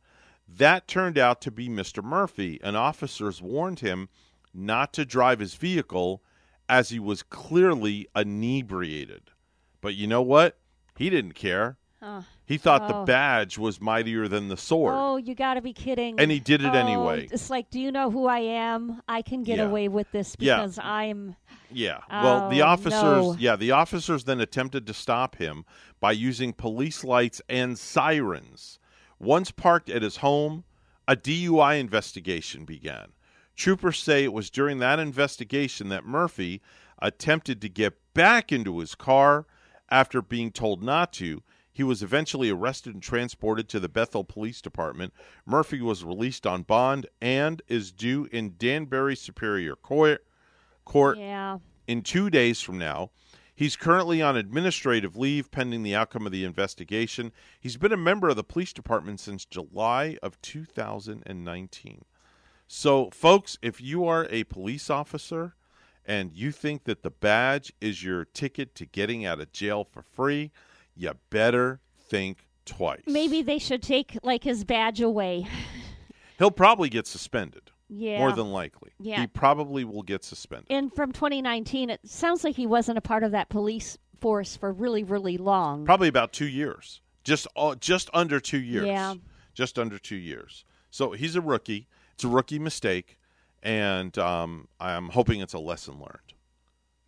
[0.48, 2.02] That turned out to be Mr.
[2.02, 4.08] Murphy, and officers warned him
[4.54, 6.22] not to drive his vehicle
[6.70, 9.30] as he was clearly inebriated.
[9.82, 10.56] But you know what?
[10.96, 11.76] He didn't care.
[12.00, 12.24] Oh.
[12.48, 13.04] He thought the Oh.
[13.04, 14.94] badge was mightier than the sword.
[14.96, 16.18] Oh, you got to be kidding.
[16.18, 17.28] And he did it Oh, anyway.
[17.30, 19.02] It's like, do you know who I am?
[19.06, 19.64] I can get Yeah.
[19.66, 20.56] away with this Yeah.
[20.56, 21.36] because I'm.
[21.70, 21.98] Yeah.
[22.10, 23.36] Well, the Oh, officers, no.
[23.38, 25.66] yeah, the officers then attempted to stop him
[26.00, 28.78] by using police lights and sirens.
[29.18, 30.64] Once parked at his home,
[31.06, 33.08] a DUI investigation began.
[33.56, 36.62] Troopers say it was during that investigation that Murphy
[37.02, 39.46] attempted to get back into his car
[39.90, 41.42] after being told not to.
[41.78, 45.14] He was eventually arrested and transported to the Bethel Police Department.
[45.46, 50.26] Murphy was released on bond and is due in Danbury Superior Court
[50.84, 51.58] court Yeah.
[51.86, 53.12] in two days from now.
[53.54, 57.30] He's currently on administrative leave pending the outcome of the investigation.
[57.60, 62.04] He's been a member of the police department since July of 2019.
[62.66, 65.54] So, folks, if you are a police officer
[66.04, 70.02] and you think that the badge is your ticket to getting out of jail for
[70.02, 70.50] free,
[70.98, 73.02] you better think twice.
[73.06, 75.46] Maybe they should take like his badge away.
[76.38, 77.62] He'll probably get suspended.
[77.88, 78.18] Yeah.
[78.18, 78.90] More than likely.
[79.00, 79.20] Yeah.
[79.22, 80.66] He probably will get suspended.
[80.70, 84.70] And from 2019, it sounds like he wasn't a part of that police force for
[84.72, 85.86] really, really long.
[85.86, 88.86] Probably about two years, just uh, just under two years.
[88.86, 89.14] Yeah.
[89.54, 90.64] just under two years.
[90.90, 91.86] So he's a rookie.
[92.14, 93.18] It's a rookie mistake,
[93.62, 96.27] and um, I'm hoping it's a lesson learned,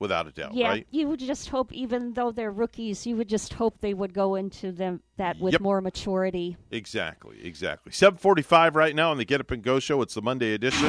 [0.01, 0.55] without a doubt.
[0.55, 0.86] yeah, Right?
[0.90, 4.35] you would just hope, even though they're rookies, you would just hope they would go
[4.35, 5.60] into them that with Yep.
[5.60, 6.56] more maturity.
[6.72, 7.36] Exactly.
[7.44, 7.93] Exactly.
[7.93, 10.02] Seven forty-five right now on the Get Up and Go show.
[10.02, 10.89] It's the Monday edition.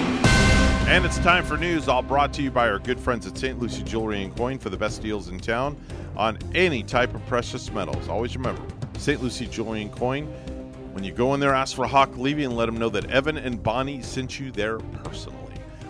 [0.88, 3.59] And it's time for news, all brought to you by our good friends at St.
[3.59, 5.77] Lucie Jewelry and Coin for the best deals in town
[6.17, 8.09] on any type of precious metals.
[8.09, 8.61] Always remember,
[8.97, 9.21] St.
[9.21, 10.25] Lucie Jewelry and Coin.
[10.93, 13.38] When you go in there, ask for Hawk Levy and let them know that Evan
[13.38, 15.38] and Bonnie sent you there personally.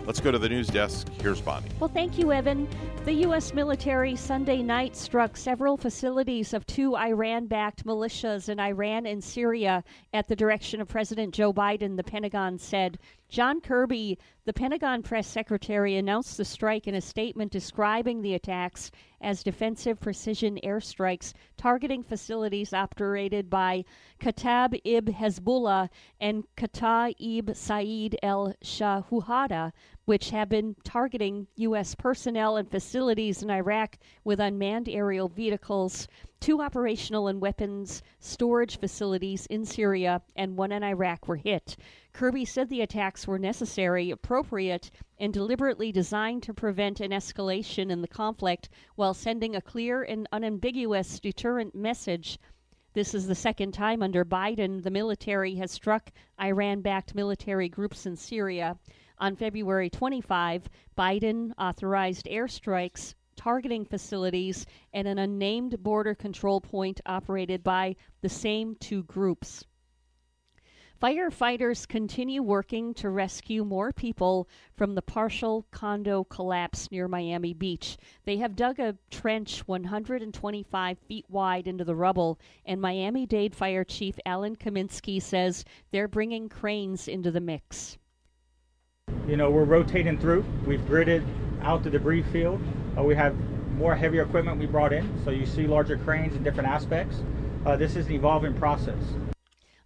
[0.06, 1.08] Let's go to the news desk.
[1.20, 1.68] Here's Bonnie.
[1.78, 2.68] Well, thank you, Evan.
[3.04, 3.54] The U.S.
[3.54, 9.82] military Sunday night struck several facilities of two Iran backed militias in Iran and Syria
[10.12, 12.98] at the direction of President Joe Biden, the Pentagon said.
[13.28, 18.90] John Kirby, the Pentagon press secretary, announced the strike in a statement describing the attacks
[19.20, 23.84] as defensive precision airstrikes targeting facilities operated by
[24.22, 25.90] Katab ibn Hezbollah
[26.20, 29.72] and Kata ibn Said el Shahuhada,
[30.04, 31.96] which have been targeting U.S.
[31.96, 36.06] personnel and facilities in Iraq with unmanned aerial vehicles,
[36.38, 41.76] two operational and weapons storage facilities in Syria, and one in Iraq were hit.
[42.12, 48.02] Kirby said the attacks were necessary, appropriate, and deliberately designed to prevent an escalation in
[48.02, 52.38] the conflict while sending a clear and unambiguous deterrent message.
[52.94, 58.04] This is the second time under Biden the military has struck Iran backed military groups
[58.04, 58.76] in Syria.
[59.18, 67.64] On February 25, Biden authorized airstrikes targeting facilities and an unnamed border control point operated
[67.64, 69.64] by the same two groups.
[71.02, 77.96] Firefighters continue working to rescue more people from the partial condo collapse near Miami Beach.
[78.24, 83.82] They have dug a trench 125 feet wide into the rubble, and Miami Dade Fire
[83.82, 87.98] Chief Alan Cominsky says they're bringing cranes into the mix.
[89.26, 90.44] You know, we're rotating through.
[90.64, 91.26] We've gridded
[91.62, 92.62] out the debris field.
[92.96, 93.34] Uh, we have
[93.72, 97.24] more heavier equipment we brought in, so you see larger cranes in different aspects.
[97.66, 99.02] Uh, this is an evolving process.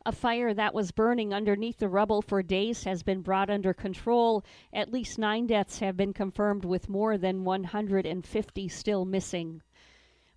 [0.06, 4.44] A fire that was burning underneath the rubble for days has been brought under control.
[4.72, 9.62] At least nine deaths have been confirmed, with more than 150 still missing.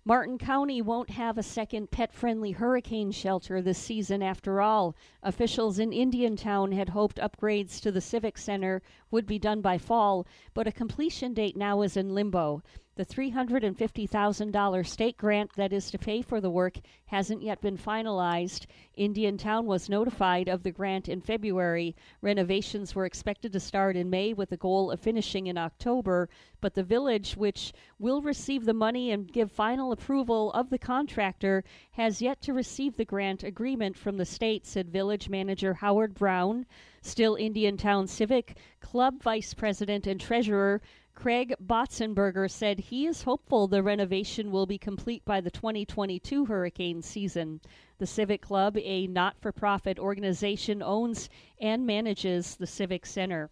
[0.04, 4.96] Martin County won't have a second pet friendly hurricane shelter this season after all.
[5.22, 8.82] Officials in Indiantown had hoped upgrades to the Civic Center
[9.12, 12.60] would be done by fall, but a completion date now is in limbo.
[13.00, 16.74] The $350,000 state grant that is to pay for the work
[17.06, 18.66] hasn't yet been finalized.
[18.94, 21.96] Indiantown was notified of the grant in February.
[22.20, 26.28] Renovations were expected to start in May with the goal of finishing in October,
[26.60, 31.64] but the village, which will receive the money and give final approval of the contractor,
[31.92, 36.66] has yet to receive the grant agreement from the state, said village manager Howard Brown.
[37.00, 40.82] Still, Indiantown Civic Club Vice President and Treasurer
[41.20, 47.02] Craig Botzenberger said he is hopeful the renovation will be complete by the 2022 hurricane
[47.02, 47.60] season.
[47.98, 51.28] The Civic Club, a not for profit organization, owns
[51.60, 53.50] and manages the Civic Center.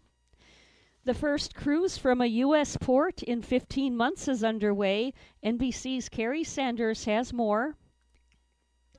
[1.03, 2.75] The first cruise from a U.S.
[2.75, 5.13] port in 15 months is underway.
[5.45, 7.77] NBC's Kerry Sanders has more.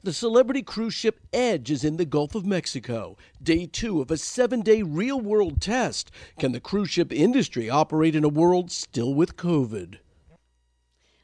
[0.02, 3.18] The celebrity cruise ship Edge is in the Gulf of Mexico.
[3.43, 6.10] Day two of a seven day real world test.
[6.39, 9.98] Can the cruise ship industry operate in a world still with COVID?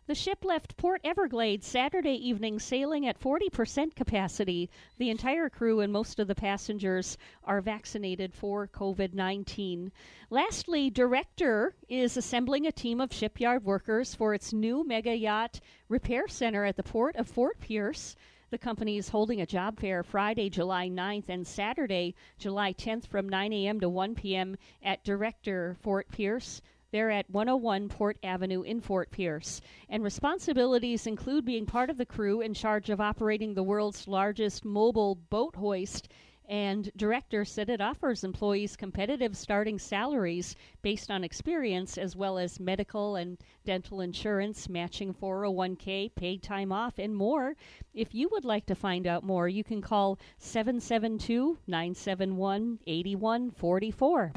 [0.06, 4.68] The ship left Port Everglades Saturday evening, sailing at 40% capacity.
[4.98, 9.90] The entire crew and most of the passengers are vaccinated for COVID 19.
[10.28, 16.28] Lastly, Derecktor is assembling a team of shipyard workers for its new mega yacht repair
[16.28, 18.16] center at the port of Fort Pierce.
[18.56, 23.28] The company is holding a job fair Friday, July 9th and Saturday, July 10th from
[23.28, 23.80] 9 a.m.
[23.80, 24.56] to 1 p.m.
[24.82, 26.62] at Derecktor Fort Pierce.
[26.90, 29.60] They're at 101 Port Avenue in Fort Pierce.
[29.90, 34.64] And responsibilities include being part of the crew in charge of operating the world's largest
[34.64, 36.08] mobile boat hoist
[36.48, 42.60] and Derecktor said it offers employees competitive starting salaries based on experience as well as
[42.60, 47.56] medical and dental insurance, matching 401k, paid time off, and more.
[47.94, 54.32] If you would like to find out more, you can call 772 971 8144.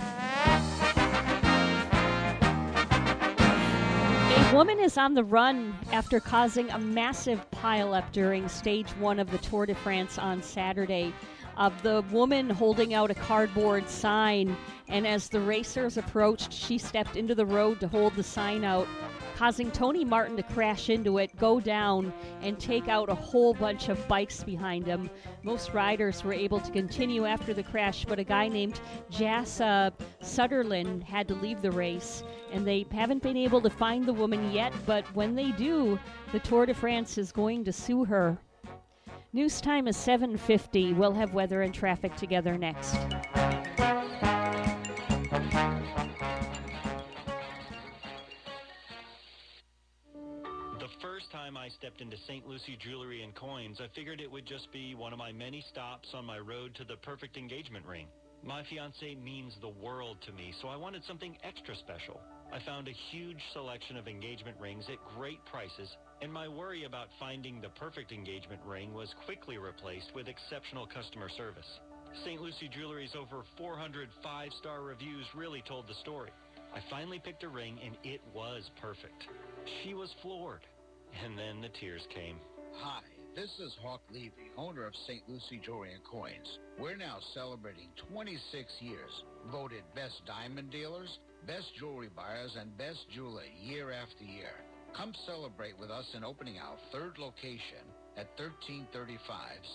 [4.50, 9.30] A woman is on the run after causing a massive pileup during stage one of
[9.30, 11.14] the Tour de France on Saturday
[11.58, 14.56] of the woman holding out a cardboard sign.
[14.88, 18.88] And as the racers approached, she stepped into the road to hold the sign out,
[19.36, 22.12] causing Tony Martin to crash into it, go down,
[22.42, 25.10] and take out a whole bunch of bikes behind him.
[25.44, 28.80] Most riders were able to continue after the crash, but a guy named
[29.12, 32.24] Jas uh, Sutherland had to leave the race.
[32.52, 36.00] And they haven't been able to find the woman yet, but when they do,
[36.32, 38.40] the Tour de France is going to sue her.
[39.32, 40.94] News time is 7:50.
[40.94, 42.98] We'll have weather and traffic together next.
[51.70, 52.48] I stepped into St.
[52.48, 56.16] Lucie Jewelry and Coins, I figured it would just be one of my many stops
[56.16, 58.08] on my road to the perfect engagement ring.
[58.44, 62.20] My fiance means the world to me, so I wanted something extra special.
[62.52, 67.08] I found a huge selection of engagement rings at great prices and my worry about
[67.20, 71.80] finding the perfect engagement ring was quickly replaced with exceptional customer service.
[72.26, 72.42] St.
[72.42, 76.32] Lucie Jewelry's over 400 five-star reviews really told the story.
[76.76, 79.26] I finally picked a ring, and it was perfect.
[79.84, 80.62] She was floored.
[81.24, 82.38] And then the tears came.
[82.78, 83.02] Hi,
[83.36, 85.24] this is Hawk Levy, owner of St.
[85.28, 86.60] Lucie Jewelry and Coins.
[86.80, 91.10] We're now celebrating 26 years, voted best diamond dealers,
[91.48, 94.54] best jewelry buyers, and best jeweler year after year.
[94.96, 97.86] Come celebrate with us in opening our third location
[98.18, 99.20] at 1335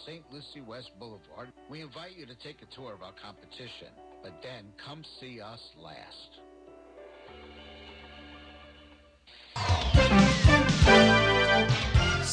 [0.07, 0.23] St.
[0.31, 1.49] Lucie West Boulevard.
[1.71, 3.89] We invite you to take a tour of our competition,
[4.23, 6.44] but then come see us last.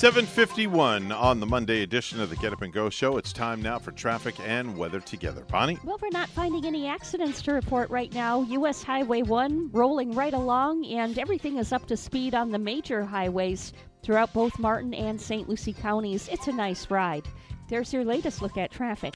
[0.02, 3.18] 751 on the Monday edition of the Get Up and Go show.
[3.18, 5.46] It's time now for traffic and weather together.
[5.48, 5.78] Bonnie?
[5.84, 8.42] Well, we're not finding any accidents to report right now.
[8.42, 8.82] U.S.
[8.82, 13.74] Highway 1 rolling right along, and everything is up to speed on the major highways
[14.02, 15.48] throughout both Martin and St.
[15.48, 16.28] Lucie counties.
[16.30, 17.28] It's a nice ride.
[17.68, 19.14] There's your latest look at traffic.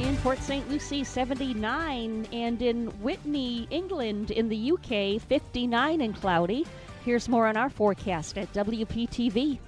[0.00, 0.68] In Port St.
[0.68, 6.66] Lucie, 79, and in Witney, England, in the UK, 59 and cloudy.
[7.06, 9.60] Here's more on our forecast at WPTV.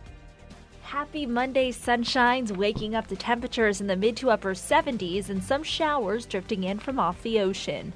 [0.82, 5.62] Happy Monday sunshines, waking up to temperatures in the mid to upper 70s and some
[5.62, 7.92] showers drifting in from off the ocean.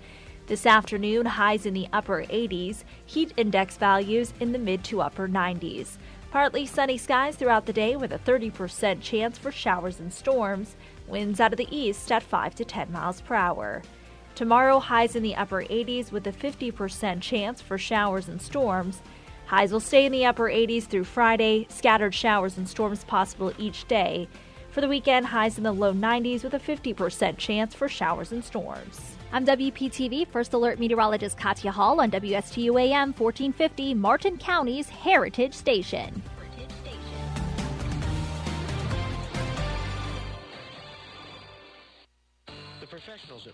[0.46, 5.26] This afternoon, highs in the upper 80s, heat index values in the mid to upper
[5.26, 5.96] 90s.
[6.30, 10.76] Partly sunny skies throughout the day with a 30% chance for showers and storms.
[11.08, 13.82] Winds out of the east at 5 to 10 miles per hour.
[14.36, 19.02] Tomorrow, highs in the upper 80s with a 50% chance for showers and storms.
[19.52, 23.86] Highs will stay in the upper 80s through Friday, scattered showers and storms possible each
[23.86, 24.26] day.
[24.70, 28.42] For the weekend, highs in the low 90s with a 50% chance for showers and
[28.42, 29.14] storms.
[29.30, 36.22] I'm WPTV First Alert Meteorologist Katya Hall on WSTU AM 1450, Martin County's Heritage Station.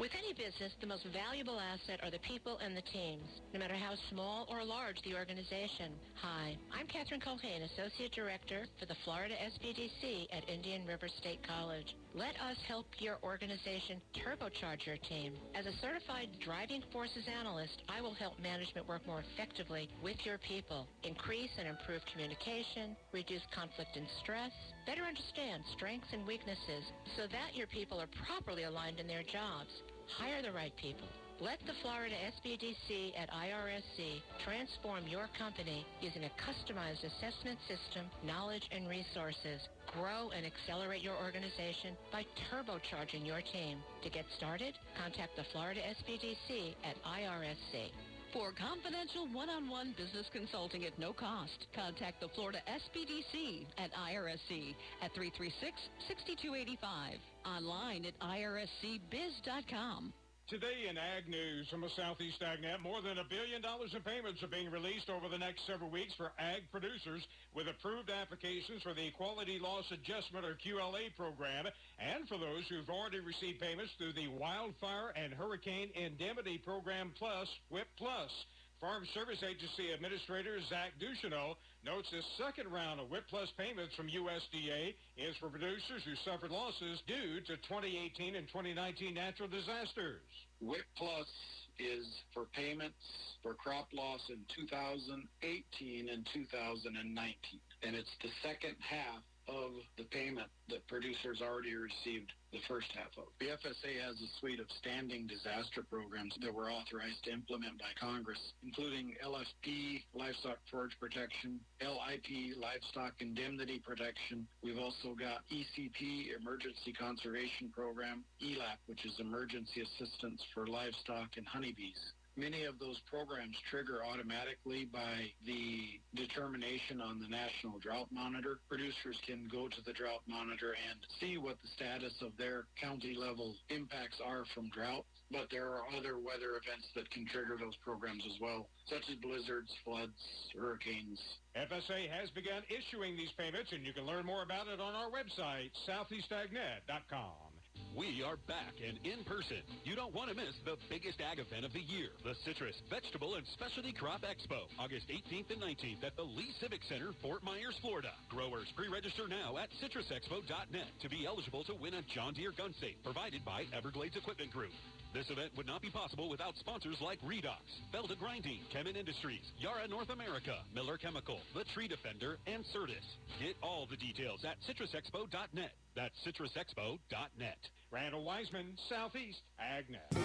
[0.00, 3.74] With any business, the most valuable asset are the people and the teams, no matter
[3.74, 5.92] how small or large the organization.
[6.14, 11.94] Hi, I'm Catherine Colhane, Associate Director for the Florida SBDC at Indian River State College.
[12.14, 15.32] Let us help your organization turbocharge your team.
[15.54, 20.38] As a certified driving forces analyst, I will help management work more effectively with your
[20.38, 24.50] people, increase and improve communication, reduce conflict and stress,
[24.86, 26.82] better understand strengths and weaknesses
[27.16, 29.70] so that your people are properly aligned in their jobs.
[30.18, 31.06] Hire the right people.
[31.40, 38.68] Let the Florida SBDC at IRSC transform your company using a customized assessment system, knowledge,
[38.70, 39.64] and resources.
[39.96, 43.80] Grow and accelerate your organization by turbocharging your team.
[44.04, 47.88] To get started, contact the Florida SBDC at IRSC.
[48.34, 55.08] For confidential one-on-one business consulting at no cost, contact the Florida SBDC at IRSC at
[55.16, 57.16] 336-6285.
[57.48, 60.12] Online at irscbiz.com.
[60.50, 64.42] Today in Ag News from the Southeast AgNet, more than a billion dollars in payments
[64.42, 67.22] are being released over the next several weeks for ag producers
[67.54, 71.70] with approved applications for the Quality Loss Adjustment or QLA program
[72.02, 77.46] and for those who've already received payments through the Wildfire and Hurricane Indemnity Program Plus,
[77.70, 78.34] WHIP Plus.
[78.80, 81.52] Farm Service Agency Administrator Zach Ducheneaux
[81.84, 86.50] notes this second round of WHIP Plus payments from USDA is for producers who suffered
[86.50, 90.24] losses due to 2018 and 2019 natural disasters.
[90.64, 91.28] WHIP Plus
[91.76, 93.04] is for payments
[93.44, 97.60] for crop loss in 2018 and 2019.
[97.84, 99.20] And it's the second half
[99.50, 103.30] of the payment that producers already received the first half of.
[103.38, 107.90] The FSA has a suite of standing disaster programs that were authorized to implement by
[107.98, 114.46] Congress, including LFP, Livestock Forage Protection, LIP, Livestock Indemnity Protection.
[114.62, 121.46] We've also got ECP, Emergency Conservation Program, ELAP, which is Emergency Assistance for Livestock and
[121.46, 121.98] Honeybees.
[122.36, 128.60] Many of those programs trigger automatically by the determination on the National Drought Monitor.
[128.68, 133.14] Producers can go to the Drought Monitor and see what the status of their county
[133.18, 135.04] level impacts are from drought.
[135.30, 139.16] But there are other weather events that can trigger those programs as well, such as
[139.18, 140.18] blizzards, floods,
[140.54, 141.18] hurricanes.
[141.54, 145.10] FSA has begun issuing these payments, and you can learn more about it on our
[145.10, 147.49] website, southeastagnet.com.
[147.96, 149.58] We are back and in person.
[149.82, 153.34] You don't want to miss the biggest ag event of the year, the Citrus, Vegetable,
[153.34, 157.74] and Specialty Crop Expo, August 18th and 19th at the Lee Civic Center, Fort Myers,
[157.82, 158.14] Florida.
[158.30, 162.96] Growers pre-register now at citrusexpo.net to be eligible to win a John Deere gun safe
[163.02, 164.72] provided by Everglades Equipment Group.
[165.12, 167.58] This event would not be possible without sponsors like Redox,
[167.92, 173.04] Felda Grinding, Kemin Industries, Yara North America, Miller Chemical, The Tree Defender, and Certus.
[173.40, 175.72] Get all the details at citrusexpo.net.
[175.96, 177.58] That's citrusexpo.net.
[177.90, 180.16] Randall Wiseman, Southeast AgNet.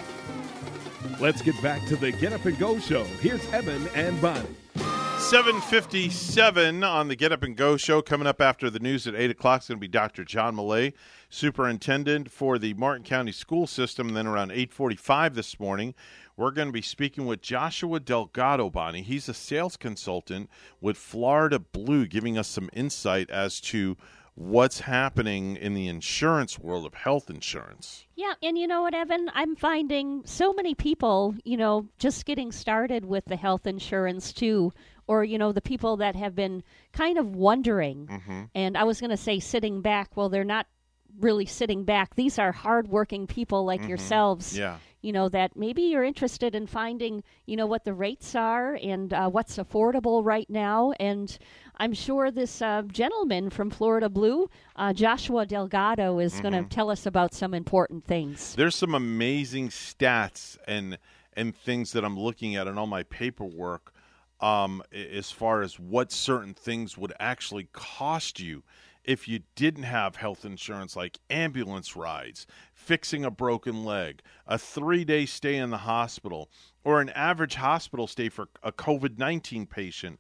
[1.20, 3.06] Let's get back to the Get Up and Go show.
[3.22, 4.56] Here's Evan and Bonnie.
[5.26, 8.00] 757 on the Get Up and Go show.
[8.04, 10.24] Coming up after the news at 8 o'clock is going to be Dr.
[10.24, 10.94] John Millay,
[11.32, 14.10] Superintendent for the Martin County School System.
[14.10, 15.96] And then around 845 this morning,
[16.38, 19.02] we're going to be speaking with Joshua Delgado, Bonnie.
[19.02, 20.48] He's a sales consultant
[20.80, 23.98] with Florida Blue, giving us some insight as to
[24.36, 28.06] what's happening in the insurance world of health insurance.
[28.16, 29.32] Yeah, and you know what, Evan?
[29.34, 34.74] I'm finding so many people, you know, just getting started with the health insurance too,
[35.08, 36.64] or, you know, the people that have been
[36.94, 38.08] kind of wondering.
[38.08, 38.42] Mm-hmm.
[38.56, 40.16] And I was going to say sitting back.
[40.16, 40.68] Well, they're not
[41.20, 42.16] really sitting back.
[42.16, 43.88] These are hardworking people like Mhm.
[43.90, 44.58] yourselves.
[44.58, 44.78] Yeah.
[45.02, 49.14] You know, that maybe you're interested in finding, you know, what the rates are and
[49.14, 50.92] uh, what's affordable right now.
[51.00, 51.38] And
[51.78, 56.70] I'm sure this uh, gentleman from Florida Blue, uh, Joshua Delgado, is going Mhm.
[56.70, 58.56] to tell us about some important things.
[58.56, 60.98] There's some amazing stats and
[61.38, 63.94] and things that I'm looking at in all my paperwork
[64.40, 68.64] um, as far as what certain things would actually cost you
[69.04, 75.06] if you didn't have health insurance, like ambulance rides, fixing a broken leg, a three
[75.06, 76.50] day stay in the hospital,
[76.84, 80.20] or an average hospital stay for a COVID 19 patient.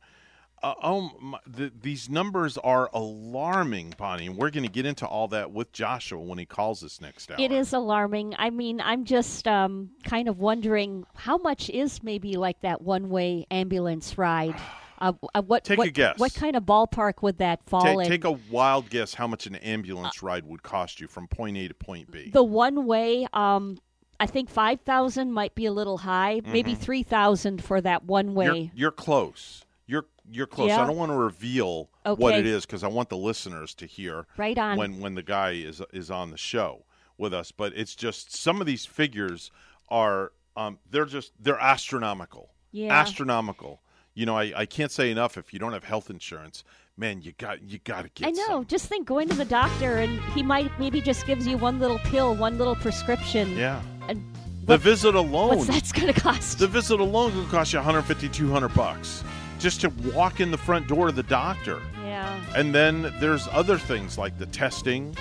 [0.65, 5.05] Uh, oh, my, the, these numbers are alarming, Bonnie, and we're going to get into
[5.05, 7.37] all that with Joshua when he calls us next hour.
[7.39, 8.33] It is alarming.
[8.39, 13.09] I mean, I'm just um, kind of wondering how much is maybe like that one
[13.09, 14.55] way ambulance ride?
[14.97, 16.17] Uh, uh, what, Take what, a guess.
[16.17, 18.07] What kind of ballpark would that fall Ta- in?
[18.07, 21.67] take a wild guess how much an ambulance ride would cost you from point A
[21.67, 22.29] to point B.
[22.31, 23.77] the one way, um,
[24.21, 26.39] I think 5,000 might be a little high.
[26.45, 26.79] Maybe Mhm.
[26.79, 28.45] 3,000 for that one way.
[28.45, 29.64] You're, you're close.
[29.87, 30.69] You're you're close.
[30.69, 30.83] Yeah.
[30.83, 34.25] I don't want to reveal what it is because I want the listeners to hear
[34.37, 34.77] Right on.
[34.77, 36.85] when when the guy is is on the show
[37.17, 37.51] with us.
[37.51, 39.51] But it's just some of these figures
[39.89, 42.51] are um, they're just they're astronomical.
[42.71, 42.93] Yeah.
[42.93, 43.81] astronomical.
[44.15, 45.37] You know, I, I can't say enough.
[45.37, 46.63] If you don't have health insurance,
[46.97, 48.27] man, you got you got to get.
[48.27, 48.47] I know.
[48.47, 48.65] some.
[48.65, 51.99] Just think going to the doctor and he might maybe just gives you one little
[51.99, 53.55] pill, one little prescription.
[53.55, 53.81] Yeah.
[54.07, 54.23] And
[54.65, 55.57] The visit alone.
[55.57, 56.59] What's that's going to cost?
[56.59, 59.23] The visit alone could cost you 150, 200 bucks
[59.59, 61.81] just to walk in the front door of the doctor.
[62.03, 62.43] Yeah.
[62.55, 65.15] And then there's other things like the testing,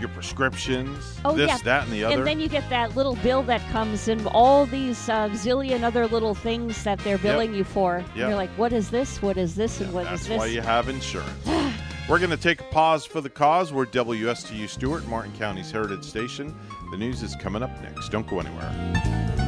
[0.00, 2.18] your prescriptions, Oh this, yeah, that, and the other.
[2.18, 6.06] And then you get that little bill that comes in all these uh, zillion other
[6.06, 7.96] little things that they're billing you for.
[7.96, 8.28] And Yep.
[8.28, 9.22] You're like, what is this?
[9.22, 9.80] What is this?
[9.80, 10.28] and what is this?
[10.28, 11.46] That's why you have insurance.
[12.08, 13.72] We're going to take a pause for the cause.
[13.72, 16.54] We're WSTU Stuart, Martin County's Heritage Station.
[16.92, 18.10] The news is coming up next.
[18.10, 19.45] Don't go anywhere.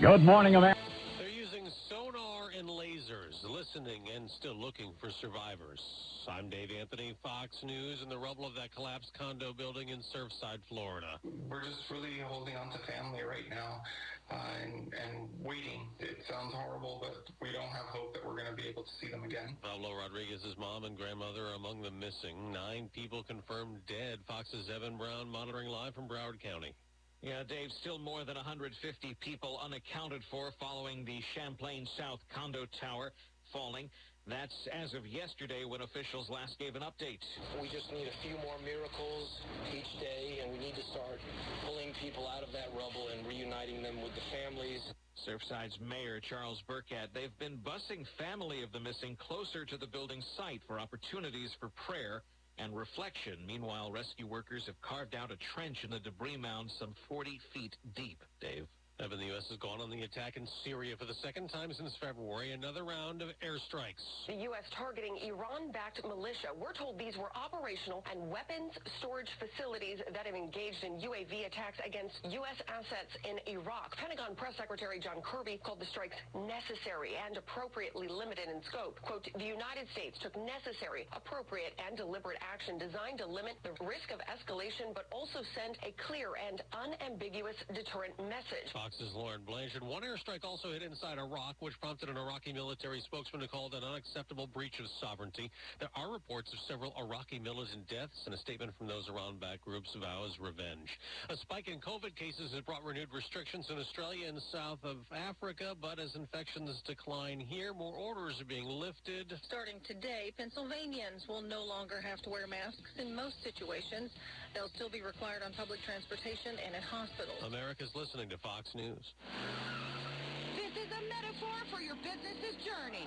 [0.00, 0.80] Good morning, America.
[1.20, 5.76] They're using sonar and lasers, listening and still looking for survivors.
[6.24, 10.64] I'm Dave Anthony, Fox News, in the rubble of that collapsed condo building in Surfside,
[10.70, 11.20] Florida.
[11.22, 13.84] We're just really holding on to family right now
[14.32, 15.84] uh, and, and waiting.
[16.00, 18.94] It sounds horrible, but we don't have hope that we're going to be able to
[19.04, 19.52] see them again.
[19.60, 22.56] Pablo Rodriguez's mom and grandmother are among the missing.
[22.56, 24.16] Nine people confirmed dead.
[24.24, 26.72] Fox's Evan Brown monitoring live from Broward County.
[27.20, 28.72] Yeah, Dave, still more than 150
[29.20, 33.12] people unaccounted for following the Champlain South condo tower
[33.52, 33.90] falling.
[34.24, 37.20] That's as of yesterday when officials last gave an update.
[37.60, 39.28] We just need a few more miracles
[39.68, 41.20] each day, and we need to start
[41.68, 44.80] pulling people out of that rubble and reuniting them with the families.
[45.28, 50.24] Surfside's Mayor Charles Burkett, they've been busing family of the missing closer to the building
[50.40, 52.24] site for opportunities for prayer
[52.58, 53.38] and reflection.
[53.46, 57.76] Meanwhile, rescue workers have carved out a trench in the debris mound some 40 feet
[57.94, 58.18] deep.
[58.40, 58.66] Dave.
[59.00, 59.48] Evan, the U.S.
[59.48, 62.52] has gone on the attack in Syria for the second time since February.
[62.52, 64.04] Another round of airstrikes.
[64.28, 64.68] The U.S.
[64.76, 66.52] targeting Iran-backed militia.
[66.52, 71.80] We're told these were operational and weapons storage facilities that have engaged in UAV attacks
[71.80, 72.60] against U.S.
[72.68, 73.96] assets in Iraq.
[73.96, 79.00] Pentagon Press Secretary John Kirby called the strikes necessary and appropriately limited in scope.
[79.00, 84.12] Quote, the United States took necessary, appropriate, and deliberate action designed to limit the risk
[84.12, 88.68] of escalation, but also send a clear and unambiguous deterrent message.
[88.90, 89.86] Fox's Lauren Blanchard.
[89.86, 93.74] One airstrike also hit inside Iraq, which prompted an Iraqi military spokesman to call it
[93.74, 95.50] an unacceptable breach of sovereignty.
[95.78, 99.94] There are reports of several Iraqi militant deaths, and a statement from those Iran-backed groups
[99.94, 100.90] vows revenge.
[101.30, 105.78] A spike in COVID cases has brought renewed restrictions in Australia and south of Africa,
[105.78, 109.30] but as infections decline here, more orders are being lifted.
[109.46, 114.10] Starting today, Pennsylvanians will no longer have to wear masks in most situations.
[114.50, 117.38] They'll still be required on public transportation and in hospitals.
[117.46, 118.79] America's listening to Fox News.
[118.80, 123.04] This is a metaphor for your business's journey.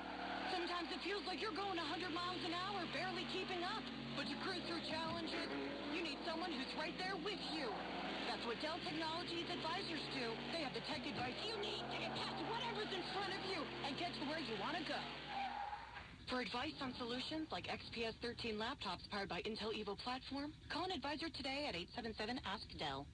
[0.53, 3.81] Sometimes it feels like you're going 100 miles an hour, barely keeping up.
[4.13, 5.49] But to cruise through challenges,
[5.89, 7.73] you need someone who's right there with you.
[8.29, 10.29] That's what Dell Technologies advisors do.
[10.53, 13.65] They have the tech advice you need to get past whatever's in front of you
[13.89, 15.01] and get to where you want to go.
[16.29, 20.93] For advice on solutions like XPS 13 laptops powered by Intel Evo platform, call an
[20.93, 23.09] advisor today at 877-ASK-DELL.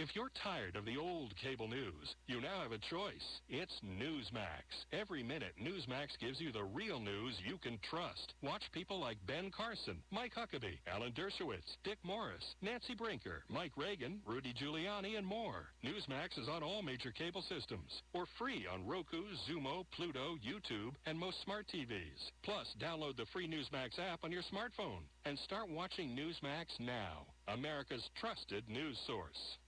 [0.00, 3.42] If you're tired of the old cable news, you now have a choice.
[3.50, 4.64] It's Newsmax.
[4.94, 8.32] Every minute, Newsmax gives you the real news you can trust.
[8.42, 14.22] Watch people like Ben Carson, Mike Huckabee, Alan Dershowitz, Dick Morris, Nancy Brinker, Mike Reagan,
[14.24, 15.68] Rudy Giuliani, and more.
[15.84, 21.18] Newsmax is on all major cable systems or free on Roku, Xumo, Pluto, YouTube, and
[21.18, 22.30] most smart TVs.
[22.42, 28.08] Plus, download the free Newsmax app on your smartphone and start watching Newsmax now, America's
[28.18, 29.58] trusted news source.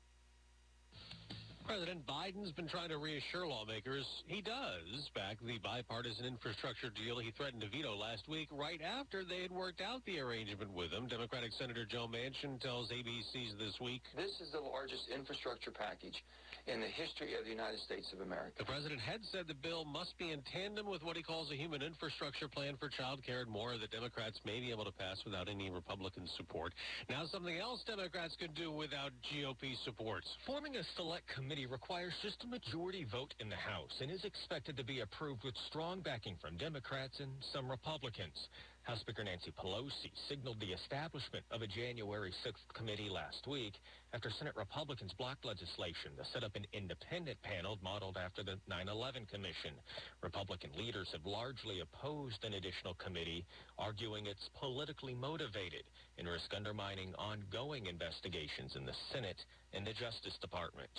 [1.64, 7.30] President Biden's been trying to reassure lawmakers he does back the bipartisan infrastructure deal he
[7.32, 11.06] threatened to veto last week right after they had worked out the arrangement with him.
[11.06, 14.02] Democratic Senator Joe Manchin tells ABC's This Week.
[14.16, 16.18] This is the largest infrastructure package
[16.66, 18.58] in the history of the United States of America.
[18.58, 21.56] The president had said the bill must be in tandem with what he calls a
[21.56, 25.22] human infrastructure plan for child care and more that Democrats may be able to pass
[25.24, 26.74] without any Republican support.
[27.08, 30.22] Now something else Democrats could do without GOP support.
[30.46, 34.74] Forming a select committee requires just a majority vote in the House and is expected
[34.74, 38.48] to be approved with strong backing from Democrats and some Republicans.
[38.84, 43.74] House Speaker Nancy Pelosi signaled the establishment of a January 6th committee last week
[44.14, 49.28] after Senate Republicans blocked legislation to set up an independent panel modeled after the 9-11
[49.28, 49.76] Commission.
[50.22, 53.44] Republican leaders have largely opposed an additional committee,
[53.78, 55.84] arguing it's politically motivated
[56.16, 60.90] and risk undermining ongoing investigations in the Senate and the Justice Department.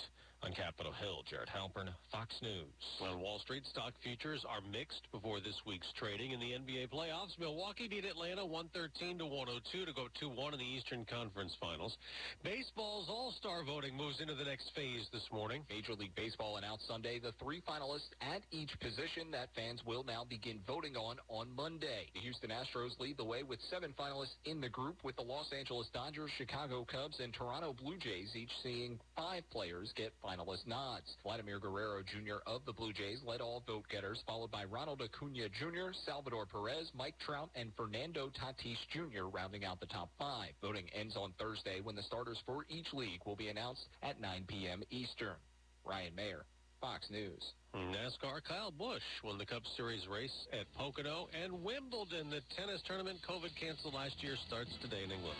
[0.44, 2.68] On Capitol Hill, Jared Halpern, Fox News.
[3.00, 7.32] On Wall Street, stock futures are mixed before this week's trading in the NBA playoffs.
[7.40, 11.96] Milwaukee beat Atlanta 113 to 102 to go 2-1 in the Eastern Conference Finals.
[12.44, 15.64] Baseball's All-Star voting moves into the next phase this morning.
[15.72, 20.28] Major League Baseball announced Sunday the three finalists at each position that fans will now
[20.28, 22.12] begin voting on on Monday.
[22.12, 25.48] The Houston Astros lead the way with seven finalists in the group with the Los
[25.56, 31.16] Angeles Dodgers, Chicago Cubs, and Toronto Blue Jays each seeing five players get finalist nods.
[31.22, 32.38] Vladimir Guerrero Jr.
[32.46, 36.90] of the Blue Jays led all vote getters, followed by Ronald Acuna Jr., Salvador Perez,
[36.94, 39.26] Mike Trout, and Fernando Tatis Jr.
[39.32, 40.50] rounding out the top five.
[40.62, 44.44] Voting ends on Thursday when the starters for each league will be announced at 9
[44.48, 44.82] p.m.
[44.90, 45.36] Eastern.
[45.84, 46.44] Ryan Mayer,
[46.80, 47.42] Fox News.
[47.74, 52.30] NASCAR Kyle Busch won the Cup Series race at Pocono and Wimbledon.
[52.30, 55.38] The tennis tournament COVID canceled last year starts today in England.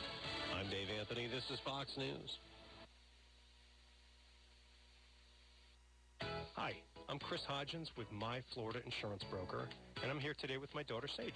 [0.54, 1.28] I'm Dave Anthony.
[1.28, 2.38] This is Fox News.
[6.20, 6.72] Hi,
[7.08, 9.68] I'm Chris Hodgins with My Florida Insurance Broker,
[10.02, 11.34] and I'm here today with my daughter Sage.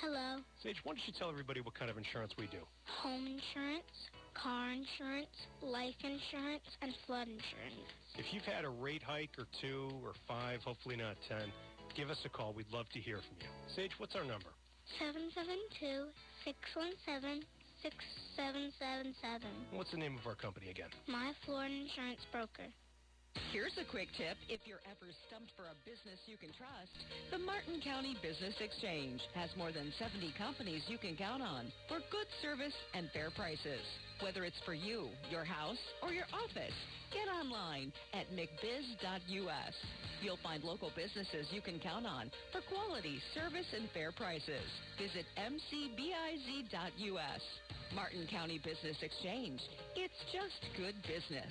[0.00, 0.38] Hello.
[0.62, 2.62] Sage, why don't you tell everybody what kind of insurance we do?
[3.02, 3.90] Home insurance,
[4.34, 7.82] car insurance, life insurance, and flood insurance.
[8.16, 11.52] If you've had a rate hike or two or five, hopefully not ten,
[11.96, 12.52] give us a call.
[12.52, 13.48] We'd love to hear from you.
[13.74, 14.50] Sage, what's our number?
[14.98, 16.10] 772
[16.44, 17.44] 617
[17.82, 19.48] 6777.
[19.72, 20.90] What's the name of our company again?
[21.08, 22.68] My Florida Insurance Broker.
[23.52, 26.94] Here's a quick tip if you're ever stumped for a business you can trust.
[27.30, 31.98] The Martin County Business Exchange has more than 70 companies you can count on for
[32.10, 33.82] good service and fair prices.
[34.22, 36.74] Whether it's for you, your house, or your office,
[37.14, 39.74] get online at mcbiz.us.
[40.22, 44.66] You'll find local businesses you can count on for quality, service, and fair prices.
[44.98, 46.62] Visit mcbiz.us.
[47.94, 49.60] Martin County Business Exchange.
[49.96, 51.50] It's just good business.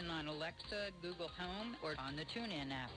[0.09, 2.91] on Alexa, Google Home, or on the TuneIn app.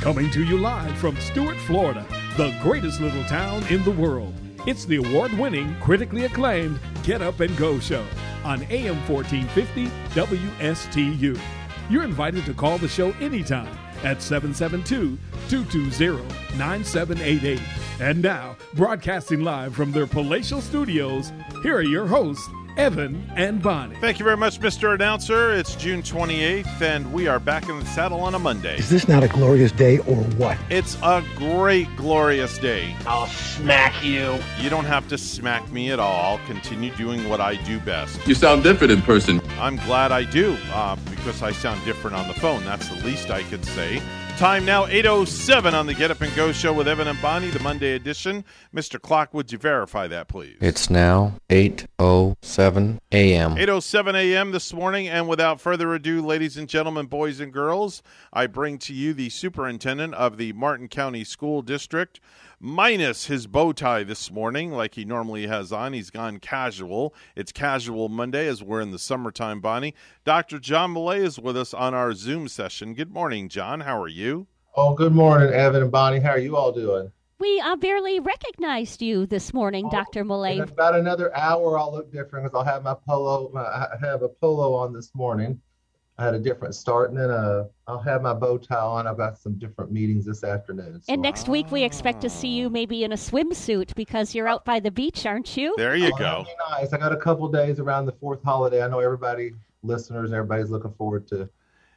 [0.00, 2.04] Coming to you live from Stuart, Florida,
[2.36, 4.34] the greatest little town in the world.
[4.66, 8.04] It's the award winning, critically acclaimed Get Up and Go show
[8.44, 11.40] on AM 1450 WSTU.
[11.88, 15.18] You're invited to call the show anytime at 772
[15.48, 16.22] 220
[16.58, 17.60] 9788.
[18.00, 21.32] And now, broadcasting live from their palatial studios,
[21.62, 23.96] here are your hosts, Evan and Bonnie.
[23.96, 24.94] Thank you very much, Mr.
[24.94, 25.52] Announcer.
[25.52, 28.76] It's June 28th, and we are back in the saddle on a Monday.
[28.76, 30.58] Is this not a glorious day or what?
[30.70, 32.96] It's a great, glorious day.
[33.06, 34.38] I'll smack you.
[34.60, 36.32] You don't have to smack me at all.
[36.38, 38.26] I'll continue doing what I do best.
[38.26, 39.40] You sound different in person.
[39.60, 42.64] I'm glad I do, uh, because I sound different on the phone.
[42.64, 44.02] That's the least I could say.
[44.38, 47.60] Time now, 8.07 on the Get Up and Go show with Evan and Bonnie, the
[47.60, 48.44] Monday edition.
[48.74, 49.00] Mr.
[49.00, 50.56] Clock, would you verify that, please?
[50.60, 53.54] It's now 8.07 a.m.
[53.54, 54.50] 8.07 a.m.
[54.50, 58.02] this morning, and without further ado, ladies and gentlemen, boys and girls,
[58.32, 62.18] I bring to you the superintendent of the Martin County School District,
[62.64, 65.92] minus his bow tie this morning, like he normally has on.
[65.92, 67.14] He's gone casual.
[67.36, 69.94] It's Casual Monday as we're in the summertime, Bonnie.
[70.24, 70.58] Dr.
[70.58, 72.94] John Millay is with us on our Zoom session.
[72.94, 73.80] Good morning, John.
[73.80, 74.46] How are you?
[74.76, 76.20] Oh, good morning, Evan and Bonnie.
[76.20, 77.12] How are you all doing?
[77.38, 80.24] We uh, barely recognized you this morning, Dr.
[80.24, 80.56] Millay.
[80.56, 83.52] In about another hour, I'll look different because I'll have my polo.
[83.54, 85.60] I have a polo on this morning.
[86.16, 89.06] I had a different start, and then uh, I'll have my bow tie on.
[89.08, 91.00] I've got some different meetings this afternoon.
[91.02, 91.12] So.
[91.12, 94.64] And next week we expect to see you maybe in a swimsuit because you're out
[94.64, 95.74] by the beach, aren't you?
[95.76, 96.46] There you Oh, go.
[96.70, 96.92] nice.
[96.92, 98.80] I got a couple days around the fourth holiday.
[98.82, 101.48] I know everybody, listeners, everybody's looking forward to.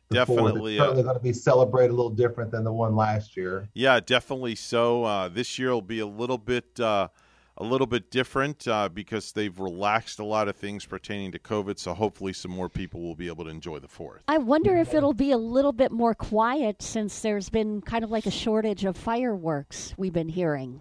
[0.10, 0.38] the fourth.
[0.40, 3.38] Definitely, It's uh, certainly going to be celebrated a little different than the one last
[3.38, 3.70] year.
[3.76, 5.04] Yeah, definitely so.
[5.04, 7.10] Uh, this year will be a little bit uh,
[7.58, 11.80] a little bit different uh, because they've relaxed a lot of things pertaining to COVID.
[11.80, 14.24] So hopefully, some more people will be able to enjoy the fourth.
[14.28, 18.12] I wonder if it'll be a little bit more quiet since there's been kind of
[18.12, 20.80] like a shortage of fireworks we've been hearing.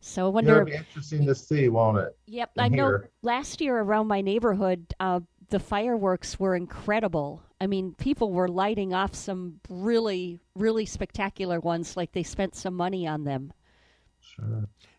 [0.00, 0.52] So I wonder.
[0.52, 2.16] It'll be interesting to see, won't it?
[2.26, 2.88] Yep, and I know.
[2.88, 3.10] hear.
[3.22, 7.42] Last year around my neighborhood, uh, the fireworks were incredible.
[7.60, 11.96] I mean, people were lighting off some really, really spectacular ones.
[11.96, 13.52] Like they spent some money on them.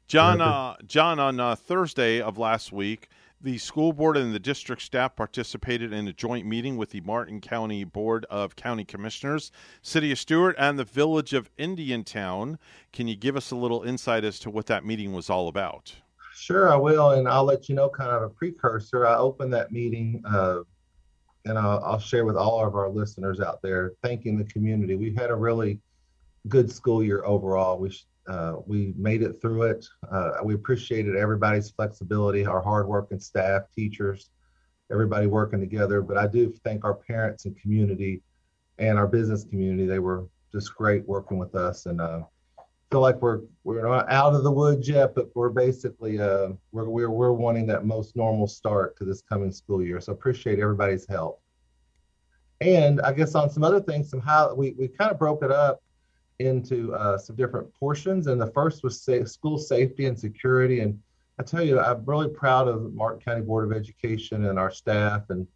[0.10, 3.10] John, uh, John, on uh, Thursday of last week,
[3.41, 7.40] the school board and the district staff participated in a joint meeting with the Martin
[7.40, 9.52] County Board of County Commissioners,
[9.84, 12.57] City of Stuart, and the Village of Indiantown.
[12.91, 15.94] Can you give us a little insight as to what that meeting was all about?
[16.34, 19.06] Sure, I will, and I'll let you know kind of a precursor.
[19.06, 20.61] I opened that meeting, uh,
[21.45, 24.95] and I'll, I'll share with all of our listeners out there, thanking the community.
[24.95, 25.80] We had a really
[26.48, 27.77] good school year overall.
[27.77, 27.95] We
[28.30, 29.85] uh, we made it through it.
[30.11, 34.30] Uh, we appreciated everybody's flexibility, our hardworking staff, teachers,
[34.91, 36.01] everybody working together.
[36.03, 38.22] But I do thank our parents and community,
[38.77, 39.88] and our business community.
[39.88, 42.22] They were just great working with us, and uh,
[42.91, 46.88] feel like we're we're not out of the woods yet, but we're basically uh, we're,
[46.88, 49.99] we're we're wanting that most normal start to this coming school year.
[49.99, 51.41] So appreciate everybody's help.
[52.61, 54.22] And I guess on some other things, some
[54.56, 55.81] we we kind of broke it up
[56.40, 58.28] into uh, some different portions.
[58.28, 60.80] And the first was sa- school safety and security.
[60.80, 60.99] And
[61.40, 64.72] I tell you, I'm really proud of the Martin County Board of Education and our
[64.72, 65.48] staff and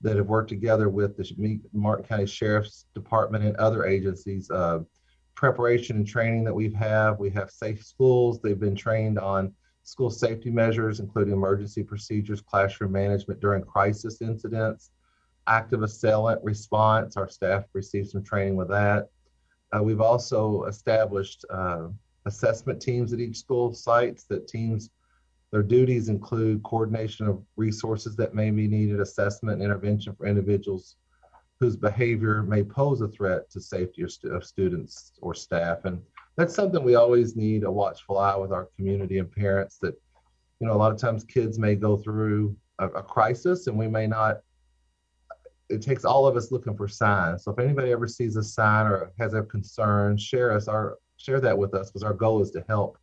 [0.00, 4.50] that have worked together with the Martin County Sheriff's Department and other agencies.
[4.50, 4.80] Uh,
[5.34, 7.18] preparation and training that we've have.
[7.18, 8.40] We have safe schools.
[8.40, 9.52] They've been trained on
[9.82, 14.90] school safety measures, including emergency procedures, classroom management during crisis incidents,
[15.46, 17.16] active assailant response.
[17.16, 19.08] Our staff received some training with that.
[19.74, 21.88] Uh, we've also established uh,
[22.26, 24.90] assessment teams at each school sites that teams
[25.50, 30.96] their duties include coordination of resources that may be needed, assessment intervention for individuals
[31.60, 35.84] whose behavior may pose a threat to safety of, stu- of students or staff.
[35.84, 36.02] And
[36.36, 39.94] that's something we always need a watchful eye with our community and parents that,
[40.58, 43.86] you know, a lot of times kids may go through a, a crisis and we
[43.86, 44.40] may not
[45.74, 47.44] it takes all of us looking for signs.
[47.44, 51.40] So if anybody ever sees a sign or has a concern, share us our share
[51.40, 52.98] that with us because our goal is to help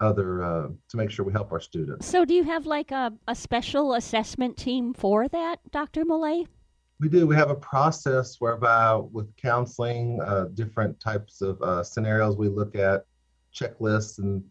[0.00, 2.06] other uh, to make sure we help our students.
[2.06, 6.04] So do you have like a, a special assessment team for that, Dr.
[6.04, 6.46] Millay?
[7.00, 7.26] We do.
[7.26, 12.74] We have a process whereby with counseling, uh, different types of uh, scenarios we look
[12.76, 13.04] at,
[13.54, 14.42] checklists and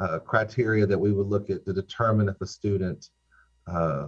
[0.00, 3.10] uh, criteria that we would look at to determine if a student
[3.66, 4.06] uh,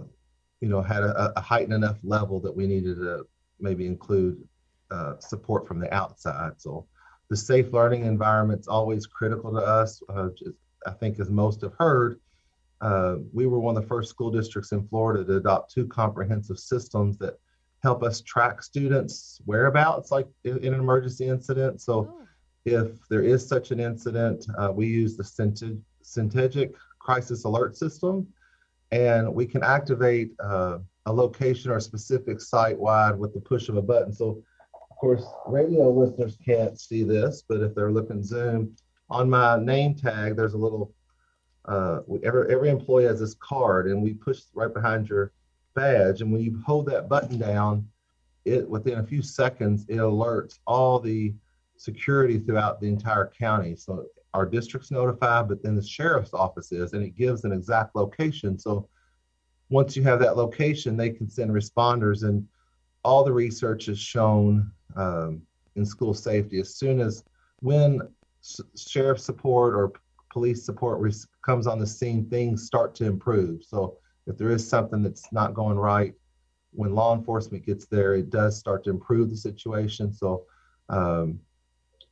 [0.61, 3.25] you know, had a, a, heightened enough level that we needed to
[3.59, 4.37] maybe include
[4.91, 6.53] uh, support from the outside.
[6.57, 6.85] So
[7.29, 10.01] the safe learning environment is always critical to us.
[10.07, 10.29] Uh,
[10.85, 12.19] I think, as most have heard,
[12.79, 16.59] uh, we were one of the first school districts in Florida to adopt two comprehensive
[16.59, 17.39] systems that
[17.83, 21.81] help us track students' whereabouts, like in, in an emergency incident.
[21.81, 22.27] So oh.
[22.65, 25.23] if there is such an incident, uh, we use the
[26.03, 28.27] Centegix crisis alert system
[28.91, 33.69] and we can activate uh, a location or a specific site wide with the push
[33.69, 34.13] of a button.
[34.13, 34.43] So,
[34.73, 38.75] of course, radio listeners can't see this, but if they're looking Zoom,
[39.09, 40.93] on my name tag, there's a little.
[41.65, 45.31] Uh, every every employee has this card, and we push right behind your
[45.75, 46.21] badge.
[46.21, 47.87] And when you hold that button down,
[48.45, 51.33] it within a few seconds it alerts all the
[51.77, 53.75] security throughout the entire county.
[53.75, 57.95] So our district's notified, but then the sheriff's office is, and it gives an exact
[57.95, 58.57] location.
[58.57, 58.87] So
[59.69, 62.47] once you have that location, they can send responders, and
[63.03, 65.41] all the research has shown um,
[65.75, 67.23] in school safety as soon as
[67.59, 68.01] when
[68.43, 69.93] s- sheriff support or
[70.31, 73.63] police support res- comes on the scene, things start to improve.
[73.63, 73.97] So
[74.27, 76.13] if there is something that's not going right,
[76.71, 80.13] when law enforcement gets there, it does start to improve the situation.
[80.13, 80.45] So
[80.89, 81.39] um,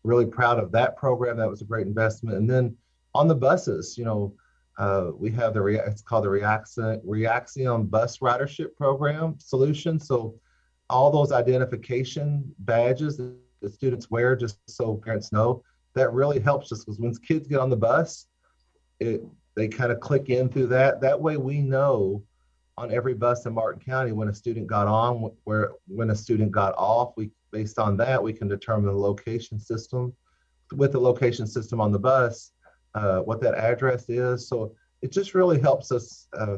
[0.04, 1.38] really proud of that program.
[1.38, 2.38] That was a great investment.
[2.38, 2.76] And then
[3.14, 4.34] on the buses, you know,
[4.78, 10.00] uh, we have the it's called the Reaxion Bus Ridership Program solution.
[10.00, 10.36] So
[10.90, 15.64] all those identification badges that the students wear, just so parents know,
[15.96, 18.28] that really helps us because when kids get on the bus,
[19.00, 19.22] it
[19.56, 21.02] they kind of click in through that.
[21.02, 22.24] That way we know
[22.78, 26.52] on every bus in Martin County when a student got on, where when a student
[26.52, 27.12] got off.
[27.18, 30.14] We based on that, we can determine the location system
[30.74, 32.52] with the location system on the bus,
[32.96, 34.48] uh, what that address is.
[34.48, 36.58] So it just really helps us uh,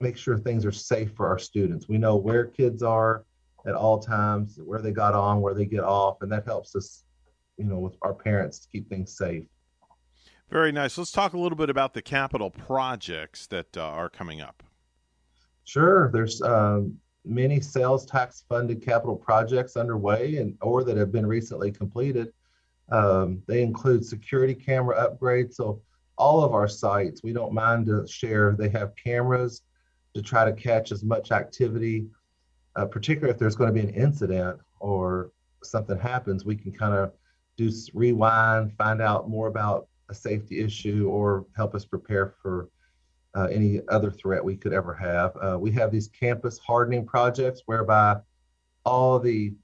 [0.00, 1.88] make sure things are safe for our students.
[1.88, 3.24] We know where kids are
[3.66, 7.04] at all times, where they got on, where they get off, and that helps us,
[7.56, 9.44] you know, with our parents to keep things safe.
[10.50, 10.98] Very nice.
[10.98, 14.62] Let's talk a little bit about the capital projects that uh, are coming up.
[15.64, 16.10] Sure.
[16.12, 21.70] There's um, many sales tax funded capital projects underway and or that have been recently
[21.70, 22.32] completed.
[22.90, 25.54] Um, they include security camera upgrades.
[25.54, 25.80] So
[26.18, 28.54] all of our sites, we don't mind to share.
[28.58, 29.62] They have cameras
[30.14, 32.06] to try to catch as much activity,
[32.76, 35.30] uh, particularly if there's going to be an incident or
[35.62, 36.44] something happens.
[36.44, 37.12] We can kind of
[37.56, 42.68] do rewind, find out more about a safety issue, or help us prepare for
[43.34, 45.36] uh, any other threat we could ever have.
[45.36, 48.16] Uh, we have these campus hardening projects whereby
[48.84, 49.54] all the,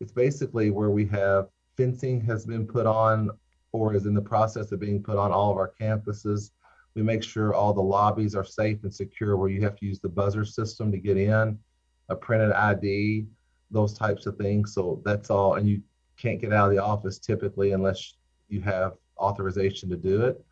[0.00, 3.30] it's basically where we have fencing has been put on
[3.72, 6.50] or is in the process of being put on all of our campuses.
[6.94, 10.00] We make sure all the lobbies are safe and secure where you have to use
[10.00, 11.58] the buzzer system to get in,
[12.08, 13.26] a printed ID,
[13.70, 14.72] those types of things.
[14.72, 15.54] So that's all.
[15.54, 15.82] And you
[16.16, 18.14] can't get out of the office typically unless
[18.48, 20.42] you have authorization to do it.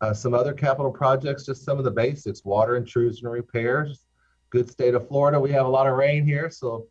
[0.00, 4.04] Uh, some other capital projects, just some of the basics, water intrusion repairs.
[4.48, 6.86] Good state of Florida, we have a lot of rain here, so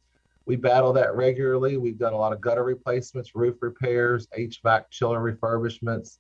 [0.45, 1.77] we battle that regularly.
[1.77, 6.17] We've done a lot of gutter replacements, roof repairs, HVAC chiller refurbishments,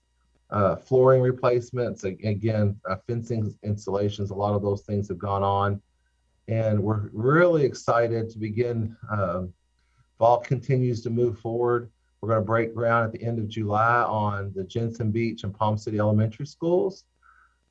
[0.49, 2.03] uh, flooring replacements.
[2.03, 4.31] Again, uh, fencing installations.
[4.31, 5.81] A lot of those things have gone on,
[6.47, 8.95] and we're really excited to begin.
[9.11, 9.53] Um,
[10.17, 11.91] fall continues to move forward.
[12.21, 15.53] We're going to break ground at the end of July on the Jensen Beach and
[15.53, 17.05] Palm City elementary schools.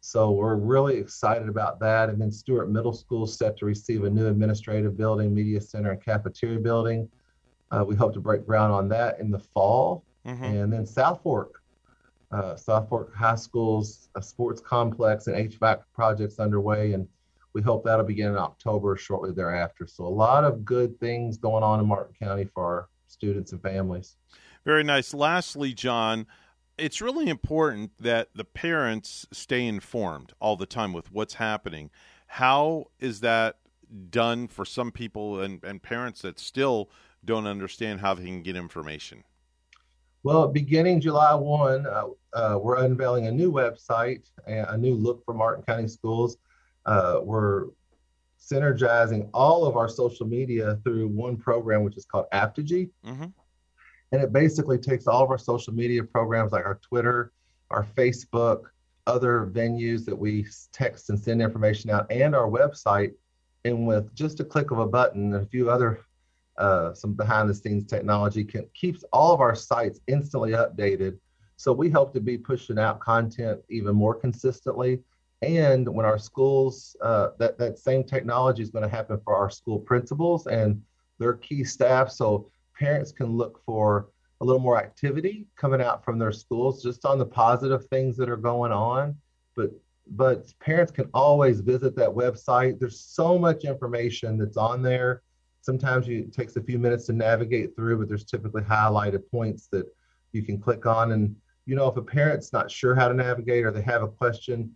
[0.01, 2.09] So we're really excited about that.
[2.09, 5.91] And then Stuart Middle School is set to receive a new administrative building, media center,
[5.91, 7.09] and cafeteria building.
[7.71, 10.05] Uh, we hope to break ground on that in the fall.
[10.27, 10.45] Mm-hmm.
[10.45, 11.61] And then South Fork,
[12.31, 17.07] uh, South Fork High School's a sports complex and HVAC projects underway, and
[17.53, 19.87] we hope that'll begin in October shortly thereafter.
[19.87, 23.63] So a lot of good things going on in Martin County for our students and
[23.63, 24.17] families.
[24.65, 25.15] Very nice.
[25.15, 26.27] Lastly, John,
[26.77, 31.91] it's really important that the parents stay informed all the time with what's happening.
[32.27, 33.57] How is that
[34.11, 36.91] done for some people and, and parents that still
[37.25, 39.25] don't understand how they can get information?
[40.23, 45.33] Well, beginning July 1, uh, uh, we're unveiling a new website, a new look for
[45.33, 46.37] Martin County schools.
[46.85, 47.67] Uh, we're
[48.51, 52.91] synergizing all of our social media through one program, which is called Apptegy.
[53.05, 53.27] Mm-hmm.
[54.13, 57.33] And it basically takes all of our social media programs like our Twitter,
[57.71, 58.65] our Facebook,
[59.07, 63.13] other venues that we text and send information out, and our website.
[63.65, 66.05] And with just a click of a button and a few other
[66.59, 71.17] uh, some behind the scenes technology can keeps all of our sites instantly updated.
[71.57, 75.01] So we hope to be pushing out content even more consistently.
[75.43, 79.51] And when our schools, uh, that, that same technology is going to happen for our
[79.51, 80.83] school principals and
[81.19, 82.11] their key staff.
[82.11, 84.09] So parents can look for
[84.41, 88.29] a little more activity coming out from their schools just on the positive things that
[88.29, 89.17] are going on.
[89.55, 89.71] But
[90.13, 92.79] but parents can always visit that website.
[92.79, 95.23] There's so much information that's on there
[95.69, 99.67] Sometimes you, it takes a few minutes to navigate through, but there's typically highlighted points
[99.67, 99.87] that
[100.33, 101.13] you can click on.
[101.13, 101.37] And,
[101.67, 104.73] you know, if a parent's not sure how to navigate or they have a question,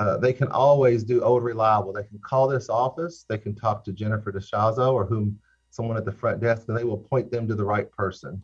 [0.00, 1.92] uh, they can always do Old Reliable.
[1.92, 6.06] They can call this office, they can talk to Jennifer DeShazo or whom someone at
[6.06, 8.42] the front desk, and they will point them to the right person.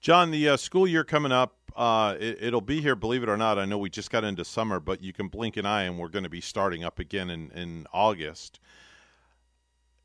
[0.00, 3.36] John, the uh, school year coming up, uh, it, will be here, believe it or
[3.36, 3.58] not.
[3.58, 6.08] I know we just got into summer, but you can blink an eye and we're
[6.08, 8.60] going to be starting up again in, in August.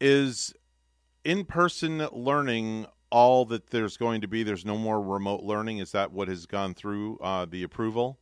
[0.02, 0.54] Is
[1.24, 4.42] in person learning all that there's going to be?
[4.42, 5.78] There's no more remote learning.
[5.78, 8.20] Is that what has gone through uh, the approval?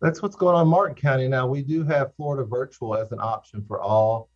[0.00, 1.46] That's what's going on in Martin County now.
[1.46, 4.28] We do have Florida Virtual as an option for all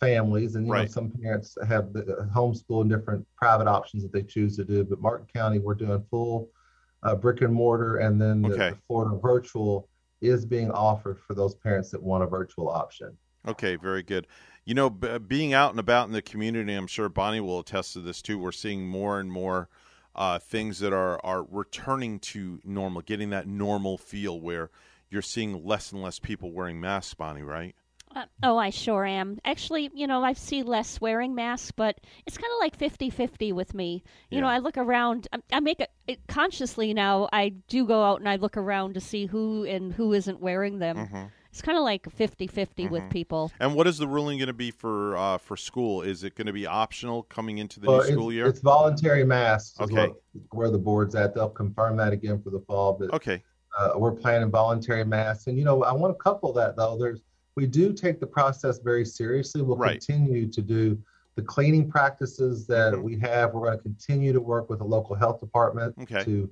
[0.00, 0.82] families, and you right.
[0.82, 4.84] know some parents have the homeschool and different private options that they choose to do.
[4.84, 6.50] But Martin County, we're doing full
[7.02, 8.70] uh, brick and mortar, and then the, okay.
[8.70, 9.88] the Florida Virtual
[10.20, 13.16] is being offered for those parents that want a virtual option.
[13.46, 14.26] Okay, very good.
[14.64, 17.92] You know, b- being out and about in the community, I'm sure Bonnie will attest
[17.92, 18.38] to this too.
[18.38, 19.68] We're seeing more and more
[20.16, 24.70] uh, things that are are returning to normal, getting that normal feel where
[25.10, 27.14] you're seeing less and less people wearing masks.
[27.14, 27.74] Bonnie, right?
[28.14, 29.38] Uh, oh, I sure am.
[29.44, 33.74] Actually, you know, I see less wearing masks, but it's kind of like 50-50 with
[33.74, 34.02] me.
[34.30, 34.40] You Yeah.
[34.42, 35.28] know, I look around.
[35.32, 37.28] I, I make it, it consciously now.
[37.32, 40.78] I do go out and I look around to see who and who isn't wearing
[40.78, 40.96] them.
[40.96, 41.30] Mhm.
[41.50, 43.10] It's kind of like 50-50 with Mhm.
[43.10, 43.50] people.
[43.60, 46.00] And what is the ruling going to be for uh, for school?
[46.02, 48.46] Is it going to be optional coming into the Well, new school year?
[48.46, 49.74] it's voluntary masks.
[49.80, 50.08] is Okay.
[50.08, 50.20] what-
[50.52, 51.34] where the board's at.
[51.34, 52.92] They'll confirm that again for the fall.
[52.94, 53.42] But Okay.
[53.76, 56.96] Uh, we're planning voluntary masks, and you know, I want to couple that though.
[56.98, 57.20] There's
[57.56, 59.62] we do take the process very seriously.
[59.62, 60.00] We'll Right.
[60.00, 60.98] continue to do
[61.36, 63.54] the cleaning practices that we have.
[63.54, 66.22] We're going to continue to work with the local health department Okay.
[66.24, 66.50] to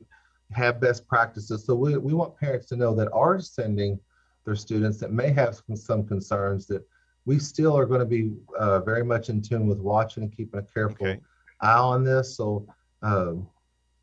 [0.53, 1.65] have best practices.
[1.65, 3.99] So we, we want parents to know that are sending
[4.45, 6.87] their students that may have some, some concerns that
[7.27, 10.61] we still are going to be uh, very much in tune with watching and keeping
[10.61, 11.21] a careful Okay.
[11.61, 12.37] eye on this.
[12.37, 12.67] So
[13.03, 13.47] um,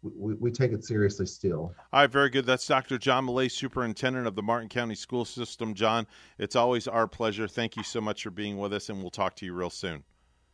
[0.04, 1.74] we, we take it seriously still.
[1.94, 2.46] All right, very good.
[2.46, 2.98] That's Dr.
[2.98, 5.74] John Millay, Superintendent of the Martin County School System.
[5.74, 6.08] John,
[6.38, 7.48] it's always our pleasure.
[7.48, 10.04] Thank you so much for being with us, and we'll talk to you real soon.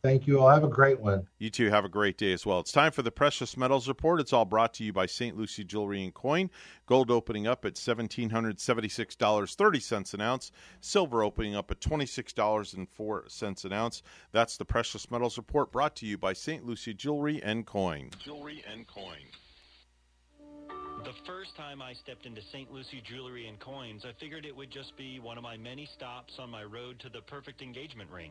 [0.02, 0.48] Thank you all.
[0.48, 1.26] Have a great one.
[1.38, 2.60] You too have a great day as well.
[2.60, 4.20] It's time for the Precious Metals Report.
[4.20, 5.36] It's all brought to you by St.
[5.36, 6.50] Lucie Jewelry and Coin.
[6.86, 10.52] Gold opening up at $1,776.30 an ounce.
[10.80, 14.04] Silver opening up at $26.04 an ounce.
[14.30, 16.64] That's the Precious Metals Report brought to you by St.
[16.64, 18.10] Lucie Jewelry and Coin.
[18.24, 19.16] Jewelry and coin.
[21.04, 22.72] The first time I stepped into St.
[22.72, 26.34] Lucie Jewelry and Coins, I figured it would just be one of my many stops
[26.38, 28.30] on my road to the perfect engagement ring.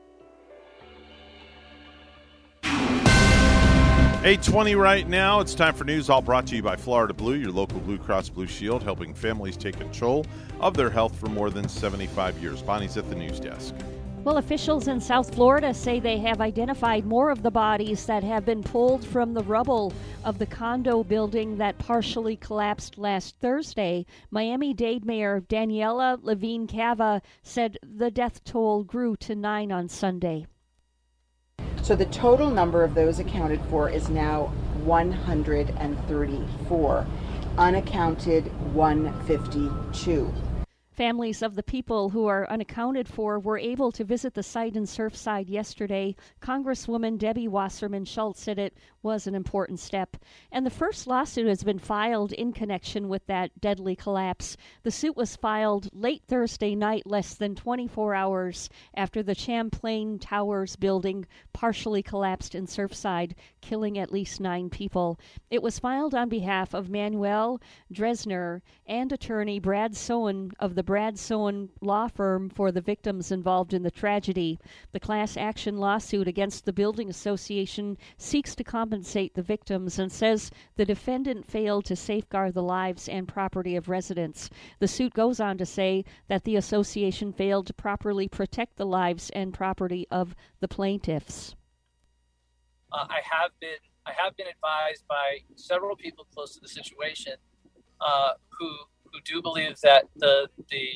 [4.23, 5.39] 820 right now.
[5.39, 8.29] It's time for news, all brought to you by Florida Blue, your local Blue Cross
[8.29, 10.27] Blue Shield, helping families take control
[10.59, 12.61] of their health for more than 75 years.
[12.61, 13.73] Bonnie's at the news desk.
[14.23, 18.45] Well, officials in South Florida say they have identified more of the bodies that have
[18.45, 19.91] been pulled from the rubble
[20.23, 24.05] of the condo building that partially collapsed last Thursday.
[24.29, 30.45] Miami Dade Mayor Daniela Levine Cava said the death toll grew to nine on Sunday.
[31.83, 34.45] So the total number of those accounted for is now
[34.83, 37.07] 134,
[37.57, 40.33] unaccounted 152.
[40.91, 44.83] Families of the people who are unaccounted for were able to visit the site in
[44.83, 46.15] Surfside yesterday.
[46.39, 50.17] Congresswoman Debbie Wasserman Schultz said it was an important step.
[50.51, 54.57] And the first lawsuit has been filed in connection with that deadly collapse.
[54.83, 60.75] The suit was filed late Thursday night, less than 24 hours after the Champlain Towers
[60.75, 65.19] building partially collapsed in Surfside, killing at least nine people.
[65.49, 67.59] It was filed on behalf of Manuel
[67.91, 73.73] Drezner and attorney Brad Sohn of the Brad Sohn law firm for the victims involved
[73.73, 74.59] in the tragedy.
[74.91, 80.51] The class action lawsuit against the Building Association seeks to compensate the victims and says
[80.75, 84.49] the defendant failed to safeguard the lives and property of residents.
[84.79, 89.29] The suit goes on to say that the association failed to properly protect the lives
[89.31, 91.55] and property of the plaintiffs.
[92.91, 97.33] Uh, I have been I have been advised by several people close to the situation
[98.01, 98.69] uh, who
[99.05, 100.87] who do believe that the the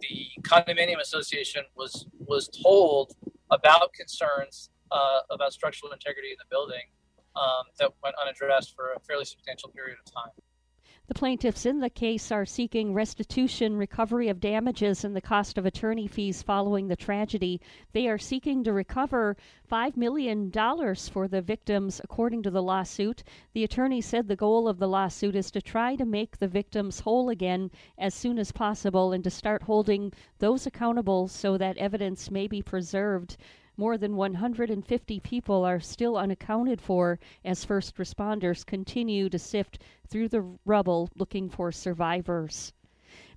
[0.00, 3.14] the condominium association was was told
[3.50, 6.82] about concerns uh, about structural integrity in the building
[7.38, 10.32] um, that went unaddressed for a fairly substantial period of time.
[11.08, 15.64] The plaintiffs in the case are seeking restitution, recovery of damages, and the cost of
[15.64, 17.62] attorney fees following the tragedy.
[17.92, 19.34] They are seeking to recover
[19.72, 23.24] $5 million for the victims, according to the lawsuit.
[23.54, 27.00] The attorney said the goal of the lawsuit is to try to make the victims
[27.00, 32.30] whole again as soon as possible and to start holding those accountable so that evidence
[32.30, 33.38] may be preserved.
[33.78, 39.78] More than 150 people are still unaccounted for as first responders continue to sift
[40.08, 42.72] through the rubble looking for survivors.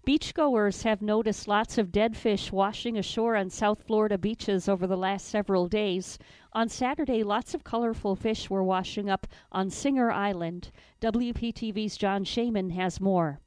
[0.03, 4.97] Beachgoers have noticed lots of dead fish washing ashore on South Florida beaches over the
[4.97, 6.17] last several days.
[6.53, 10.71] On Saturday, lots of colorful fish were washing up on Singer Island.
[11.01, 13.41] WPTV's John Shaman has more.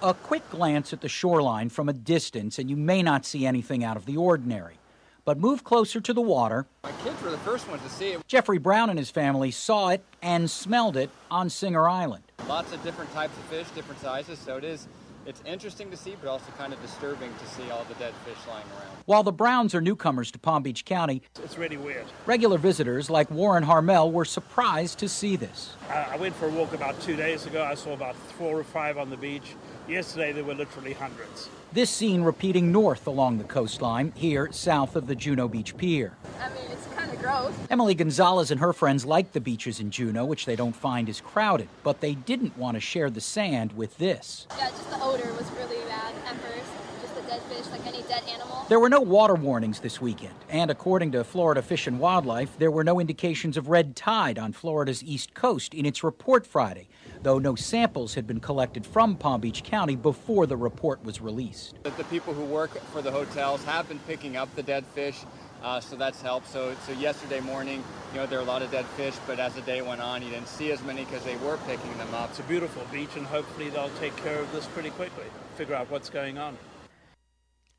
[0.00, 3.82] A quick glance at the shoreline from a distance, and you may not see anything
[3.82, 4.78] out of the ordinary
[5.24, 6.66] but move closer to the water.
[6.82, 8.26] My kids were the first ones to see it.
[8.26, 12.24] Jeffrey Brown and his family saw it and smelled it on Singer Island.
[12.48, 14.86] Lots of different types of fish, different sizes, so it is
[15.26, 18.36] it's interesting to see, but also kind of disturbing to see all the dead fish
[18.46, 18.96] lying around.
[19.06, 22.04] While the Browns are newcomers to Palm Beach County, it's really weird.
[22.26, 25.76] Regular visitors like Warren Harmel were surprised to see this.
[25.88, 27.64] I went for a walk about two days ago.
[27.64, 29.54] I saw about four or five on the beach.
[29.88, 31.48] Yesterday, there were literally hundreds.
[31.74, 36.16] This scene repeating north along the coastline, here south of the Juno Beach Pier.
[36.40, 37.52] I mean, it's kind of gross.
[37.68, 41.20] Emily Gonzalez and her friends like the beaches in Juno, which they don't find is
[41.20, 44.46] crowded, but they didn't want to share the sand with this.
[44.56, 46.70] Yeah, just the odor was really bad at first.
[47.02, 48.64] Just the dead fish, like any dead animal.
[48.68, 52.70] There were no water warnings this weekend, and according to Florida Fish and Wildlife, there
[52.70, 56.86] were no indications of red tide on Florida's east coast in its report Friday
[57.24, 61.74] though no samples had been collected from Palm Beach County before the report was released.
[61.82, 65.24] The people who work for the hotels have been picking up the dead fish,
[65.62, 66.48] uh, so that's helped.
[66.48, 69.54] So, so yesterday morning, you know, there were a lot of dead fish, but as
[69.54, 72.30] the day went on, you didn't see as many because they were picking them up.
[72.30, 75.24] It's a beautiful beach, and hopefully they'll take care of this pretty quickly,
[75.56, 76.58] figure out what's going on.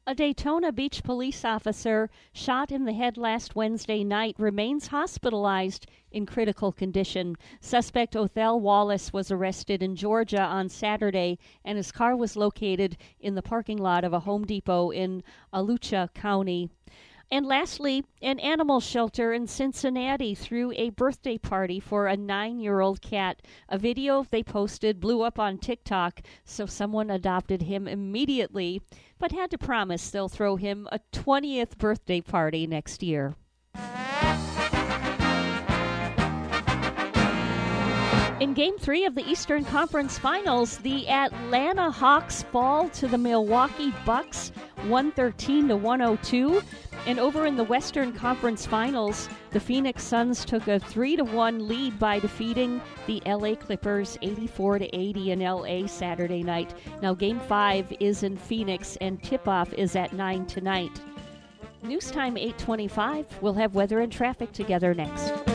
[0.08, 6.28] A Daytona Beach police officer shot in the head last Wednesday night remains hospitalized in
[6.28, 7.36] critical condition.
[7.60, 13.34] Suspect Othel Wallace was arrested in Georgia on Saturday, and his car was located in
[13.34, 16.70] the parking lot of a Home Depot in Alachua County.
[17.36, 22.80] And lastly, an animal shelter in Cincinnati threw a birthday party for a nine year
[22.80, 23.42] old cat.
[23.68, 28.82] A video they posted blew up on TikTok, so someone adopted him immediately,
[29.20, 33.36] but had to promise they'll throw him a 20th birthday party next year.
[38.42, 43.94] In Game 3 of the Eastern Conference Finals, the Atlanta Hawks fall to the Milwaukee
[44.06, 44.52] Bucks
[44.88, 46.62] 113 to 102.
[47.08, 51.66] And over in the Western Conference Finals, the Phoenix Suns took a 3 to 1
[51.66, 56.74] lead by defeating the LA Clippers 84 to 80 in LA Saturday night.
[57.02, 61.00] Now game 5 is in Phoenix and tip-off is at 9 tonight.
[61.84, 63.42] News time 825.
[63.42, 65.55] We'll have weather and traffic together next.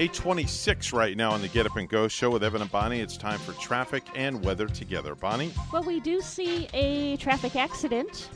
[0.00, 3.00] 826 right now on the Get Up and Go show with Evan and Bonnie.
[3.00, 5.14] It's time for traffic and weather together.
[5.14, 5.52] Bonnie?
[5.70, 8.30] Well, we do see a traffic accident.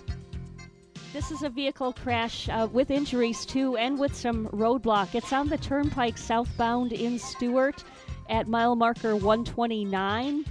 [1.15, 5.15] This is a vehicle crash uh, with injuries too, and with some roadblock.
[5.15, 7.83] It's on the turnpike southbound in Stuart
[8.28, 10.44] at mile marker 129.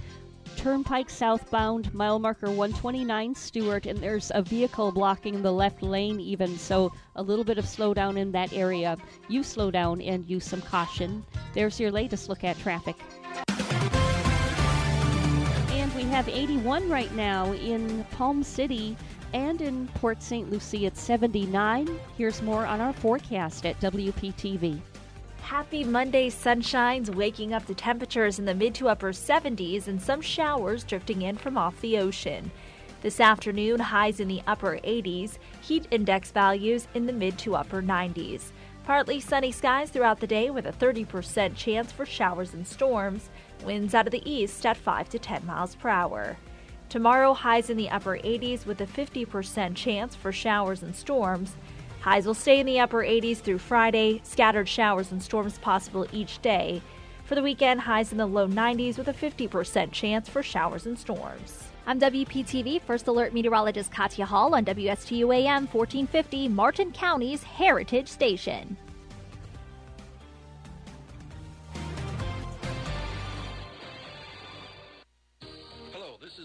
[0.56, 6.56] Turnpike southbound, mile marker 129 Stuart, and there's a vehicle blocking the left lane, even.
[6.58, 8.96] So a little bit of slowdown in that area.
[9.28, 11.24] You slow down and use some caution.
[11.52, 12.96] There's your latest look at traffic.
[15.70, 18.96] And we have 81 right now in Palm City
[19.32, 20.50] and in Port St.
[20.50, 22.00] Lucie at 79.
[22.16, 24.80] Here's more on our forecast at WPTV.
[25.44, 30.22] Happy Monday sunshines, waking up to temperatures in the mid to upper 70s and some
[30.22, 32.50] showers drifting in from off the ocean.
[33.02, 37.82] This afternoon, highs in the upper 80s, heat index values in the mid to upper
[37.82, 38.52] 90s.
[38.84, 43.28] Partly sunny skies throughout the day with a 30% chance for showers and storms,
[43.66, 46.38] winds out of the east at 5 to 10 miles per hour.
[46.88, 51.54] Tomorrow, highs in the upper 80s with a 50% chance for showers and storms.
[52.04, 56.38] Highs will stay in the upper 80s through Friday, scattered showers and storms possible each
[56.42, 56.82] day.
[57.24, 60.98] For the weekend, highs in the low 90s with a 50% chance for showers and
[60.98, 61.62] storms.
[61.86, 68.76] I'm WPTV First Alert Meteorologist Katya Hall on WSTU AM 1450, Martin County's Heritage Station.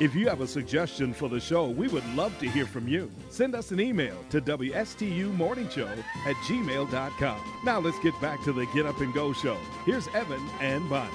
[0.00, 3.10] If you have a suggestion for the show, we would love to hear from you.
[3.30, 7.60] Send us an email to WSTUmorningshow at gmail.com.
[7.64, 9.58] Now let's get back to the Get Up and Go show.
[9.84, 11.10] Here's Evan and Bonnie.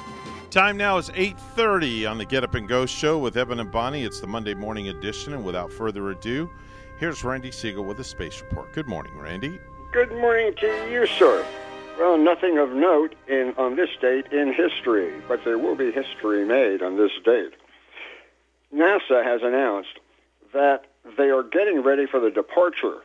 [0.52, 4.04] Time now is 8.30 on the Get Up and Go show with Evan and Bonnie.
[4.04, 6.50] It's the Monday morning edition, and without further ado,
[7.00, 8.74] here's Randy Segal with a space report.
[8.74, 9.62] Good morning, Randy.
[9.94, 11.46] Good morning to you, sir.
[12.00, 16.44] Well, nothing of note in on this date in history, but there will be history
[16.44, 17.54] made on this date.
[18.74, 20.00] NASA has announced
[20.54, 20.86] that
[21.18, 23.02] they are getting ready for the departure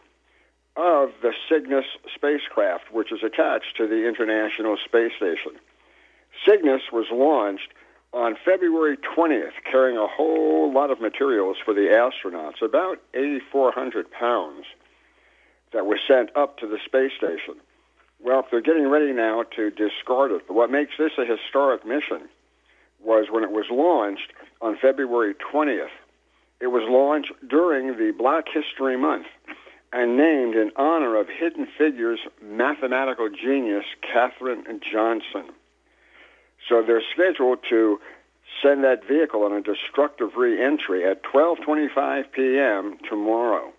[0.76, 1.84] of the Cygnus
[2.15, 5.60] spacecraft, which is attached to the International Space Station.
[6.47, 7.68] Cygnus was launched
[8.12, 14.65] on February 20th, carrying a whole lot of materials for the astronauts, about 8,400 pounds,
[15.73, 17.60] that were sent up to the space station.
[18.21, 20.51] Well, they're getting ready now to discard it.
[20.51, 22.29] What makes this a historic mission
[23.01, 25.89] was when it was launched on February 20th.
[26.61, 29.27] It was launched during the Black History Month
[29.93, 35.45] and named in honor of Hidden Figures mathematical genius Katherine Johnson.
[36.69, 38.01] So they're scheduled to
[38.61, 42.99] send that vehicle on a destructive re-entry at 12:25 p.m.
[43.09, 43.73] tomorrow.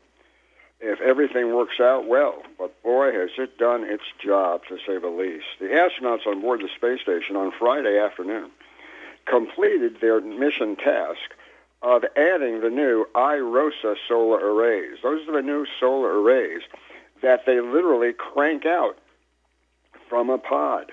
[0.81, 5.09] If everything works out well, but boy has it done its job to say the
[5.09, 5.45] least.
[5.59, 8.49] The astronauts on board the space station on Friday afternoon
[9.25, 11.35] completed their mission task
[11.81, 14.97] of adding the new iROSA solar arrays.
[15.03, 16.61] Those are the new solar arrays
[17.21, 18.97] that they literally crank out
[20.09, 20.91] from a pod.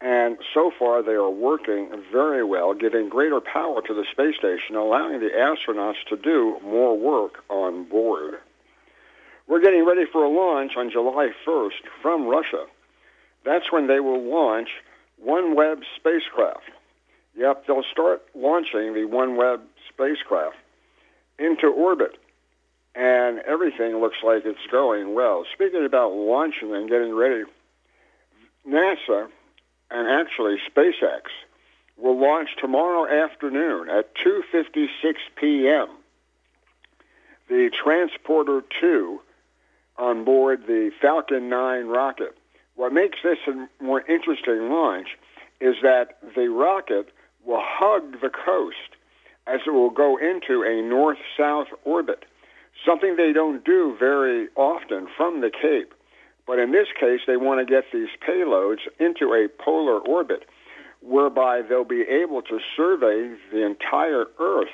[0.00, 4.74] And so far, they are working very well, giving greater power to the space station,
[4.74, 8.38] allowing the astronauts to do more work on board.
[9.50, 12.66] We're getting ready for a launch on July 1st from Russia.
[13.44, 14.68] That's when they will launch
[15.26, 16.70] OneWeb spacecraft.
[17.36, 20.54] Yep, they'll start launching the OneWeb spacecraft
[21.36, 22.16] into orbit,
[22.94, 25.44] and everything looks like it's going well.
[25.52, 27.42] Speaking about launching and getting ready,
[28.64, 29.26] NASA
[29.90, 31.22] and actually SpaceX
[31.96, 34.88] will launch tomorrow afternoon at 2:56
[35.34, 35.88] p.m.
[37.48, 39.20] The Transporter 2
[40.00, 42.36] on board the Falcon 9 rocket.
[42.74, 45.08] What makes this a more interesting launch
[45.60, 47.12] is that the rocket
[47.44, 48.96] will hug the coast
[49.46, 52.24] as it will go into a north-south orbit,
[52.84, 55.92] something they don't do very often from the Cape.
[56.46, 60.48] But in this case, they want to get these payloads into a polar orbit
[61.02, 64.68] whereby they'll be able to survey the entire Earth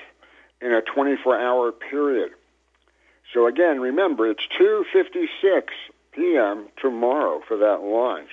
[0.61, 2.31] in a 24-hour period.
[3.37, 5.65] So again, remember, it's 2.56
[6.13, 6.69] p.m.
[6.81, 8.31] tomorrow for that launch.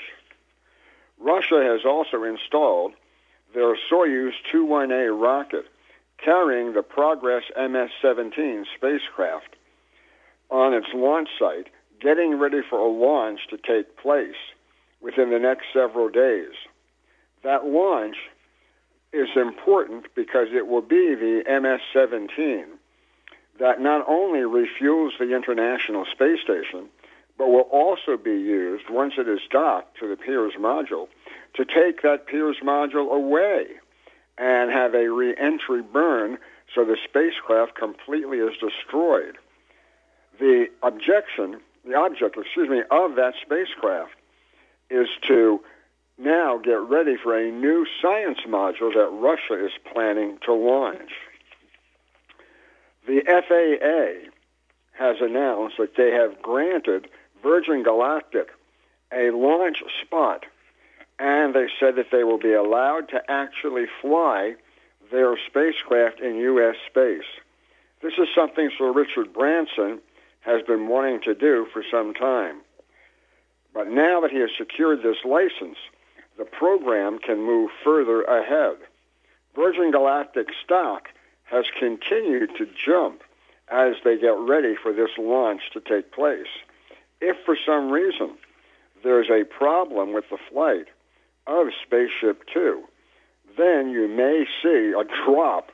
[1.19, 2.93] Russia has also installed
[3.53, 5.65] their Soyuz 21A rocket
[6.23, 9.57] carrying the Progress MS-17 spacecraft
[10.49, 11.67] on its launch site,
[11.99, 14.39] getting ready for a launch to take place
[15.01, 16.53] within the next several days.
[17.43, 18.15] That launch
[19.11, 22.77] is important because it will be the MS-17
[23.59, 26.89] that not only refuels the International Space Station,
[27.37, 31.07] but will also be used once it is docked to the Pirs module
[31.55, 33.65] to take that Pirs module away
[34.37, 36.37] and have a re-entry burn
[36.73, 39.37] so the spacecraft completely is destroyed.
[40.39, 44.13] The objection, the object, excuse me, of that spacecraft
[44.89, 45.61] is to
[46.17, 51.11] now get ready for a new science module that Russia is planning to launch.
[53.07, 54.29] The FAA
[54.93, 57.07] has announced that they have granted
[57.41, 58.49] Virgin Galactic
[59.11, 60.45] a launch spot
[61.19, 64.55] and they said that they will be allowed to actually fly
[65.11, 66.75] their spacecraft in U.S.
[66.89, 67.27] space.
[68.01, 69.99] This is something Sir Richard Branson
[70.41, 72.61] has been wanting to do for some time.
[73.73, 75.77] But now that he has secured this license,
[76.37, 78.77] the program can move further ahead.
[79.55, 81.09] Virgin Galactic stock
[81.53, 83.21] has continued to jump
[83.71, 86.47] as they get ready for this launch to take place.
[87.21, 88.31] If for some reason
[89.03, 90.87] there's a problem with the flight,
[91.45, 92.83] of Spaceship Two,
[93.57, 95.71] then you may see a drop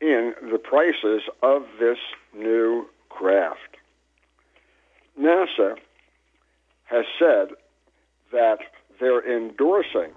[0.00, 1.98] in the prices of this
[2.34, 3.76] new craft.
[5.20, 5.76] NASA
[6.84, 7.48] has said
[8.32, 8.58] that
[8.98, 10.12] they're endorsing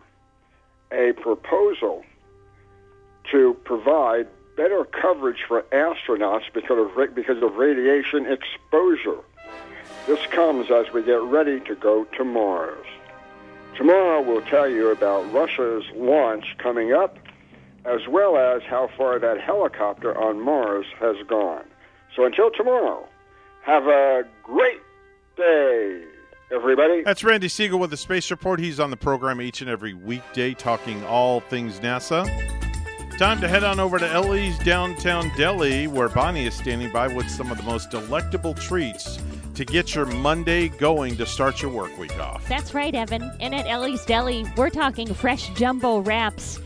[0.91, 2.03] a proposal
[3.31, 4.27] to provide
[4.57, 9.19] better coverage for astronauts because of, because of radiation exposure.
[10.07, 12.85] This comes as we get ready to go to Mars.
[13.77, 17.17] Tomorrow we'll tell you about Russia's launch coming up,
[17.85, 21.63] as well as how far that helicopter on Mars has gone.
[22.15, 23.07] So until tomorrow,
[23.61, 24.81] have a great
[25.35, 26.03] day,
[26.51, 27.03] everybody.
[27.03, 28.59] That's Randy Segal with the Space Report.
[28.59, 32.25] He's on the program each and every weekday talking all things NASA.
[33.17, 37.27] Time to head on over to Ellie's downtown deli, where Bonnie is standing by with
[37.27, 39.17] some of the most delectable treats
[39.55, 42.47] to get your Monday going to start your work week off.
[42.47, 43.23] That's right, Evan.
[43.39, 46.59] And at Ellie's Deli, we're talking fresh jumbo wraps.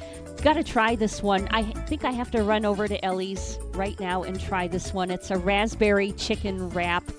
[0.44, 1.48] Got to try this one.
[1.52, 5.10] I think I have to run over to Ellie's right now and try this one.
[5.10, 7.10] It's a raspberry chicken wrap.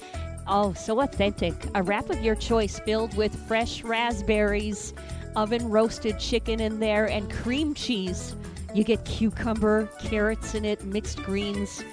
[0.46, 1.54] Oh, so authentic.
[1.74, 4.92] A wrap of your choice filled with fresh raspberries,
[5.36, 8.36] oven roasted chicken in there, and cream cheese.
[8.74, 11.84] You get cucumber, carrots in it, mixed greens.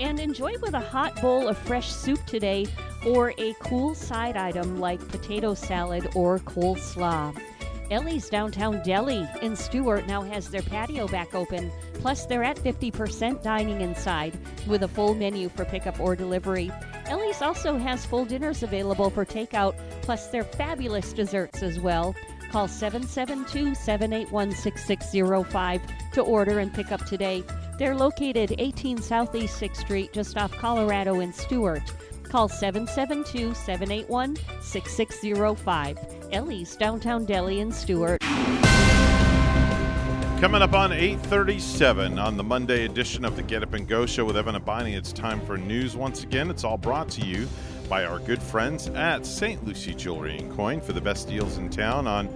[0.00, 2.66] And enjoy with a hot bowl of fresh soup today
[3.06, 7.34] or a cool side item like potato salad or coleslaw.
[7.90, 11.70] Ellie's Downtown Deli in Stuart now has their patio back open.
[11.94, 16.70] Plus, they're at 50% dining inside with a full menu for pickup or delivery.
[17.06, 22.14] Ellie's also has full dinners available for takeout, plus their fabulous desserts as well.
[22.50, 27.44] Call 772 781 6605 to order and pick up today.
[27.78, 31.82] They're located 18 Southeast 6th Street, just off Colorado in Stuart.
[32.24, 35.98] Call 772 781 6605.
[36.32, 38.20] Ellie's Downtown Deli in Stuart.
[40.40, 44.26] Coming up on 8:37 on the Monday edition of the Get Up and Go show
[44.26, 46.50] with Evan and Bonnie, it's time for news once again.
[46.50, 47.48] It's all brought to you
[47.88, 49.64] by our good friends at St.
[49.64, 52.28] Lucie Jewelry and Coin for the best deals in town on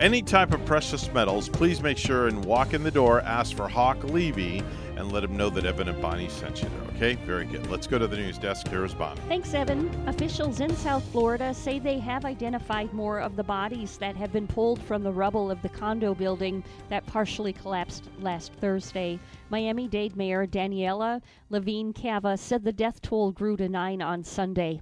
[0.00, 1.48] any type of precious metals.
[1.48, 4.62] Please make sure and walk in the door, ask for Hawk Levy,
[4.96, 6.96] and let him know that Evan and Bonnie sent you there.
[6.96, 7.68] Okay, very good.
[7.70, 8.68] Let's go to the news desk.
[8.68, 9.20] Here's Bonnie.
[9.28, 9.90] Thanks, Evan.
[10.06, 14.46] Officials in South Florida say they have identified more of the bodies that have been
[14.46, 19.18] pulled from the rubble of the condo building that partially collapsed last Thursday.
[19.50, 24.80] Miami Dade Mayor Daniela Levine Cava said the death toll grew to nine on Sunday.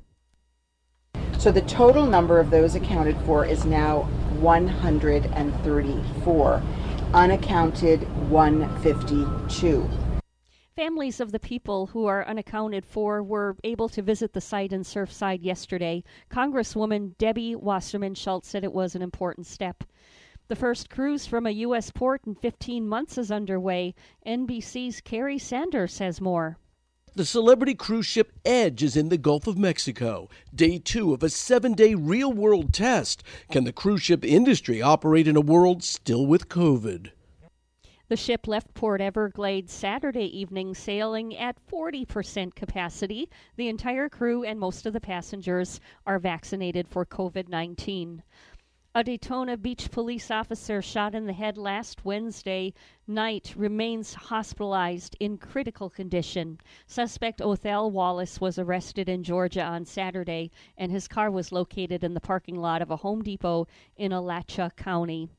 [1.39, 4.03] So the total number of those accounted for is now
[4.39, 6.63] 134,
[7.15, 8.01] unaccounted
[8.31, 9.91] 152.
[10.75, 14.81] Families of the people who are unaccounted for were able to visit the site in
[14.81, 16.03] Surfside yesterday.
[16.31, 19.85] Congresswoman Debbie Wasserman Schultz said it was an important step.
[20.49, 21.91] The first cruise from a U.S.
[21.91, 23.95] port in 15 months is underway.
[24.27, 26.57] NBC's Kerry Sanders has more.
[27.15, 30.31] The celebrity cruise ship Edge is in the Gulf of Mexico.
[30.55, 33.23] Day two of a seven day real world test.
[33.51, 37.11] Can the cruise ship industry operate in a world still with COVID?
[38.09, 43.29] The ship left Port Everglades Saturday evening, sailing at 40% capacity.
[43.57, 48.23] The entire crew and most of the passengers are vaccinated for COVID 19.
[48.95, 52.75] A Daytona Beach police officer shot in the head last Wednesday
[53.07, 56.59] night remains hospitalized in critical condition.
[56.87, 62.13] Suspect Othell Wallace was arrested in Georgia on Saturday, and his car was located in
[62.13, 65.31] the parking lot of a Home Depot in Alachua County.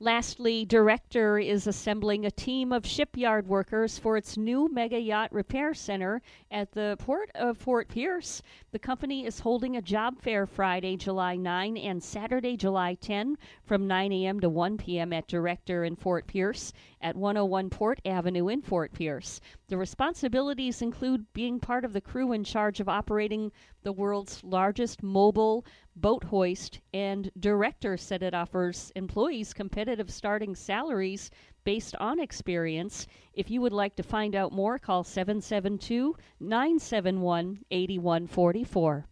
[0.00, 5.74] Lastly, Derecktor is assembling a team of shipyard workers for its new mega yacht repair
[5.74, 8.40] center at the port of Fort Pierce.
[8.70, 13.88] The company is holding a job fair Friday, July 9 and Saturday, July 10 from
[13.88, 14.38] 9 a.m.
[14.38, 15.12] to 1 p.m.
[15.12, 19.40] at Derecktor in Fort Pierce at 101 Port Avenue in Fort Pierce.
[19.68, 23.52] The responsibilities include being part of the crew in charge of operating
[23.82, 25.64] the world's largest mobile
[25.96, 31.30] boat hoist, and Derecktor said it offers employees competitive starting salaries
[31.64, 33.06] based on experience.
[33.34, 39.06] If you would like to find out more, call 772 971 8144.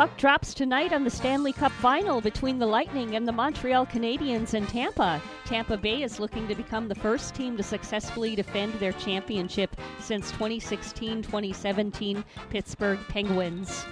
[0.00, 4.54] Puck drops tonight on the Stanley Cup final between the Lightning and the Montreal Canadiens
[4.54, 5.20] in Tampa.
[5.44, 10.32] Tampa Bay is looking to become the first team to successfully defend their championship since
[10.32, 13.84] 2016-2017 Pittsburgh Penguins.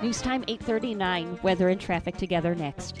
[0.00, 1.42] News time 8:39.
[1.42, 3.00] Weather and traffic together next.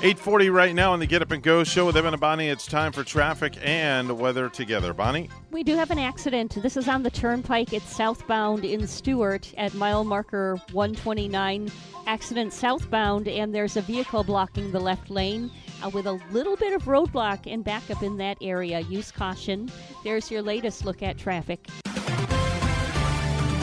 [0.00, 2.46] 840 right now on the Get Up and Go show with Evan and Bonnie.
[2.46, 4.94] It's time for traffic and weather together.
[4.94, 5.28] Bonnie?
[5.50, 6.56] We do have an accident.
[6.62, 7.72] This is on the turnpike.
[7.72, 11.68] It's southbound in Stuart at mile marker 129.
[12.06, 15.50] Accident southbound, and there's a vehicle blocking the left lane
[15.82, 18.78] uh, with a little bit of roadblock and backup in that area.
[18.78, 19.68] Use caution.
[20.04, 21.66] There's your latest look at traffic.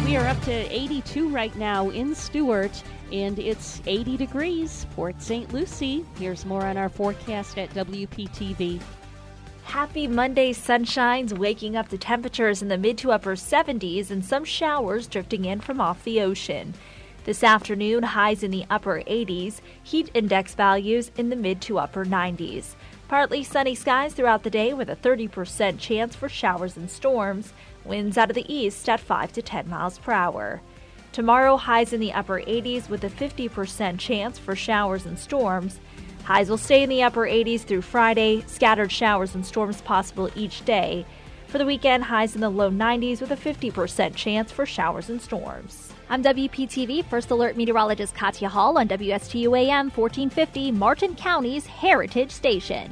[0.04, 2.84] We are up to 82 right now in Stuart,
[3.16, 4.86] and it's 80 degrees.
[4.94, 5.54] Port St.
[5.54, 6.06] Lucie.
[6.20, 8.82] Here's more on our forecast at WPTV.
[9.64, 14.44] Happy Monday sunshines, waking up to temperatures in the mid to upper 70s and some
[14.44, 16.74] showers drifting in from off the ocean.
[17.24, 22.06] This afternoon, highs in the upper 80s, heat index values in the mid to upper
[22.06, 22.76] 90s.
[23.08, 27.54] Partly sunny skies throughout the day with a 30% chance for showers and storms.
[27.86, 30.62] Winds out of the east at 5 to 10 miles per hour.
[31.16, 35.80] Tomorrow, highs in the upper 80s with a 50% chance for showers and storms.
[36.26, 40.66] Highs will stay in the upper 80s through Friday, scattered showers and storms possible each
[40.66, 41.06] day.
[41.48, 45.22] For the weekend, highs in the low 90s with a 50% chance for showers and
[45.22, 45.94] storms.
[46.10, 52.92] I'm WPTV First Alert Meteorologist Katya Hall on WSTU AM 1450, Martin County's Heritage Station.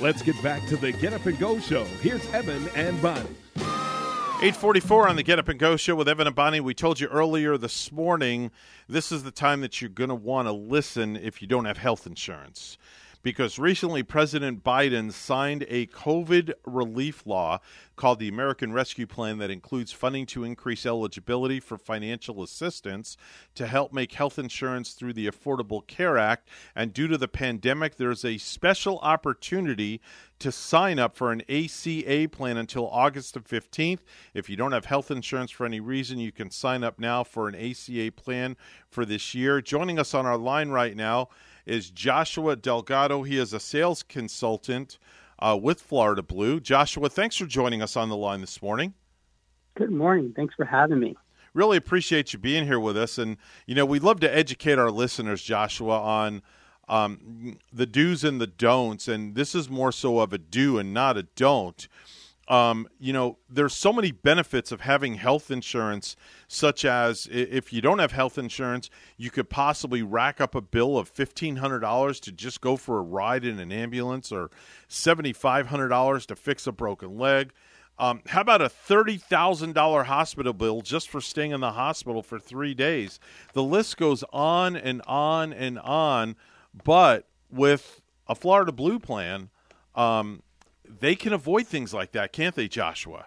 [0.00, 1.84] Let's get back to the Get Up and Go show.
[2.02, 3.28] Here's Evan and Bonnie.
[3.56, 6.60] 844 on the Get Up and Go show with Evan and Bonnie.
[6.60, 8.50] We told you earlier this morning
[8.86, 11.78] this is the time that you're going to want to listen if you don't have
[11.78, 12.76] health insurance.
[13.26, 17.58] Because recently, President Biden signed a COVID relief law
[17.96, 23.16] called the American Rescue Plan that includes funding to increase eligibility for financial assistance
[23.56, 26.48] to help make health insurance through the Affordable Care Act.
[26.76, 30.00] And due to the pandemic, there's a special opportunity
[30.38, 34.04] to sign up for an ACA plan until August the 15th.
[34.34, 37.48] If you don't have health insurance for any reason, you can sign up now for
[37.48, 38.56] an ACA plan
[38.88, 39.60] for this year.
[39.60, 41.28] Joining us on our line right now
[41.66, 43.24] is Joshua Delgado.
[43.24, 44.98] He is a sales consultant
[45.38, 46.60] uh, with Florida Blue.
[46.60, 48.94] Joshua, thanks for joining us on the line this morning.
[49.74, 50.32] Good morning.
[50.34, 51.16] Thanks for having me.
[51.52, 53.18] Really appreciate you being here with us.
[53.18, 53.36] And,
[53.66, 56.42] you know, we'd love to educate our listeners, Joshua, on
[56.88, 59.08] um, the do's and the don'ts.
[59.08, 61.88] And this is more so of a do and not a don't.
[62.48, 66.14] Um, you know, there's so many benefits of having health insurance,
[66.46, 70.96] such as if you don't have health insurance, you could possibly rack up a bill
[70.96, 74.50] of $1,500 to just go for a ride in an ambulance or
[74.88, 77.52] $7,500 to fix a broken leg.
[77.98, 82.74] Um, how about a $30,000 hospital bill just for staying in the hospital for three
[82.74, 83.18] days?
[83.54, 86.36] The list goes on and on and on.
[86.84, 89.48] But with a Florida Blue plan,
[89.94, 90.42] um,
[91.00, 93.26] they can avoid things like that, can't they, Joshua?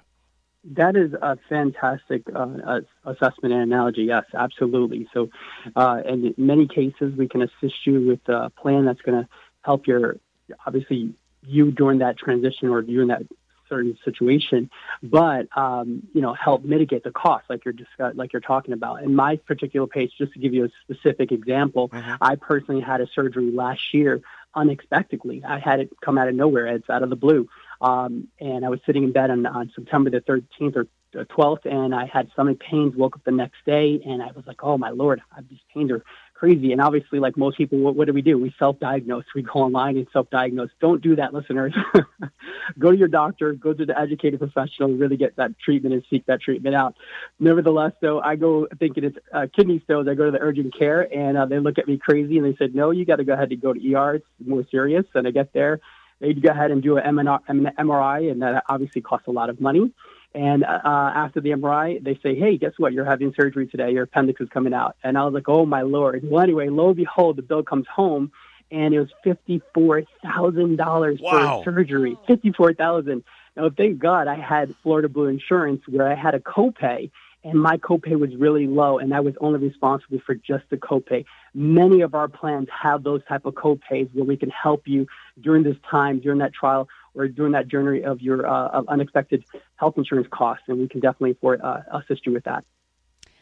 [0.63, 4.03] That is a fantastic uh, assessment and analogy.
[4.03, 5.07] Yes, absolutely.
[5.13, 5.29] So,
[5.75, 9.29] uh, in many cases, we can assist you with a plan that's going to
[9.61, 10.17] help your,
[10.65, 11.13] obviously,
[11.43, 13.23] you during that transition or during that
[13.69, 14.69] certain situation,
[15.01, 19.03] but um, you know, help mitigate the cost, like you're discuss- like you're talking about.
[19.03, 22.15] In my particular case, just to give you a specific example, mm-hmm.
[22.19, 24.21] I personally had a surgery last year
[24.55, 25.43] unexpectedly.
[25.47, 26.67] I had it come out of nowhere.
[26.67, 27.47] It's out of the blue.
[27.81, 31.95] Um, and I was sitting in bed on, on September the 13th or 12th, and
[31.95, 32.95] I had stomach pains.
[32.95, 35.91] Woke up the next day, and I was like, "Oh my lord, I've, these pains
[35.91, 36.03] are
[36.39, 38.37] crazy." And obviously, like most people, what, what do we do?
[38.37, 39.25] We self-diagnose.
[39.35, 40.69] We go online and self-diagnose.
[40.79, 41.73] Don't do that, listeners.
[42.79, 43.53] go to your doctor.
[43.53, 44.89] Go to the educated professional.
[44.93, 46.95] Really get that treatment and seek that treatment out.
[47.39, 50.07] Nevertheless, though, I go thinking it's uh, kidney stones.
[50.07, 52.55] I go to the urgent care, and uh, they look at me crazy, and they
[52.57, 54.15] said, "No, you got to go ahead and go to ER.
[54.15, 55.81] It's more serious." And I get there.
[56.19, 59.91] They go ahead and do an MRI, and that obviously costs a lot of money.
[60.35, 62.93] And uh, after the MRI, they say, "Hey, guess what?
[62.93, 63.91] You're having surgery today.
[63.91, 66.87] Your appendix is coming out." And I was like, "Oh my lord!" Well, anyway, lo
[66.87, 68.31] and behold, the bill comes home,
[68.69, 71.63] and it was fifty-four thousand dollars wow.
[71.63, 72.15] for surgery.
[72.27, 73.23] Fifty-four thousand.
[73.55, 77.09] Now, thank God I had Florida Blue Insurance, where I had a copay,
[77.43, 81.25] and my copay was really low, and I was only responsible for just the copay.
[81.53, 85.07] Many of our plans have those type of copays where we can help you
[85.41, 89.43] during this time, during that trial, or during that journey of your uh, of unexpected
[89.75, 92.63] health insurance costs, and we can definitely afford, uh, assist you with that.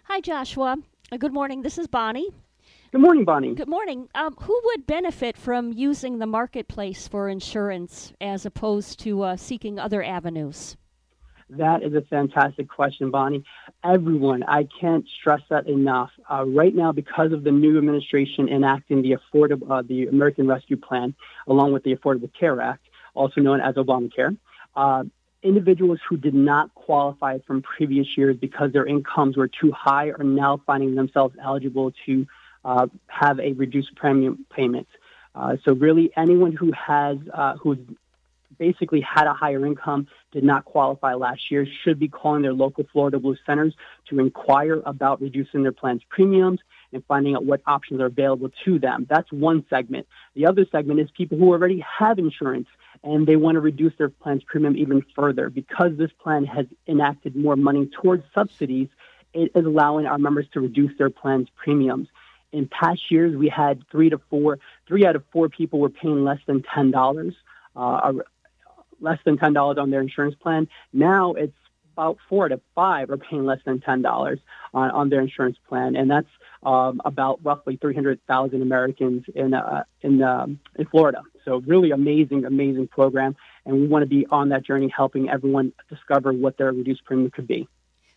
[0.04, 0.78] Hi, Joshua.
[1.12, 1.62] Uh, good morning.
[1.62, 2.30] This is Bonnie.
[2.92, 3.54] Good morning, Bonnie.
[3.54, 4.08] Good morning.
[4.16, 9.78] Um, who would benefit from using the marketplace for insurance as opposed to uh, seeking
[9.78, 10.78] other avenues?
[11.50, 13.44] That is a fantastic question, Bonnie.
[13.84, 16.10] Everyone, I can't stress that enough.
[16.30, 20.76] Uh, right now, because of the new administration enacting the affordable, uh, the American Rescue
[20.76, 21.16] Plan,
[21.48, 22.86] along with the Affordable Care Act,
[23.18, 24.38] also known as Obamacare,
[24.76, 25.04] uh,
[25.44, 30.24] individuals who did not qualify from previous years because their incomes were too high are
[30.24, 32.28] now finding themselves eligible to
[32.66, 34.88] uh, have a reduced premium payment.
[35.36, 37.78] Uh, so really, anyone who has uh, who's
[38.58, 42.86] basically had a higher income, did not qualify last year, should be calling their local
[42.92, 43.76] Florida Blue centers
[44.10, 46.60] to inquire about reducing their plan's premiums
[46.94, 49.06] and finding out what options are available to them.
[49.10, 50.08] That's one segment.
[50.36, 52.68] The other segment is people who already have insurance
[53.04, 55.50] and they want to reduce their plan's premium even further.
[55.50, 58.90] Because this plan has enacted more money towards subsidies,
[59.34, 62.08] it is allowing our members to reduce their plan's premiums.
[62.52, 66.24] In past years, we had three to four, three out of four people were paying
[66.24, 67.34] less than ten dollars.
[67.76, 68.14] Uh,
[69.00, 70.68] less than ten dollars on their insurance plan.
[70.94, 71.54] Now it's
[71.94, 74.40] about four to five are paying less than ten dollars
[74.74, 76.30] on, on their insurance plan, and that's
[76.68, 81.22] um, about roughly three hundred thousand Americans in uh, in um, in Florida.
[81.46, 85.72] So really amazing, amazing program, and we want to be on that journey, helping everyone
[85.90, 87.70] discover what their reduced premium could be.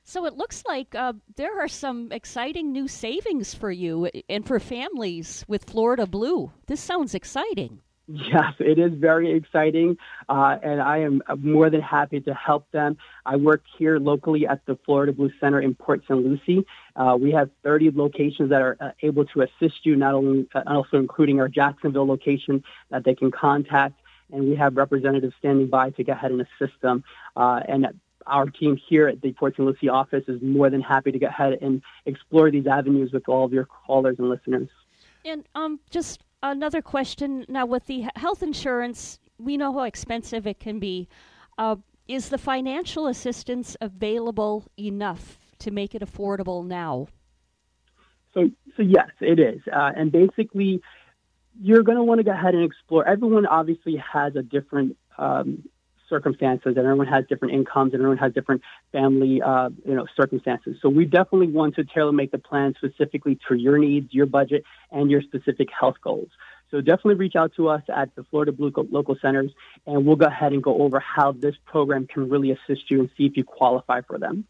[0.03, 4.59] So it looks like uh, there are some exciting new savings for you and for
[4.59, 6.51] families with Florida Blue.
[6.67, 7.81] This sounds exciting.
[8.13, 9.97] Yes, it is very exciting,
[10.29, 12.97] uh, and I am more than happy to help them.
[13.25, 16.19] I work here locally at the Florida Blue Center in Port St.
[16.19, 16.67] Lucie.
[16.97, 20.63] Uh, we have 30 locations that are uh, able to assist you, not only uh,
[20.67, 23.95] also including our Jacksonville location that they can contact,
[24.33, 27.05] and we have representatives standing by to go ahead and assist them.
[27.37, 27.87] Uh, and
[28.27, 29.67] our team here at the Port St.
[29.67, 33.45] Lucie office is more than happy to go ahead and explore these avenues with all
[33.45, 34.69] of your callers and listeners.
[35.25, 40.61] And um, just another question now with the health insurance, we know how expensive it
[40.61, 41.09] can be.
[41.59, 41.77] Uh,
[42.09, 47.07] is the financial assistance available enough to make it affordable now?
[48.35, 49.61] So, so yes, it is.
[49.73, 50.81] Uh, and basically,
[51.61, 53.07] you're going to want to go ahead and explore.
[53.07, 55.69] Everyone obviously has a different um,
[56.11, 58.61] circumstances, and everyone has different incomes, and everyone has different
[58.93, 60.77] family, uh, you know, circumstances.
[60.83, 64.65] So we definitely want to tailor make the plan specifically to your needs, your budget,
[64.91, 66.29] and your specific health goals.
[66.71, 69.51] So definitely reach out to us at the Florida Blue local centers,
[69.87, 73.11] and we'll go ahead and go over how this program can really assist you and
[73.17, 74.45] see if you qualify for them.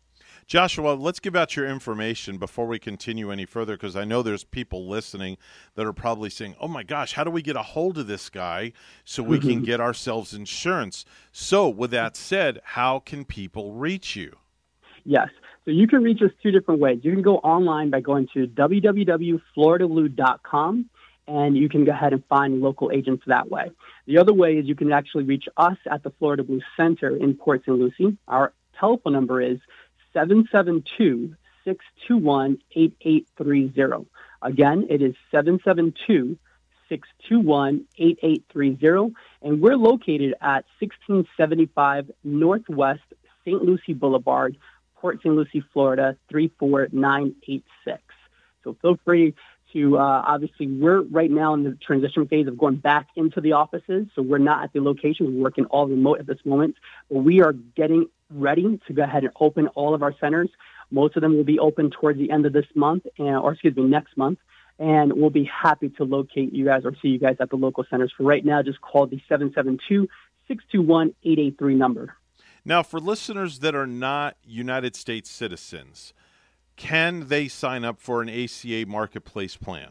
[0.46, 4.44] Joshua, let's give out your information before we continue any further because I know there's
[4.44, 5.36] people listening
[5.74, 8.28] that are probably saying, oh my gosh, how do we get a hold of this
[8.28, 8.72] guy
[9.04, 9.64] so we can mm-hmm.
[9.64, 11.04] get ourselves insurance?
[11.32, 14.36] So, with that said, how can people reach you?
[15.04, 15.28] Yes.
[15.64, 17.00] So you can reach us two different ways.
[17.02, 20.90] You can go online by going to www.floridablue.com
[21.28, 23.70] and you can go ahead and find local agents that way.
[24.06, 27.34] The other way is you can actually reach us at the Florida Blue Center in
[27.34, 27.78] Port St.
[27.78, 28.18] Lucie.
[28.26, 29.58] Our telephone number is
[30.12, 34.08] 772 621 8830.
[34.42, 36.38] Again, it is 772
[36.88, 39.14] 621 8830.
[39.42, 43.02] And we're located at 1675 Northwest
[43.44, 43.62] St.
[43.62, 44.56] Lucie Boulevard,
[44.96, 45.34] Port St.
[45.34, 48.02] Lucie, Florida 34986.
[48.64, 49.34] So feel free
[49.72, 53.52] to uh, obviously we're right now in the transition phase of going back into the
[53.52, 54.06] offices.
[54.14, 55.26] So we're not at the location.
[55.36, 56.76] We're working all remote at this moment,
[57.10, 60.48] but we are getting ready to go ahead and open all of our centers.
[60.90, 63.76] Most of them will be open towards the end of this month, and, or excuse
[63.76, 64.38] me, next month.
[64.78, 67.84] And we'll be happy to locate you guys or see you guys at the local
[67.90, 68.12] centers.
[68.16, 70.08] For right now, just call the 772
[70.48, 72.14] 621 883 number.
[72.64, 76.12] Now, for listeners that are not United States citizens,
[76.80, 79.90] can they sign up for an ACA marketplace plan?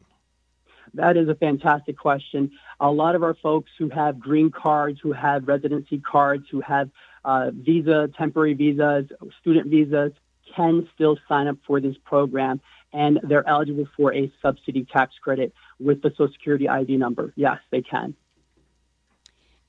[0.96, 2.52] That is a fantastic question.
[2.80, 6.90] A lot of our folks who have green cards, who have residency cards, who have
[7.24, 9.06] uh, visa, temporary visas,
[9.40, 10.14] student visas,
[10.56, 12.60] can still sign up for this program,
[12.92, 17.34] and they're eligible for a subsidy tax credit with the Social Security ID number.
[17.36, 18.16] Yes, they can.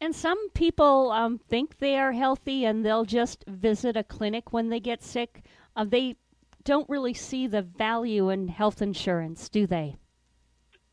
[0.00, 4.70] And some people um, think they are healthy and they'll just visit a clinic when
[4.70, 5.42] they get sick.
[5.76, 6.16] Uh, they
[6.64, 9.96] don't really see the value in health insurance, do they?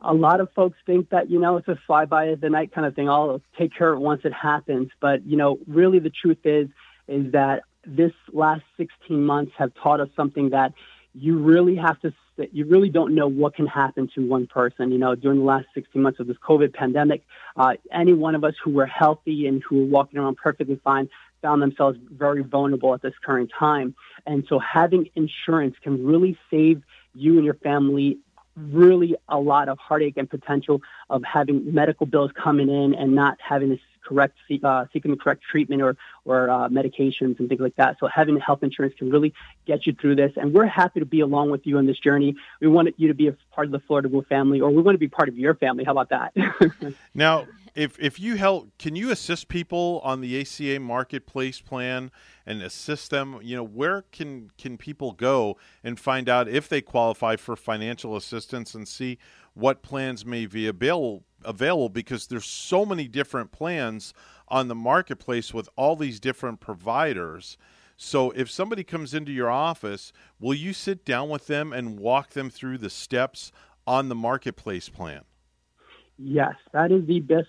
[0.01, 2.85] A lot of folks think that, you know, it's a fly by the night kind
[2.85, 3.09] of thing.
[3.09, 4.89] I'll take care of it once it happens.
[5.01, 6.67] But, you know, really the truth is,
[7.07, 10.73] is that this last 16 months have taught us something that
[11.13, 12.13] you really have to,
[12.51, 14.91] you really don't know what can happen to one person.
[14.91, 17.23] You know, during the last 16 months of this COVID pandemic,
[17.55, 21.09] uh, any one of us who were healthy and who were walking around perfectly fine
[21.41, 23.95] found themselves very vulnerable at this current time.
[24.25, 26.81] And so having insurance can really save
[27.13, 28.19] you and your family
[28.55, 33.37] really a lot of heartache and potential of having medical bills coming in and not
[33.39, 37.75] having this correct uh, seeking the correct treatment or or uh, medications and things like
[37.75, 37.97] that.
[37.99, 39.33] So having health insurance can really
[39.65, 42.35] get you through this, and we're happy to be along with you on this journey.
[42.61, 44.95] We want you to be a part of the Florida Blue family, or we want
[44.95, 45.83] to be part of your family.
[45.83, 46.33] How about that?
[47.13, 52.09] now, if if you help, can you assist people on the ACA marketplace plan
[52.43, 53.39] and assist them?
[53.43, 58.15] You know, where can can people go and find out if they qualify for financial
[58.15, 59.19] assistance and see
[59.53, 64.11] what plans may be available available because there's so many different plans
[64.47, 67.59] on the marketplace with all these different providers.
[67.95, 72.31] So if somebody comes into your office, will you sit down with them and walk
[72.31, 73.51] them through the steps
[73.85, 75.25] on the marketplace plan?
[76.17, 77.47] Yes, that is the best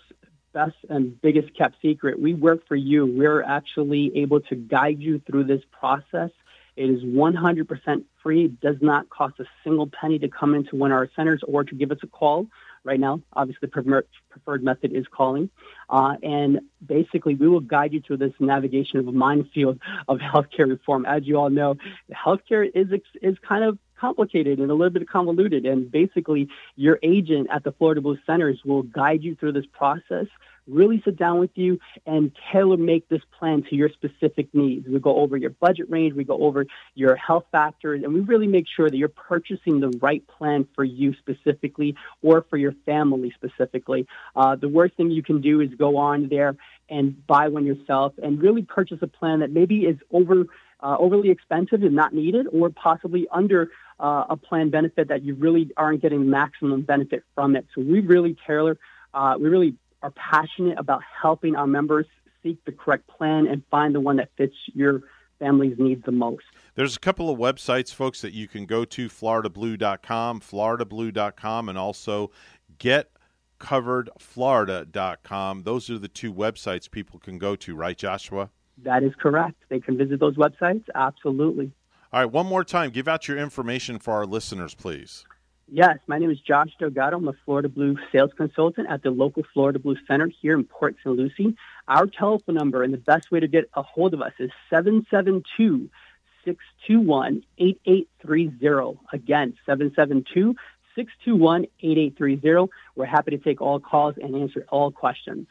[0.52, 2.20] best and biggest kept secret.
[2.20, 3.06] We work for you.
[3.06, 6.30] We're actually able to guide you through this process.
[6.76, 8.44] It is 100% free.
[8.44, 11.64] It does not cost a single penny to come into one of our centers or
[11.64, 12.46] to give us a call.
[12.84, 15.50] Right now, obviously, the preferred method is calling.
[15.90, 20.68] Uh, and basically, we will guide you through this navigation of a minefield of healthcare
[20.68, 21.04] reform.
[21.04, 21.74] As you all know,
[22.12, 22.86] healthcare is,
[23.20, 25.66] is kind of complicated and a little bit convoluted.
[25.66, 30.26] And basically, your agent at the Florida Blue Centers will guide you through this process,
[30.66, 34.86] really sit down with you and tailor make this plan to your specific needs.
[34.86, 38.46] We go over your budget range, we go over your health factors, and we really
[38.46, 43.32] make sure that you're purchasing the right plan for you specifically or for your family
[43.34, 44.06] specifically.
[44.36, 46.56] Uh, the worst thing you can do is go on there
[46.90, 50.44] and buy one yourself and really purchase a plan that maybe is over
[50.80, 55.34] uh, overly expensive and not needed, or possibly under uh, a plan benefit that you
[55.34, 57.66] really aren't getting maximum benefit from it.
[57.74, 58.78] So we really tailor,
[59.14, 62.06] uh, we really are passionate about helping our members
[62.42, 65.02] seek the correct plan and find the one that fits your
[65.38, 66.44] family's needs the most.
[66.74, 72.30] There's a couple of websites, folks, that you can go to floridablue.com, floridablue.com, and also
[72.78, 75.62] getcoveredflorida.com.
[75.64, 78.50] Those are the two websites people can go to, right, Joshua?
[78.84, 79.56] That is correct.
[79.68, 80.84] They can visit those websites.
[80.94, 81.72] Absolutely.
[82.12, 82.90] All right, one more time.
[82.90, 85.26] Give out your information for our listeners, please.
[85.70, 87.18] Yes, my name is Josh Delgado.
[87.18, 90.96] I'm a Florida Blue sales consultant at the local Florida Blue Center here in Port
[91.04, 91.14] St.
[91.14, 91.54] Lucie.
[91.86, 95.90] Our telephone number and the best way to get a hold of us is 772
[96.46, 98.98] 621 8830.
[99.12, 100.56] Again, 772
[100.94, 102.72] 621 8830.
[102.96, 105.46] We're happy to take all calls and answer all questions.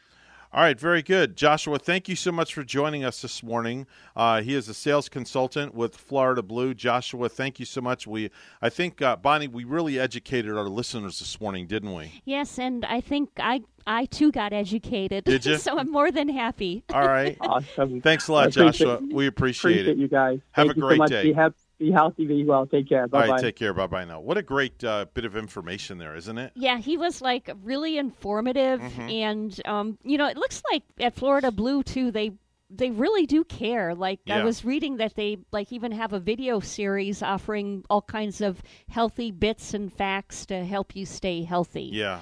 [0.50, 1.36] All right, very good.
[1.36, 3.86] Joshua, thank you so much for joining us this morning.
[4.16, 6.72] Uh, he is a sales consultant with Florida Blue.
[6.72, 8.06] Joshua, thank you so much.
[8.06, 8.30] We,
[8.62, 12.22] I think, uh, Bonnie, we really educated our listeners this morning, didn't we?
[12.24, 15.24] Yes, and I think I I too got educated.
[15.24, 15.56] Did you?
[15.58, 16.82] so I'm more than happy.
[16.94, 17.36] All right.
[17.42, 18.00] awesome.
[18.00, 19.00] Thanks a lot, I appreciate- Joshua.
[19.12, 19.98] We appreciate, Appreciate it.
[19.98, 20.40] you guys.
[20.52, 21.10] Have Thank a you so great much.
[21.10, 21.32] day.
[21.78, 22.66] Be, healthy, be well.
[22.66, 23.06] Take care.
[23.06, 23.32] Bye All bye.
[23.34, 23.72] right, take care.
[23.72, 24.18] Bye bye now.
[24.20, 26.52] What a great uh, bit of information there, isn't it?
[26.56, 29.12] Yeah, he was like really informative, Mhm.
[29.12, 32.10] and um, you know, it looks like at Florida Blue too.
[32.10, 32.32] They
[32.70, 33.94] they really do care.
[33.94, 38.40] Like I was reading that they like even have a video series offering all kinds
[38.40, 41.90] of healthy bits and facts to help you stay healthy.
[41.92, 42.20] Yeah.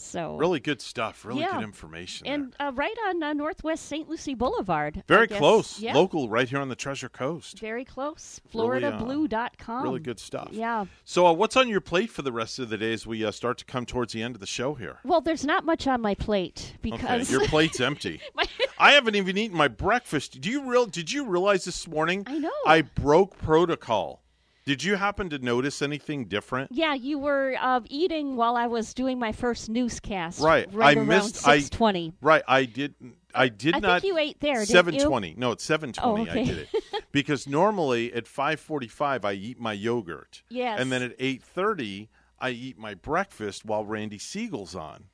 [0.00, 1.24] So Really good stuff.
[1.24, 1.54] Really Yeah.
[1.54, 2.26] good information.
[2.26, 4.08] and uh, right on uh, Northwest St.
[4.08, 5.02] Lucie Boulevard.
[5.08, 5.80] Very close.
[5.80, 5.94] Yeah.
[5.94, 7.58] Local, right here on the Treasure Coast.
[7.58, 8.40] Very close.
[8.54, 9.82] Really, uh, FloridaBlue.com.
[9.82, 10.48] Really good stuff.
[10.52, 10.84] Yeah.
[11.04, 13.30] So, uh, what's on your plate for the rest of the day as we uh,
[13.32, 14.98] start to come towards the end of the show here?
[15.04, 18.20] Well, there's not much on my plate Okay, because your plate's empty.
[18.78, 20.40] I haven't even eaten my breakfast.
[20.40, 20.86] Do you real?
[20.86, 22.22] Did you realize this morning?
[22.26, 22.50] I know.
[22.66, 24.22] I broke protocol.
[24.68, 26.70] Did you happen to notice anything different?
[26.72, 30.42] Yeah, you were uh, eating while I was doing my first newscast.
[30.42, 30.70] Right.
[30.74, 31.36] right I missed.
[31.36, 32.12] Six twenty.
[32.20, 32.42] Right.
[32.46, 32.94] I did.
[33.34, 34.02] I did I not.
[34.02, 34.66] think you ate there.
[34.66, 35.34] Seven twenty.
[35.38, 36.28] No, it's seven twenty.
[36.28, 36.42] Oh, okay.
[36.42, 36.68] I did it
[37.12, 40.42] because normally at five forty-five I eat my yogurt.
[40.50, 40.78] Yes.
[40.78, 45.04] And then at eight thirty I eat my breakfast while Randy Segal's on.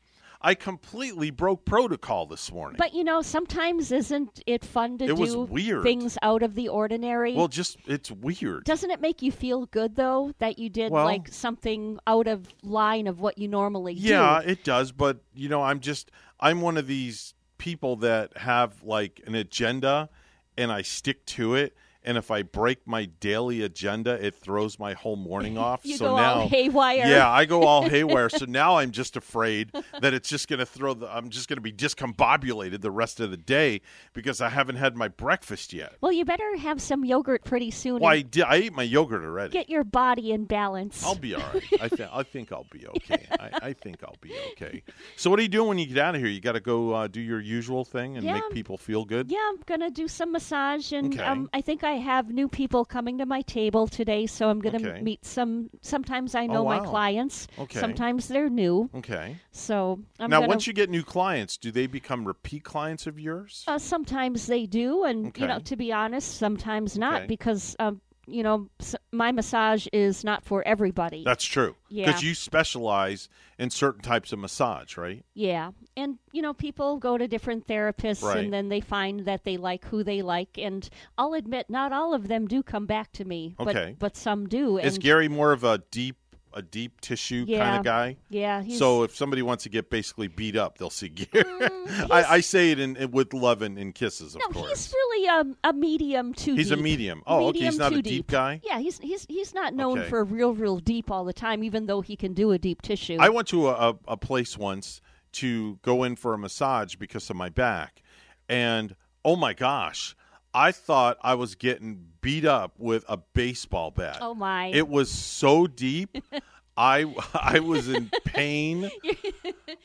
[0.46, 2.76] I completely broke protocol this morning.
[2.78, 5.82] But you know, sometimes isn't it fun to It do weird.
[5.82, 7.34] things out of the ordinary?
[7.34, 8.64] well, just it's weird.
[8.64, 12.46] doesn't it make you feel good though that you did Well- like something out of
[12.62, 14.46] line of what you normally Yeah, do?
[14.46, 18.82] Yeah, it does, but you know, I'm just I'm one of these people that have
[18.82, 20.10] like an agenda
[20.58, 21.74] and I stick to it.
[22.04, 25.80] And if I break my daily agenda, it throws my whole morning off.
[25.84, 27.06] You so go now, all haywire.
[27.06, 28.28] Yeah, I go all haywire.
[28.28, 31.08] so now I'm just afraid that it's just going to throw the.
[31.14, 33.80] I'm just going to be discombobulated the rest of the day
[34.12, 35.94] because I haven't had my breakfast yet.
[36.00, 38.00] Well, you better have some yogurt pretty soon.
[38.00, 38.44] Well, I did.
[38.44, 39.52] I ate my yogurt already.
[39.52, 41.04] Get your body in balance.
[41.04, 41.62] I'll be all right.
[41.80, 43.26] I, th- I think I'll be okay.
[43.40, 44.82] I, I think I'll be okay.
[45.16, 46.30] So, what are you doing when you get out of here?
[46.30, 48.34] You got to go uh, do your usual thing and Yeah.
[48.34, 49.30] make people feel good.
[49.30, 51.22] Yeah, I'm gonna do some massage, and Okay.
[51.22, 54.26] um, I think I have new people coming to my table today.
[54.26, 55.00] So I'm gonna Okay.
[55.02, 55.70] meet some.
[55.80, 57.46] Sometimes I know Oh, my clients.
[57.58, 57.80] Okay.
[57.80, 58.90] Sometimes they're new.
[58.94, 59.36] Okay.
[59.52, 63.18] So I'm now, gonna, once you get new clients, do they become repeat clients of
[63.18, 63.64] yours?
[63.66, 67.26] uh, sometimes they do, and you know, to be honest, sometimes not Okay.
[67.26, 68.68] because um, you know,
[69.12, 71.22] my massage is not for everybody.
[71.24, 71.76] That's true.
[71.88, 72.06] Yeah.
[72.06, 73.28] Because you specialize
[73.58, 75.24] in certain types of massage, right?
[75.34, 75.70] Yeah.
[75.96, 78.38] And, you know, people go to different therapists Right.
[78.38, 80.58] and then they find that they like who they like.
[80.58, 83.90] And I'll admit, not all of them do come back to me, Okay.
[83.92, 84.78] but, but some do.
[84.78, 86.16] Is and Gary more of a deep,
[86.54, 88.16] a deep tissue kind of guy?
[88.30, 91.44] Yeah, So if somebody wants to get basically beat up, they'll see Gary.
[91.44, 94.68] Mm, I, I say it in, in- with love and, and kisses, of no, course.
[94.70, 97.22] he's really um, a medium to He's a medium.
[97.26, 98.60] Oh, okay, he's not a deep guy?
[98.64, 100.08] Yeah, he's he's he's not known Okay.
[100.08, 103.18] for real, real deep all the time, even though he can do a deep tissue.
[103.20, 105.00] I went to a, a place once
[105.32, 108.02] to go in for a massage because of my back,
[108.48, 110.14] and oh my gosh,
[110.54, 114.18] I thought I was getting beat up with a baseball bat.
[114.20, 114.66] Oh, my.
[114.68, 116.16] It was so deep.
[116.76, 118.90] I I was in pain.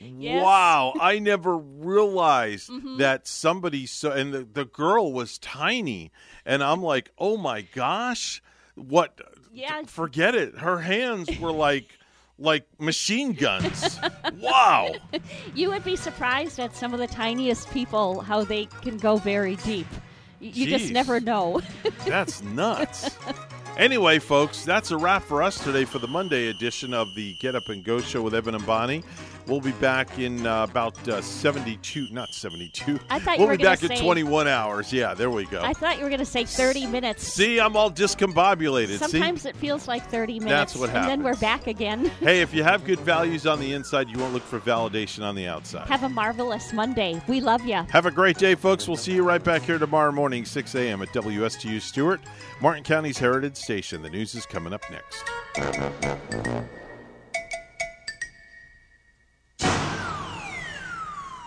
[0.02, 0.42] Yes.
[0.44, 3.00] Wow, I never realized Mhm.
[3.00, 6.12] that somebody so and the, the girl was tiny
[6.46, 8.42] and I'm like, "Oh my gosh,
[8.76, 9.20] what
[9.54, 9.84] Yeah.
[9.88, 10.58] forget it.
[10.60, 11.98] Her hands were like
[12.38, 14.00] like machine guns.
[14.40, 14.96] wow.
[15.54, 19.58] you would be surprised at some of the tiniest people how they can go very
[19.58, 19.88] deep.
[20.40, 21.62] You just never know.
[22.06, 23.18] That's nuts.
[23.78, 27.56] Anyway, folks, that's a wrap for us today for the Monday edition of the Get
[27.56, 29.06] Up and Go show with Evan and Bonnie.
[29.50, 33.00] We'll be back in uh, about uh, 72, not 72.
[33.10, 34.94] I thought you we'll were be back in 21 hours.
[34.94, 35.64] Yeah, there we go.
[35.64, 37.24] I thought you were going to say 30 minutes.
[37.24, 39.00] See, I'm all discombobulated.
[39.00, 39.50] Sometimes See?
[39.50, 40.50] it feels like 30 minutes.
[40.52, 41.12] That's what happens.
[41.12, 42.12] And then we're back again.
[42.20, 45.36] Hey, if you have good values on the inside, you won't look for validation on
[45.36, 45.88] the outside.
[45.88, 47.20] Have a marvelous Monday.
[47.28, 47.82] We love you.
[47.90, 48.88] Have a great day, folks.
[48.88, 51.02] We'll see you right back here tomorrow morning, 6 a.m.
[51.02, 52.20] at WSTU Stuart,
[52.62, 54.02] Martin County's Heritage Station.
[54.02, 56.70] The news is coming up next.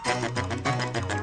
[0.05, 1.22] Música